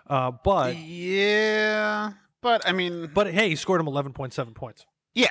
Uh, 0.07 0.33
but 0.45 0.77
yeah, 0.77 2.13
but 2.41 2.67
I 2.69 2.73
mean, 2.73 3.11
but 3.13 3.33
hey, 3.33 3.51
he 3.51 3.57
scored 3.57 3.81
him 3.81 3.87
eleven 3.89 4.13
point 4.13 4.33
seven 4.33 4.55
points. 4.55 4.87
yeah. 5.15 5.29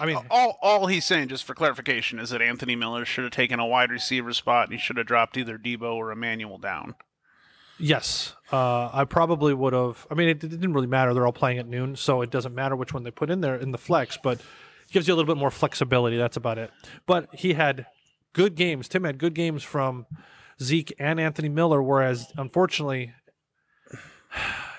I 0.00 0.06
mean- 0.06 0.16
all 0.30 0.58
all 0.62 0.86
he's 0.86 1.04
saying, 1.04 1.28
just 1.28 1.44
for 1.44 1.52
clarification, 1.54 2.18
is 2.18 2.30
that 2.30 2.40
Anthony 2.40 2.74
Miller 2.74 3.04
should 3.04 3.24
have 3.24 3.32
taken 3.32 3.58
a 3.60 3.66
wide 3.66 3.90
receiver 3.90 4.32
spot, 4.32 4.64
and 4.68 4.72
he 4.72 4.78
should 4.78 4.96
have 4.96 5.06
dropped 5.06 5.36
either 5.36 5.58
Deebo 5.58 5.94
or 5.94 6.10
Emmanuel 6.10 6.56
down. 6.58 6.94
Yes, 7.78 8.34
uh, 8.52 8.88
I 8.92 9.04
probably 9.04 9.52
would 9.52 9.72
have. 9.72 10.06
I 10.10 10.14
mean, 10.14 10.28
it, 10.28 10.44
it 10.44 10.48
didn't 10.48 10.72
really 10.74 10.86
matter. 10.86 11.12
They're 11.12 11.26
all 11.26 11.32
playing 11.32 11.58
at 11.58 11.66
noon, 11.66 11.96
so 11.96 12.22
it 12.22 12.30
doesn't 12.30 12.54
matter 12.54 12.76
which 12.76 12.94
one 12.94 13.02
they 13.02 13.10
put 13.10 13.30
in 13.30 13.40
there 13.40 13.56
in 13.56 13.72
the 13.72 13.78
flex. 13.78 14.16
But 14.22 14.38
it 14.38 14.92
gives 14.92 15.08
you 15.08 15.14
a 15.14 15.16
little 15.16 15.32
bit 15.32 15.40
more 15.40 15.50
flexibility. 15.50 16.16
That's 16.16 16.36
about 16.36 16.58
it. 16.58 16.70
But 17.06 17.34
he 17.34 17.54
had 17.54 17.86
good 18.32 18.54
games. 18.54 18.88
Tim 18.88 19.04
had 19.04 19.18
good 19.18 19.34
games 19.34 19.62
from 19.62 20.06
Zeke 20.62 20.94
and 20.98 21.18
Anthony 21.18 21.48
Miller, 21.48 21.82
whereas 21.82 22.32
unfortunately, 22.36 23.12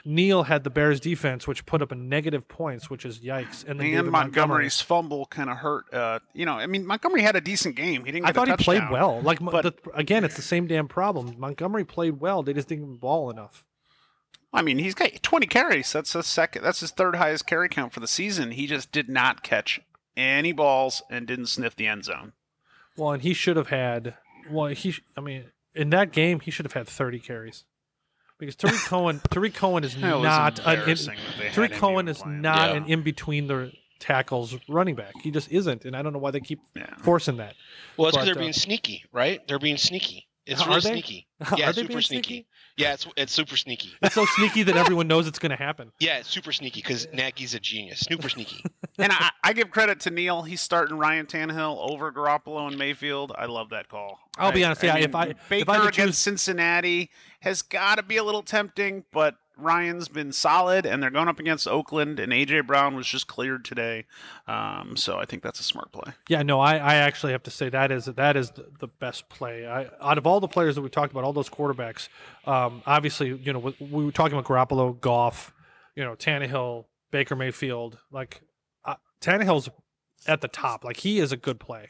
Neil 0.06 0.44
had 0.44 0.64
the 0.64 0.70
Bears 0.70 1.00
defense, 1.00 1.48
which 1.48 1.66
put 1.66 1.82
up 1.82 1.92
a 1.92 1.96
negative 1.96 2.48
points, 2.48 2.90
which 2.90 3.06
is 3.06 3.20
yikes. 3.20 3.68
And 3.68 3.80
then 3.80 3.94
And 3.96 4.12
Montgomery's 4.12 4.80
fumble 4.80 5.26
kind 5.26 5.50
of 5.50 5.58
hurt. 5.58 5.92
Uh, 5.92 6.20
you 6.34 6.46
know, 6.46 6.54
I 6.54 6.68
mean, 6.68 6.86
Montgomery 6.86 7.24
had 7.24 7.36
a 7.36 7.42
decent 7.42 7.76
game. 7.76 8.06
He 8.06 8.12
didn't. 8.12 8.28
I 8.28 8.32
thought 8.32 8.48
he 8.48 8.56
played 8.56 8.84
well. 8.92 9.20
Like 9.22 9.40
but- 9.40 9.64
the, 9.64 9.74
again, 9.96 10.24
it's 10.24 10.36
the 10.36 10.44
same 10.44 10.68
damn 10.68 10.88
problem. 10.88 11.36
Montgomery 11.40 11.84
played 11.84 12.20
well. 12.22 12.44
They 12.44 12.54
just 12.54 12.68
didn't 12.68 12.98
ball 12.98 13.30
enough. 13.32 13.66
I 14.54 14.62
mean, 14.62 14.78
he's 14.78 14.96
got 14.96 15.12
20 15.22 15.48
carries. 15.48 15.92
That's 15.92 16.16
a 16.16 16.24
second. 16.24 16.64
That's 16.64 16.80
his 16.80 16.92
third 16.92 17.18
highest 17.18 17.46
carry 17.46 17.68
count 17.68 17.92
for 17.92 18.00
the 18.00 18.08
season. 18.08 18.52
He 18.52 18.68
just 18.68 18.92
did 18.92 19.10
not 19.10 19.44
catch 19.44 19.82
any 20.16 20.54
balls 20.54 21.04
and 21.10 21.28
didn't 21.28 21.48
sniff 21.48 21.76
the 21.76 21.88
end 21.88 22.06
zone. 22.06 22.32
Well, 22.96 23.12
and 23.12 23.22
he 23.22 23.34
should 23.34 23.58
have 23.58 23.68
had. 23.68 24.16
Well, 24.50 24.68
he. 24.68 24.96
I 25.18 25.22
mean, 25.22 25.46
in 25.74 25.90
that 25.90 26.12
game, 26.14 26.40
he 26.40 26.52
should 26.52 26.66
have 26.66 26.74
had 26.74 26.88
thirty 26.88 27.20
carries, 27.20 27.66
because 28.38 28.56
Tarik 28.56 28.76
Cohen. 28.86 29.22
Tarik 29.30 29.54
Cohen 29.54 29.84
is 29.84 29.98
not 29.98 30.60
an. 30.60 30.66
In, 30.74 30.80
embarrassing 30.80 31.16
that 31.28 31.38
they 31.38 31.44
had 31.46 31.54
Tarik 31.54 31.72
him 31.74 31.80
Cohen 31.80 32.06
even 32.06 32.08
is 32.10 32.18
playing. 32.22 32.42
not 32.42 32.70
Yeah. 32.72 32.76
an 32.78 32.86
in 32.86 33.02
between 33.04 33.48
the 33.48 33.72
tackles 34.00 34.56
running 34.68 34.96
back. 34.96 35.14
He 35.22 35.32
just 35.32 35.52
isn't, 35.52 35.86
and 35.86 35.96
I 35.96 36.02
don't 36.02 36.14
know 36.14 36.20
why 36.20 36.32
they 36.32 36.40
keep 36.42 36.60
Yeah. 36.76 36.86
forcing 36.98 37.38
that. 37.38 37.56
Well, 37.98 38.10
it's 38.10 38.18
because 38.18 38.28
they're 38.28 38.36
uh, 38.36 38.40
being 38.40 38.54
sneaky, 38.54 39.04
right? 39.12 39.46
They're 39.48 39.60
being 39.60 39.78
sneaky. 39.78 40.28
It's 40.46 40.66
really 40.68 40.82
they? 40.82 40.92
sneaky. 40.92 41.28
Are 41.52 41.58
Yeah, 41.58 41.72
they 41.72 41.82
super 41.82 41.88
being 41.90 42.02
sneaky. 42.02 42.24
sneaky? 42.30 42.48
Yeah, 42.78 42.94
it's 42.94 43.08
it's 43.16 43.32
super 43.34 43.56
sneaky. 43.56 43.94
It's 44.02 44.16
so 44.16 44.26
sneaky 44.36 44.64
that 44.64 44.76
everyone 44.76 45.08
knows 45.08 45.28
it's 45.28 45.40
going 45.40 45.52
to 45.52 45.56
happen. 45.56 45.92
Yeah, 46.00 46.18
it's 46.18 46.30
super 46.30 46.52
sneaky 46.52 46.82
because 46.82 47.08
Nagy's 47.14 47.54
a 47.54 47.60
genius. 47.60 48.02
Super 48.02 48.28
sneaky. 48.30 48.64
and 49.00 49.12
I, 49.14 49.30
I 49.44 49.54
give 49.54 49.72
credit 49.72 50.02
to 50.02 50.10
Neil. 50.10 50.42
He's 50.44 50.62
starting 50.62 50.98
Ryan 50.98 51.26
Tannehill 51.26 51.78
over 51.90 52.12
Garoppolo 52.12 52.68
and 52.68 52.78
Mayfield. 52.78 53.32
I 53.38 53.46
love 53.46 53.70
that 53.70 53.88
call. 53.88 54.20
I'll 54.38 54.52
be 54.52 54.64
I- 54.64 54.68
honest, 54.68 54.84
yeah, 54.84 54.96
mean, 54.96 55.04
if 55.06 55.16
I- 55.16 55.26
if 55.28 55.50
Baker 55.50 55.72
I 55.72 55.76
against 55.88 55.96
choose- 55.96 56.18
Cincinnati 56.18 57.10
has 57.40 57.62
got 57.62 57.96
to 57.96 58.04
be 58.04 58.18
a 58.18 58.24
little 58.24 58.44
tempting, 58.44 59.06
but 59.14 59.36
Ryan's 59.58 60.08
been 60.08 60.32
solid, 60.32 60.86
and 60.86 61.02
they're 61.02 61.10
going 61.10 61.28
up 61.28 61.40
against 61.40 61.68
Oakland, 61.68 62.20
and 62.20 62.32
AJ 62.34 62.68
Brown 62.68 62.96
was 62.96 63.08
just 63.08 63.28
cleared 63.28 63.64
today. 63.66 64.06
Um, 64.48 64.96
so 64.98 65.18
I 65.18 65.26
think 65.26 65.44
that's 65.44 65.60
a 65.60 65.64
smart 65.64 65.92
play. 65.92 66.14
Yeah, 66.28 66.44
no, 66.44 66.60
I, 66.60 66.76
I 66.78 66.96
actually 66.96 67.32
have 67.32 67.44
to 67.44 67.52
say 67.52 67.70
that 67.70 67.92
is 67.92 68.06
that 68.06 68.36
is 68.38 68.52
the, 68.52 68.68
the 68.80 68.88
best 68.88 69.30
play. 69.30 69.66
I, 69.68 69.88
out 70.02 70.18
of 70.18 70.28
all 70.28 70.40
the 70.40 70.48
players 70.48 70.76
that 70.76 70.82
we 70.82 70.90
talked 70.90 71.12
about, 71.12 71.24
all 71.24 71.34
those 71.34 71.50
quarterbacks, 71.50 72.10
um, 72.46 72.82
obviously, 72.86 73.30
you 73.36 73.54
know, 73.54 73.60
we, 73.60 73.76
we 73.80 74.06
were 74.06 74.12
talking 74.12 74.38
about 74.38 74.46
Garoppolo, 74.50 75.00
Goff, 75.00 75.54
you 75.96 76.04
know, 76.04 76.16
Tannehill, 76.16 76.86
Baker 77.12 77.36
Mayfield. 77.36 77.98
Like 78.12 78.42
uh, 78.84 78.96
Tannehill's 79.22 79.70
at 80.28 80.42
the 80.42 80.48
top. 80.48 80.84
Like 80.84 80.98
he 80.98 81.20
is 81.20 81.32
a 81.32 81.38
good 81.38 81.60
play. 81.60 81.90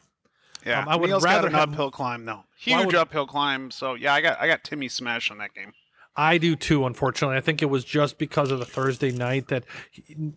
Yeah, 0.66 0.82
Um, 0.82 0.90
I 0.90 0.96
would 0.96 1.10
Neil's 1.10 1.24
rather 1.24 1.44
got 1.50 1.54
an 1.54 1.60
have- 1.60 1.70
uphill 1.74 1.92
climb 1.92 2.26
though. 2.26 2.44
Huge 2.58 2.86
would- 2.88 2.96
uphill 2.96 3.28
climb. 3.28 3.70
So 3.72 3.94
yeah, 3.96 4.14
I 4.14 4.22
got 4.22 4.40
I 4.42 4.48
got 4.48 4.64
Timmy 4.64 4.88
smash 4.88 5.30
on 5.32 5.38
that 5.40 5.54
game. 5.54 5.74
I 6.18 6.38
do 6.38 6.56
too. 6.56 6.86
Unfortunately, 6.86 7.38
I 7.38 7.42
think 7.42 7.62
it 7.62 7.66
was 7.66 7.84
just 7.84 8.18
because 8.18 8.52
of 8.52 8.60
the 8.60 8.66
Thursday 8.66 9.12
night 9.12 9.48
that 9.50 9.64
he, 9.92 10.34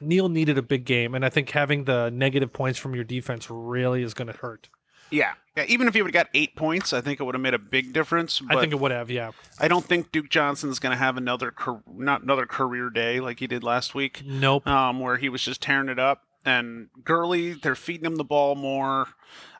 Neil 0.00 0.28
needed 0.28 0.58
a 0.58 0.62
big 0.62 0.84
game, 0.84 1.14
and 1.14 1.24
I 1.24 1.28
think 1.28 1.50
having 1.50 1.84
the 1.84 2.10
negative 2.10 2.52
points 2.52 2.78
from 2.78 2.94
your 2.94 3.04
defense 3.04 3.50
really 3.50 4.02
is 4.02 4.14
going 4.14 4.28
to 4.28 4.38
hurt. 4.38 4.68
Yeah, 5.10 5.34
yeah. 5.56 5.64
Even 5.68 5.86
if 5.86 5.94
he 5.94 6.02
would 6.02 6.14
have 6.14 6.26
got 6.26 6.30
eight 6.34 6.56
points, 6.56 6.92
I 6.92 7.00
think 7.00 7.20
it 7.20 7.24
would 7.24 7.34
have 7.34 7.42
made 7.42 7.54
a 7.54 7.58
big 7.58 7.92
difference. 7.92 8.40
But 8.40 8.56
I 8.56 8.60
think 8.60 8.72
it 8.72 8.80
would 8.80 8.90
have. 8.90 9.10
Yeah. 9.10 9.32
I 9.60 9.68
don't 9.68 9.84
think 9.84 10.10
Duke 10.10 10.30
Johnson's 10.30 10.78
going 10.78 10.92
to 10.92 10.96
have 10.98 11.16
another 11.16 11.52
not 11.94 12.22
another 12.22 12.46
career 12.46 12.90
day 12.90 13.20
like 13.20 13.38
he 13.38 13.46
did 13.46 13.62
last 13.62 13.94
week, 13.94 14.22
Nope. 14.24 14.66
um, 14.66 15.00
where 15.00 15.18
he 15.18 15.28
was 15.28 15.42
just 15.42 15.60
tearing 15.60 15.88
it 15.88 15.98
up. 15.98 16.22
And 16.44 16.88
Gurley, 17.02 17.54
they're 17.54 17.74
feeding 17.74 18.04
him 18.06 18.16
the 18.16 18.24
ball 18.24 18.54
more. 18.54 19.08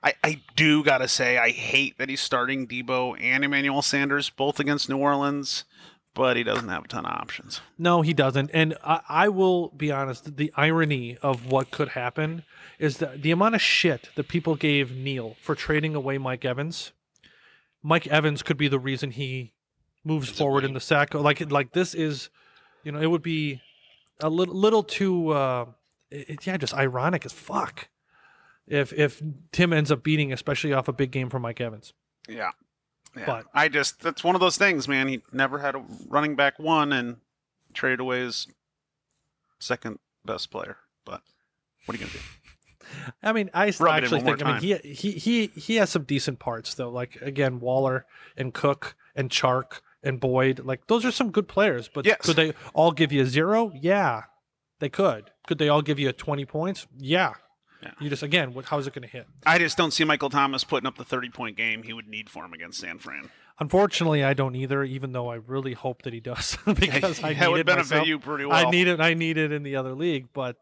I, 0.03 0.15
I 0.23 0.41
do 0.55 0.85
gotta 0.85 1.09
say, 1.09 1.39
I 1.39 1.51
hate 1.51 1.99
that 1.99 2.09
he's 2.09 2.21
starting 2.21 2.67
Deebo 2.67 3.19
and 3.21 3.43
Emmanuel 3.45 3.81
Sanders 3.81 4.29
both 4.29 4.61
against 4.61 4.89
New 4.89 4.99
Orleans, 4.99 5.65
but 6.13 6.37
he 6.37 6.43
doesn't 6.43 6.69
have 6.69 6.85
a 6.85 6.89
ton 6.89 7.07
of 7.07 7.13
options. 7.13 7.63
No, 7.79 8.03
he 8.03 8.13
doesn't. 8.13 8.51
And 8.53 8.77
I, 8.85 9.01
I 9.09 9.29
will 9.31 9.69
be 9.71 9.91
honest. 9.91 10.37
The 10.37 10.53
irony 10.57 11.17
of 11.23 11.47
what 11.51 11.71
could 11.71 11.89
happen 11.89 12.45
is 12.79 12.99
that 12.99 13.23
the 13.23 13.31
amount 13.31 13.55
of 13.55 13.63
shit 13.63 14.11
that 14.15 14.29
people 14.29 14.55
gave 14.55 14.95
Neil 14.95 15.37
for 15.41 15.55
trading 15.55 15.95
away 15.95 16.19
Mike 16.19 16.45
Evans. 16.45 16.93
Mike 17.83 18.07
Evans 18.07 18.43
could 18.43 18.57
be 18.57 18.69
the 18.69 18.79
reason 18.79 19.11
he 19.11 19.53
moves 20.05 20.29
Ends 20.29 20.41
up 20.41 20.45
forward 20.45 20.65
in 20.65 20.75
the 20.75 20.81
sack. 20.81 21.15
Like 21.15 21.51
like 21.51 21.73
this 21.73 21.95
is, 21.95 22.29
you 22.83 22.93
know, 22.93 23.01
it 23.01 23.07
would 23.07 23.23
be 23.23 23.61
a 24.21 24.29
little 24.29 24.55
little 24.55 24.83
too, 24.83 25.31
uh, 25.31 25.67
it, 26.15 26.47
yeah, 26.47 26.57
just 26.57 26.75
ironic 26.75 27.25
as 27.27 27.33
fuck. 27.33 27.89
If 28.67 28.93
if 28.93 29.23
Tim 29.53 29.73
ends 29.73 29.91
up 29.93 30.03
beating, 30.03 30.33
especially 30.33 30.73
off 30.73 30.89
a 30.89 30.93
big 30.93 31.11
game 31.11 31.29
from 31.31 31.43
Mike 31.43 31.61
Evans. 31.61 31.93
Yeah. 32.29 32.51
Yeah. 33.17 33.27
But- 33.27 33.47
I 33.55 33.69
just 33.69 34.01
that's 34.01 34.25
one 34.25 34.35
of 34.35 34.41
those 34.41 34.57
things, 34.57 34.89
man. 34.89 35.09
He 35.09 35.23
never 35.33 35.59
had 35.59 35.75
a 35.75 35.85
running 36.09 36.35
back 36.37 36.59
one 36.59 36.93
and 36.93 37.17
traded 37.75 38.01
away 38.01 38.21
his 38.21 38.47
second 39.59 39.99
best 40.25 40.51
player. 40.51 40.79
But 41.05 41.21
what 41.87 41.97
are 41.97 42.01
you 42.01 42.07
gonna 42.07 42.19
do? 42.19 42.21
I 43.23 43.33
mean, 43.33 43.51
I 43.55 43.67
actually 43.69 44.21
think. 44.21 44.45
I 44.45 44.53
mean, 44.53 44.61
he 44.61 44.77
he 44.95 45.13
he 45.13 45.47
he 45.49 45.77
has 45.77 45.91
some 45.91 46.05
decent 46.05 46.39
parts 46.39 46.75
though. 46.75 46.91
Like 46.91 47.17
again, 47.23 47.61
Waller 47.61 48.07
and 48.37 48.53
Cook 48.55 48.95
and 49.15 49.31
Chark 49.31 49.81
and 50.03 50.21
Boyd. 50.21 50.61
Like 50.61 50.87
those 50.87 51.05
are 51.05 51.11
some 51.11 51.31
good 51.31 51.49
players. 51.49 51.89
But 51.93 52.07
Yes. 52.07 52.19
could 52.21 52.37
they 52.37 52.53
all 52.73 52.93
give 52.93 53.11
you 53.13 53.23
a 53.23 53.27
zero? 53.27 53.73
Yeah, 53.75 54.25
they 54.85 54.91
could. 54.91 55.31
Could 55.47 55.57
they 55.57 55.71
all 55.71 55.81
give 55.81 55.99
you 55.99 56.13
twenty 56.13 56.45
points? 56.45 56.87
Yeah. 56.99 57.33
Yeah. 57.83 57.93
You 58.01 58.11
just 58.11 58.23
again, 58.23 58.53
what, 58.53 58.67
how 58.67 58.79
is 58.79 58.87
it 58.87 58.93
going 58.95 59.03
to 59.03 59.09
hit? 59.09 59.27
I 59.47 59.59
just 59.59 59.79
don't 59.79 59.93
see 59.93 60.05
Michael 60.05 60.29
Thomas 60.31 60.63
putting 60.63 60.87
up 60.87 60.99
the 60.99 61.05
thirty 61.05 61.31
point 61.31 61.57
game 61.57 61.83
he 61.83 61.95
would 61.95 62.07
need 62.07 62.29
for 62.29 62.45
him 62.45 62.53
against 62.53 62.81
San 62.81 62.99
Fran. 62.99 63.31
Unfortunately, 63.61 64.23
I 64.23 64.35
don't 64.35 64.55
either. 64.57 64.85
Even 64.85 65.13
though 65.13 65.31
I 65.31 65.37
really 65.37 65.73
hope 65.73 66.03
that 66.03 66.13
he 66.13 66.21
does, 66.21 66.59
because 66.67 67.25
I 67.25 67.33
that 67.39 67.51
would 67.51 67.65
benefit 67.65 67.91
myself. 67.91 68.07
you 68.07 68.19
pretty 68.19 68.45
well. 68.45 68.57
I 68.57 68.71
need 68.71 68.89
it. 68.89 69.01
I 69.01 69.15
need 69.15 69.39
it 69.39 69.53
in 69.53 69.63
the 69.63 69.77
other 69.77 69.95
league, 69.95 70.29
but 70.35 70.57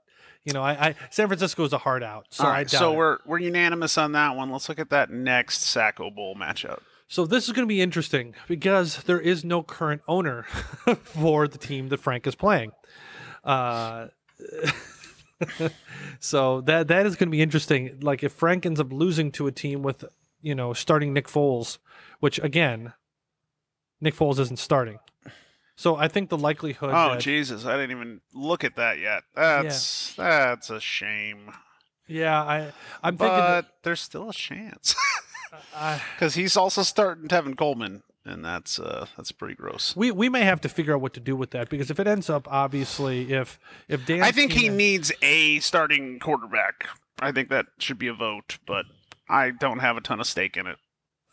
you 0.44 0.52
know, 0.52 0.62
I, 0.62 0.88
I 0.88 0.94
San 1.10 1.26
Francisco 1.26 1.64
is 1.64 1.72
a 1.72 1.78
hard 1.78 2.04
out. 2.04 2.26
So 2.30 2.44
right, 2.44 2.70
so 2.70 2.92
it. 2.92 2.96
we're 2.96 3.18
we're 3.26 3.40
unanimous 3.40 3.98
on 3.98 4.12
that 4.12 4.36
one. 4.36 4.50
Let's 4.50 4.68
look 4.68 4.78
at 4.78 4.90
that 4.90 5.10
next 5.10 5.64
Sacko 5.64 6.14
Bowl 6.14 6.36
matchup. 6.36 6.80
So 7.12 7.26
this 7.26 7.46
is 7.46 7.52
going 7.52 7.66
to 7.66 7.68
be 7.68 7.82
interesting 7.82 8.34
because 8.48 9.02
there 9.02 9.20
is 9.20 9.44
no 9.44 9.62
current 9.62 10.00
owner 10.08 10.44
for 11.04 11.46
the 11.46 11.58
team 11.58 11.90
that 11.90 11.98
Frank 11.98 12.26
is 12.26 12.34
playing. 12.34 12.72
Uh, 13.44 14.08
so 16.20 16.60
that 16.62 16.88
that 16.88 17.06
is 17.06 17.16
going 17.16 17.28
to 17.28 17.32
be 17.32 17.42
interesting. 17.42 17.98
Like 18.00 18.22
if 18.22 18.32
Frank 18.32 18.66
ends 18.66 18.80
up 18.80 18.92
losing 18.92 19.32
to 19.32 19.46
a 19.46 19.52
team 19.52 19.82
with, 19.82 20.04
you 20.40 20.54
know, 20.54 20.72
starting 20.72 21.12
Nick 21.12 21.28
Foles, 21.28 21.78
which 22.20 22.38
again, 22.38 22.92
Nick 24.00 24.14
Foles 24.14 24.38
isn't 24.38 24.58
starting. 24.58 24.98
So 25.76 25.96
I 25.96 26.08
think 26.08 26.28
the 26.28 26.38
likelihood. 26.38 26.90
Oh 26.92 27.10
that, 27.10 27.20
Jesus, 27.20 27.64
I 27.64 27.76
didn't 27.76 27.92
even 27.92 28.20
look 28.34 28.62
at 28.62 28.76
that 28.76 28.98
yet. 28.98 29.22
That's 29.34 30.14
that's 30.14 30.70
a 30.70 30.80
shame. 30.80 31.52
yeah, 32.06 32.40
I 32.40 32.72
I'm 33.02 33.16
thinking. 33.16 33.36
but 33.36 33.50
That, 33.62 33.66
there's 33.82 34.00
still 34.00 34.30
a 34.30 34.32
chance 34.32 34.94
because 36.14 36.34
he's 36.34 36.56
also 36.56 36.82
starting 36.82 37.28
Tevin 37.28 37.56
Coleman, 37.56 38.02
and 38.24 38.44
that's 38.44 38.78
uh 38.78 39.06
that's 39.16 39.32
pretty 39.32 39.54
gross. 39.54 39.94
we 39.96 40.10
we 40.10 40.28
may 40.28 40.42
have 40.44 40.60
to 40.60 40.68
figure 40.68 40.94
out 40.94 41.00
what 41.00 41.12
to 41.14 41.20
do 41.20 41.34
with 41.36 41.50
that 41.50 41.68
because 41.68 41.90
if 41.90 41.98
it 41.98 42.06
ends 42.06 42.30
up 42.30 42.46
obviously 42.50 43.32
if 43.32 43.58
if 43.88 44.06
Dan 44.06 44.22
I 44.22 44.30
think 44.32 44.52
he 44.52 44.68
needs 44.68 45.12
a 45.22 45.58
starting 45.60 46.18
quarterback. 46.20 46.86
I 47.20 47.30
think 47.32 47.50
that 47.50 47.66
should 47.78 47.98
be 47.98 48.08
a 48.08 48.14
vote, 48.14 48.58
but 48.66 48.86
I 49.28 49.50
don't 49.50 49.78
have 49.78 49.96
a 49.96 50.00
ton 50.00 50.18
of 50.18 50.26
stake 50.26 50.56
in 50.56 50.66
it. 50.66 50.76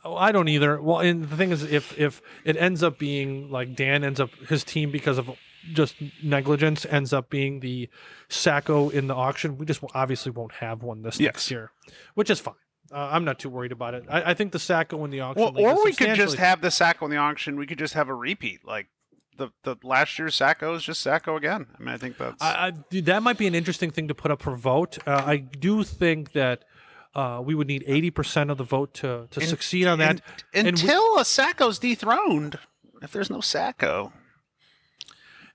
Oh, 0.04 0.16
I 0.16 0.32
don't 0.32 0.48
either. 0.48 0.80
Well, 0.82 1.00
and 1.00 1.28
the 1.28 1.36
thing 1.36 1.52
is, 1.52 1.64
if 1.64 1.98
if 2.00 2.22
it 2.46 2.56
ends 2.58 2.84
up 2.84 3.00
being 3.00 3.50
like 3.50 3.76
Dan 3.76 4.04
ends 4.04 4.20
up 4.20 4.30
his 4.48 4.64
team 4.64 4.92
because 4.92 5.18
of 5.18 5.30
just 5.74 5.96
negligence 6.24 6.86
ends 6.86 7.12
up 7.12 7.30
being 7.30 7.60
the 7.60 7.90
Sacko 8.30 8.90
in 8.92 9.08
the 9.08 9.16
auction, 9.16 9.58
we 9.58 9.66
just 9.66 9.84
obviously 9.94 10.32
won't 10.32 10.54
have 10.54 10.84
one 10.84 11.02
this 11.02 11.20
Yes. 11.20 11.28
next 11.34 11.52
year, 11.52 11.72
which 12.14 12.30
is 12.30 12.40
fine. 12.40 12.54
Uh, 12.92 13.10
I'm 13.12 13.24
not 13.26 13.40
too 13.40 13.50
worried 13.50 13.72
about 13.72 13.94
it. 13.94 14.06
I, 14.10 14.32
I 14.32 14.34
think 14.34 14.52
the 14.52 14.58
Sacko 14.58 15.04
in 15.06 15.12
the 15.12 15.20
auction, 15.22 15.54
Well, 15.54 15.78
or 15.78 15.84
we 15.84 15.94
could 15.94 16.16
just 16.16 16.38
have 16.38 16.62
the 16.62 16.70
Sacko 16.70 17.04
in 17.06 17.12
the 17.12 17.18
auction. 17.18 17.56
We 17.58 17.68
could 17.68 17.78
just 17.80 17.94
have 17.94 18.10
a 18.10 18.16
repeat, 18.16 18.66
like 18.66 18.88
the 19.38 19.50
the 19.64 19.76
last 19.84 20.18
year's 20.20 20.36
Sacko 20.36 20.76
is 20.76 20.84
just 20.84 21.06
Sacko 21.06 21.38
again. 21.38 21.68
I 21.80 21.84
mean, 21.84 21.94
I 21.94 21.98
think 21.98 22.18
that's 22.18 22.42
I, 22.42 22.74
I, 22.94 23.00
that 23.02 23.24
might 23.24 23.38
be 23.38 23.48
an 23.48 23.56
interesting 23.56 23.92
thing 23.92 24.08
to 24.08 24.16
put 24.16 24.32
up 24.32 24.42
for 24.42 24.56
vote. 24.56 24.98
Uh, 25.08 25.24
I 25.26 25.38
do 25.38 25.84
think 25.84 26.32
that 26.34 26.64
uh, 27.16 27.42
we 27.44 27.56
would 27.56 27.68
need 27.68 27.84
80% 27.88 28.50
of 28.52 28.58
the 28.58 28.64
vote 28.64 28.94
to 28.96 29.28
to 29.32 29.40
And- 29.40 29.50
succeed 29.50 29.88
on 29.88 30.00
that. 30.00 30.10
and- 30.10 30.22
and 30.54 30.64
we- 30.66 30.70
until 30.70 31.18
a 31.18 31.22
Sacko's 31.24 31.80
dethroned. 31.80 32.60
If 33.02 33.12
there's 33.14 33.30
no 33.30 33.38
Sacko, 33.40 34.12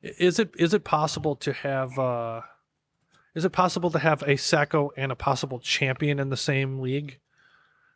Is 0.02 0.38
it 0.38 0.50
is 0.58 0.72
it 0.74 0.84
possible 0.84 1.36
to 1.36 1.52
have 1.52 1.98
uh 1.98 2.42
is 3.34 3.44
it 3.44 3.50
possible 3.50 3.90
to 3.90 3.98
have 3.98 4.22
a 4.22 4.36
Sacko 4.36 4.90
and 4.96 5.10
a 5.10 5.16
possible 5.16 5.58
champion 5.58 6.18
in 6.20 6.28
the 6.30 6.36
same 6.36 6.78
league? 6.80 7.18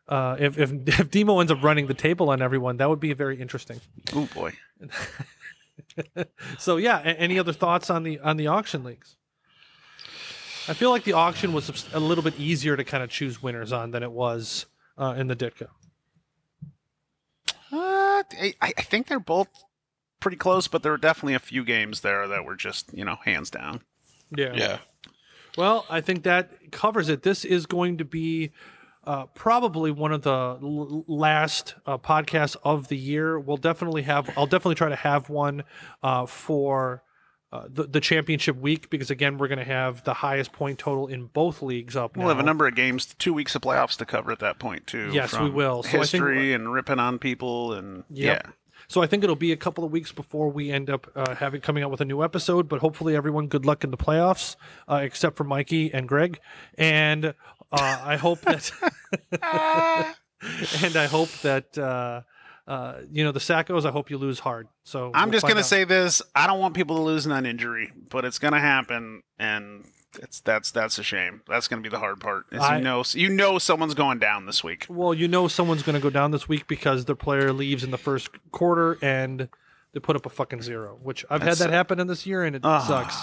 Uh, 0.09 0.37
if 0.39 0.59
if 0.59 0.73
if 1.01 1.11
Demo 1.11 1.41
ends 1.41 1.53
up 1.53 1.63
running 1.63 1.87
the 1.87 1.95
table 1.95 2.31
on 2.31 2.41
everyone, 2.43 2.79
that 2.79 2.89
would 2.89 3.01
be 3.01 3.13
very 3.13 3.41
interesting. 3.41 3.81
oh 4.15 4.29
boy. 4.35 4.53
So 6.59 6.77
yeah, 6.77 6.99
a- 7.01 7.19
any 7.21 7.39
other 7.39 7.53
thoughts 7.53 7.89
on 7.91 8.03
the 8.03 8.19
on 8.21 8.37
the 8.37 8.47
auction 8.49 8.85
leagues? 8.85 9.17
I 10.69 10.75
feel 10.75 10.91
like 10.91 11.05
the 11.05 11.13
auction 11.15 11.53
was 11.53 11.87
a 11.93 12.01
little 12.01 12.23
bit 12.23 12.39
easier 12.39 12.77
to 12.77 12.85
kind 12.85 13.03
of 13.03 13.11
choose 13.11 13.43
winners 13.43 13.73
on 13.73 13.91
than 13.91 14.03
it 14.03 14.13
was 14.13 14.67
uh, 14.99 15.15
in 15.17 15.27
the 15.29 15.37
Ditka. 15.37 15.69
Uh, 17.73 18.23
I, 18.41 18.55
I 18.61 18.73
think 18.73 19.07
they're 19.07 19.21
both 19.21 19.49
pretty 20.21 20.37
close, 20.37 20.69
but 20.69 20.83
there 20.83 20.93
were 20.93 20.99
definitely 20.99 21.35
a 21.35 21.39
few 21.41 21.65
games 21.65 22.01
there 22.01 22.27
that 22.29 22.45
were 22.45 22.57
just 22.57 22.93
you 22.93 23.05
know 23.05 23.17
hands 23.25 23.51
down. 23.51 23.81
Yeah. 24.37 24.53
Yeah. 24.55 24.79
Well, 25.57 25.87
I 25.91 26.01
think 26.01 26.23
that 26.25 26.71
covers 26.71 27.09
it. 27.09 27.23
This 27.23 27.45
is 27.45 27.67
going 27.67 27.99
to 27.99 28.05
be 28.05 28.53
uh, 29.09 29.25
probably 29.35 29.91
one 29.91 30.13
of 30.13 30.21
the 30.23 30.31
l- 30.63 31.05
last 31.09 31.75
uh, 31.87 31.97
podcasts 31.97 32.57
of 32.63 32.89
the 32.89 32.97
year. 32.97 33.41
We'll 33.41 33.57
definitely 33.57 34.03
have. 34.03 34.31
I'll 34.37 34.47
definitely 34.47 34.75
try 34.75 34.91
to 34.91 34.97
have 34.97 35.31
one 35.31 35.65
uh, 36.03 36.27
for 36.27 37.03
uh, 37.51 37.65
the 37.69 37.85
the 37.85 38.01
championship 38.01 38.57
week 38.57 38.91
because 38.91 39.11
again, 39.11 39.39
we're 39.39 39.49
going 39.49 39.59
to 39.59 39.65
have 39.65 40.05
the 40.05 40.13
highest 40.13 40.53
point 40.53 40.79
total 40.79 41.07
in 41.07 41.25
both 41.27 41.63
leagues 41.63 41.97
up. 41.97 42.17
We'll 42.19 42.29
have 42.29 42.39
a 42.39 42.43
number 42.43 42.67
of 42.67 42.75
games, 42.75 43.15
two 43.19 43.33
weeks 43.33 43.55
of 43.55 43.63
playoffs 43.63 43.97
to 43.97 44.05
cover 44.05 44.31
at 44.31 44.41
that 44.41 44.59
point 44.59 44.87
too. 44.87 45.09
Yes, 45.13 45.39
we 45.39 45.49
will. 45.49 45.83
So 45.83 45.89
I 45.89 45.93
think- 45.93 46.03
history 46.03 46.53
and 46.53 46.71
ripping 46.71 46.99
on 46.99 47.19
people 47.19 47.73
and 47.73 48.05
Yep. 48.11 48.43
yeah. 48.47 48.53
So 48.91 49.03
I 49.03 49.07
think 49.07 49.23
it'll 49.25 49.37
be 49.37 49.53
a 49.53 49.57
couple 49.57 49.85
of 49.85 49.91
weeks 49.91 50.13
before 50.13 50.49
we 50.51 50.71
end 50.71 50.89
up 50.89 51.11
uh, 51.15 51.35
having 51.35 51.61
coming 51.61 51.83
out 51.83 51.91
with 51.91 52.01
a 52.01 52.07
new 52.07 52.23
episode. 52.23 52.69
But 52.71 52.81
hopefully, 52.81 53.15
everyone 53.17 53.49
good 53.49 53.67
luck 53.67 53.85
in 53.85 53.91
the 53.91 53.99
playoffs, 53.99 54.57
uh, 54.89 55.01
except 55.03 55.37
for 55.37 55.45
Mikey 55.45 55.93
and 55.93 56.09
Greg. 56.09 56.39
And 56.79 57.35
uh, 57.73 58.01
I 58.05 58.17
hope 58.17 58.41
that, 58.43 58.71
and 60.83 60.97
I 60.97 61.07
hope 61.07 61.31
that 61.43 61.77
uh, 61.77 62.23
uh, 62.67 62.95
you 63.11 63.25
know 63.25 63.33
the 63.33 63.41
Sackos. 63.41 63.85
I 63.85 63.91
hope 63.91 64.11
you 64.11 64.19
lose 64.19 64.39
hard. 64.41 64.69
So 64.85 65.11
I'm 65.15 65.29
we'll 65.29 65.33
just 65.33 65.47
gonna 65.47 65.61
out. 65.61 65.67
say 65.67 65.85
this: 65.85 66.23
I 66.35 66.47
don't 66.47 66.61
want 66.61 66.75
people 66.75 66.97
to 66.97 67.03
lose 67.03 67.27
on 67.27 67.47
injury, 67.47 67.93
but 68.09 68.25
it's 68.25 68.39
gonna 68.39 68.61
happen, 68.61 69.23
and 69.39 69.85
it's 70.23 70.41
that's 70.41 70.71
that's 70.71 70.99
a 70.99 71.03
shame. 71.03 71.43
That's 71.49 71.69
gonna 71.69 71.83
be 71.83 71.89
the 71.89 71.99
hard 71.99 72.21
part. 72.21 72.47
Is 72.53 72.61
I- 72.61 72.79
you 72.79 72.85
know, 72.85 73.05
you 73.13 73.29
know, 73.29 73.59
someone's 73.59 73.95
going 73.95 74.19
down 74.19 74.47
this 74.47 74.63
week. 74.65 74.87
Well, 74.89 75.13
you 75.15 75.29
know 75.29 75.49
someone's 75.49 75.83
going 75.83 75.95
to 75.97 76.01
go 76.03 76.11
down 76.11 76.31
this 76.31 76.49
week 76.49 76.67
because 76.67 77.05
their 77.05 77.17
player 77.17 77.53
leaves 77.53 77.85
in 77.85 77.91
the 77.91 77.99
first 77.99 78.31
quarter 78.51 78.99
and 79.03 79.49
they 79.93 80.01
put 80.01 80.17
up 80.17 80.25
a 80.27 80.31
fucking 80.31 80.63
zero, 80.63 80.99
which 81.03 81.25
I've 81.31 81.41
That's- 81.41 81.59
had 81.59 81.69
that 81.71 81.75
happen 81.75 82.01
in 82.01 82.07
this 82.07 82.27
year 82.27 82.45
and 82.45 82.57
it 82.57 82.63
Ah, 82.65 82.79
sucks. 82.81 83.17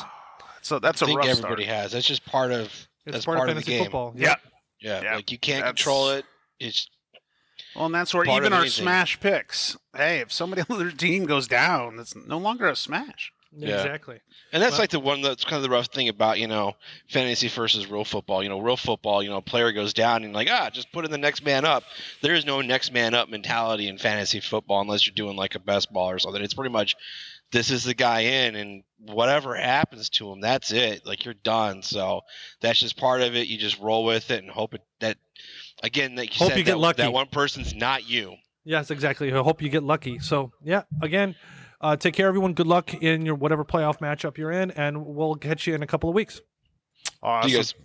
So 0.61 0.79
that's 0.79 1.01
I 1.01 1.05
a 1.05 1.07
think 1.07 1.19
rough 1.19 1.27
everybody 1.29 1.63
start. 1.65 1.77
has. 1.77 1.91
That's 1.91 2.07
just 2.07 2.25
part 2.25 2.51
of 2.51 2.71
It's 3.05 3.13
that's 3.13 3.25
part, 3.25 3.37
part 3.37 3.49
of 3.49 3.57
of 3.57 3.63
the 3.63 3.71
fantasy 3.71 3.77
game. 3.77 3.83
football. 3.85 4.13
Yeah. 4.15 4.35
yeah, 4.79 5.01
Yeah, 5.03 5.15
like 5.15 5.31
you 5.31 5.37
can't 5.39 5.59
that's- 5.63 5.75
control 5.83 6.09
it. 6.09 6.25
It's 6.59 6.89
Well, 7.75 7.85
and 7.87 7.95
that's 7.95 8.13
where 8.13 8.23
even 8.25 8.53
our 8.53 8.61
anything. 8.61 8.83
smash 8.83 9.19
picks. 9.19 9.77
Hey, 9.95 10.19
if 10.19 10.31
somebody 10.31 10.63
on 10.69 10.77
their 10.79 10.91
team 10.91 11.25
goes 11.25 11.47
down, 11.47 11.99
it's 11.99 12.15
no 12.15 12.37
longer 12.37 12.67
a 12.67 12.75
smash. 12.75 13.31
Yeah. 13.57 13.75
Exactly. 13.77 14.19
And 14.51 14.61
that's 14.61 14.73
Well- 14.73 14.79
like 14.81 14.89
the 14.89 14.99
one 14.99 15.21
that's 15.21 15.43
kind 15.45 15.55
of 15.57 15.63
the 15.63 15.69
rough 15.69 15.87
thing 15.87 16.09
about, 16.09 16.39
you 16.39 16.47
know, 16.47 16.75
fantasy 17.09 17.47
versus 17.47 17.87
real 17.89 18.03
football. 18.03 18.43
You 18.43 18.49
know, 18.49 18.59
real 18.59 18.75
football, 18.75 19.23
you 19.23 19.29
know, 19.29 19.37
a 19.37 19.41
player 19.41 19.71
goes 19.71 19.93
down 19.93 20.23
and 20.25 20.33
like, 20.33 20.49
ah, 20.51 20.69
just 20.69 20.91
put 20.91 21.05
in 21.05 21.11
the 21.11 21.17
next 21.17 21.43
man 21.43 21.63
up. 21.63 21.83
There 22.21 22.33
is 22.35 22.45
no 22.45 22.59
next 22.61 22.91
man 22.91 23.13
up 23.13 23.29
mentality 23.29 23.87
in 23.87 23.97
fantasy 23.97 24.41
football 24.41 24.81
unless 24.81 25.05
you're 25.07 25.15
doing 25.15 25.37
like 25.37 25.55
a 25.55 25.59
best 25.59 25.91
ball 25.93 26.09
or 26.09 26.19
something. 26.19 26.41
It's 26.41 26.53
pretty 26.53 26.71
much 26.71 26.95
this 27.51 27.71
is 27.71 27.83
the 27.83 27.93
guy 27.93 28.21
in 28.21 28.55
and 28.55 28.83
whatever 28.99 29.55
happens 29.55 30.09
to 30.09 30.31
him, 30.31 30.41
that's 30.41 30.71
it. 30.71 31.05
Like 31.05 31.25
you're 31.25 31.33
done. 31.33 31.81
So 31.81 32.21
that's 32.61 32.79
just 32.79 32.97
part 32.97 33.21
of 33.21 33.35
it. 33.35 33.47
You 33.47 33.57
just 33.57 33.79
roll 33.79 34.03
with 34.05 34.31
it 34.31 34.43
and 34.43 34.51
hope 34.51 34.73
it 34.73 34.81
that 34.99 35.17
again 35.83 36.15
that 36.15 36.27
you 36.27 36.39
Hope 36.39 36.49
said, 36.49 36.57
you 36.57 36.63
get 36.63 36.71
that, 36.73 36.77
lucky. 36.79 37.01
that 37.03 37.13
one 37.13 37.27
person's 37.27 37.75
not 37.75 38.07
you. 38.09 38.35
Yes, 38.63 38.89
exactly. 38.89 39.31
I 39.31 39.37
hope 39.43 39.61
you 39.61 39.69
get 39.69 39.83
lucky. 39.83 40.17
So, 40.19 40.51
yeah, 40.63 40.83
again, 41.01 41.35
uh, 41.81 41.95
take 41.97 42.15
care, 42.15 42.27
everyone. 42.27 42.53
Good 42.53 42.65
luck 42.65 42.95
in 42.95 43.23
your 43.23 43.35
whatever 43.35 43.63
playoff 43.63 43.99
matchup 43.99 44.37
you're 44.39 44.51
in, 44.51 44.71
and 44.71 45.05
we'll 45.05 45.35
catch 45.35 45.67
you 45.67 45.75
in 45.75 45.83
a 45.83 45.87
couple 45.87 46.09
of 46.09 46.15
weeks. 46.15 46.41
Awesome. 47.21 47.75